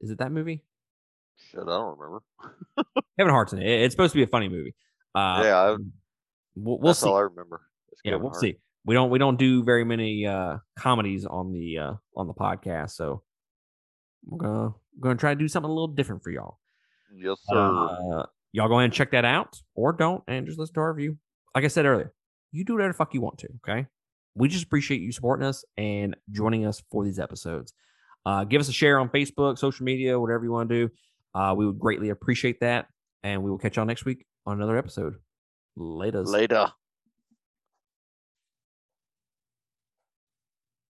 is 0.00 0.10
it 0.10 0.18
that 0.18 0.32
movie? 0.32 0.62
Shit, 1.38 1.60
I 1.60 1.64
don't 1.66 1.98
remember. 1.98 2.22
Kevin 3.18 3.32
Hart's 3.32 3.52
in 3.52 3.58
it. 3.62 3.82
It's 3.82 3.92
supposed 3.94 4.12
to 4.12 4.16
be 4.18 4.22
a 4.22 4.26
funny 4.26 4.48
movie. 4.48 4.74
Uh, 5.14 5.40
yeah, 5.44 5.56
I, 5.56 5.76
we'll, 6.54 6.78
we'll 6.78 6.94
see. 6.94 7.08
all 7.08 7.16
I 7.16 7.22
remember. 7.22 7.62
Yeah, 8.04 8.16
we'll 8.16 8.30
Hart. 8.30 8.40
see. 8.40 8.56
We 8.84 8.94
don't 8.94 9.10
we 9.10 9.18
don't 9.18 9.38
do 9.38 9.64
very 9.64 9.84
many 9.84 10.26
uh, 10.26 10.58
comedies 10.78 11.24
on 11.26 11.52
the 11.52 11.78
uh, 11.78 11.94
on 12.16 12.26
the 12.26 12.34
podcast, 12.34 12.90
so 12.90 13.22
we're 14.24 14.38
gonna 14.38 14.68
we're 14.96 15.02
gonna 15.02 15.16
try 15.16 15.34
to 15.34 15.38
do 15.38 15.48
something 15.48 15.68
a 15.70 15.72
little 15.72 15.88
different 15.88 16.22
for 16.22 16.30
y'all. 16.30 16.58
Yes, 17.14 17.38
sir. 17.48 17.56
Uh, 17.56 18.26
y'all 18.52 18.68
go 18.68 18.74
ahead 18.74 18.84
and 18.84 18.92
check 18.92 19.10
that 19.10 19.24
out, 19.24 19.60
or 19.74 19.92
don't, 19.92 20.22
and 20.28 20.46
just 20.46 20.58
listen 20.58 20.74
to 20.74 20.80
our 20.80 20.92
review. 20.92 21.16
Like 21.54 21.64
I 21.64 21.68
said 21.68 21.84
earlier, 21.86 22.12
you 22.52 22.64
do 22.64 22.74
whatever 22.74 22.92
the 22.92 22.96
fuck 22.96 23.12
you 23.14 23.20
want 23.20 23.38
to. 23.38 23.48
Okay, 23.66 23.86
we 24.34 24.48
just 24.48 24.64
appreciate 24.64 25.00
you 25.00 25.10
supporting 25.10 25.46
us 25.46 25.64
and 25.76 26.14
joining 26.30 26.64
us 26.64 26.82
for 26.90 27.04
these 27.04 27.18
episodes. 27.18 27.72
Uh, 28.26 28.44
give 28.44 28.60
us 28.60 28.68
a 28.68 28.72
share 28.72 28.98
on 28.98 29.08
Facebook, 29.08 29.56
social 29.56 29.84
media, 29.84 30.18
whatever 30.18 30.44
you 30.44 30.50
want 30.50 30.68
to 30.68 30.88
do. 30.88 30.94
Uh, 31.32 31.54
we 31.56 31.64
would 31.64 31.78
greatly 31.78 32.10
appreciate 32.10 32.60
that, 32.60 32.86
and 33.22 33.42
we 33.42 33.50
will 33.50 33.58
catch 33.58 33.76
y'all 33.76 33.86
next 33.86 34.04
week 34.04 34.26
on 34.44 34.56
another 34.56 34.76
episode. 34.76 35.14
Later. 35.76 36.24
Later. 36.24 36.72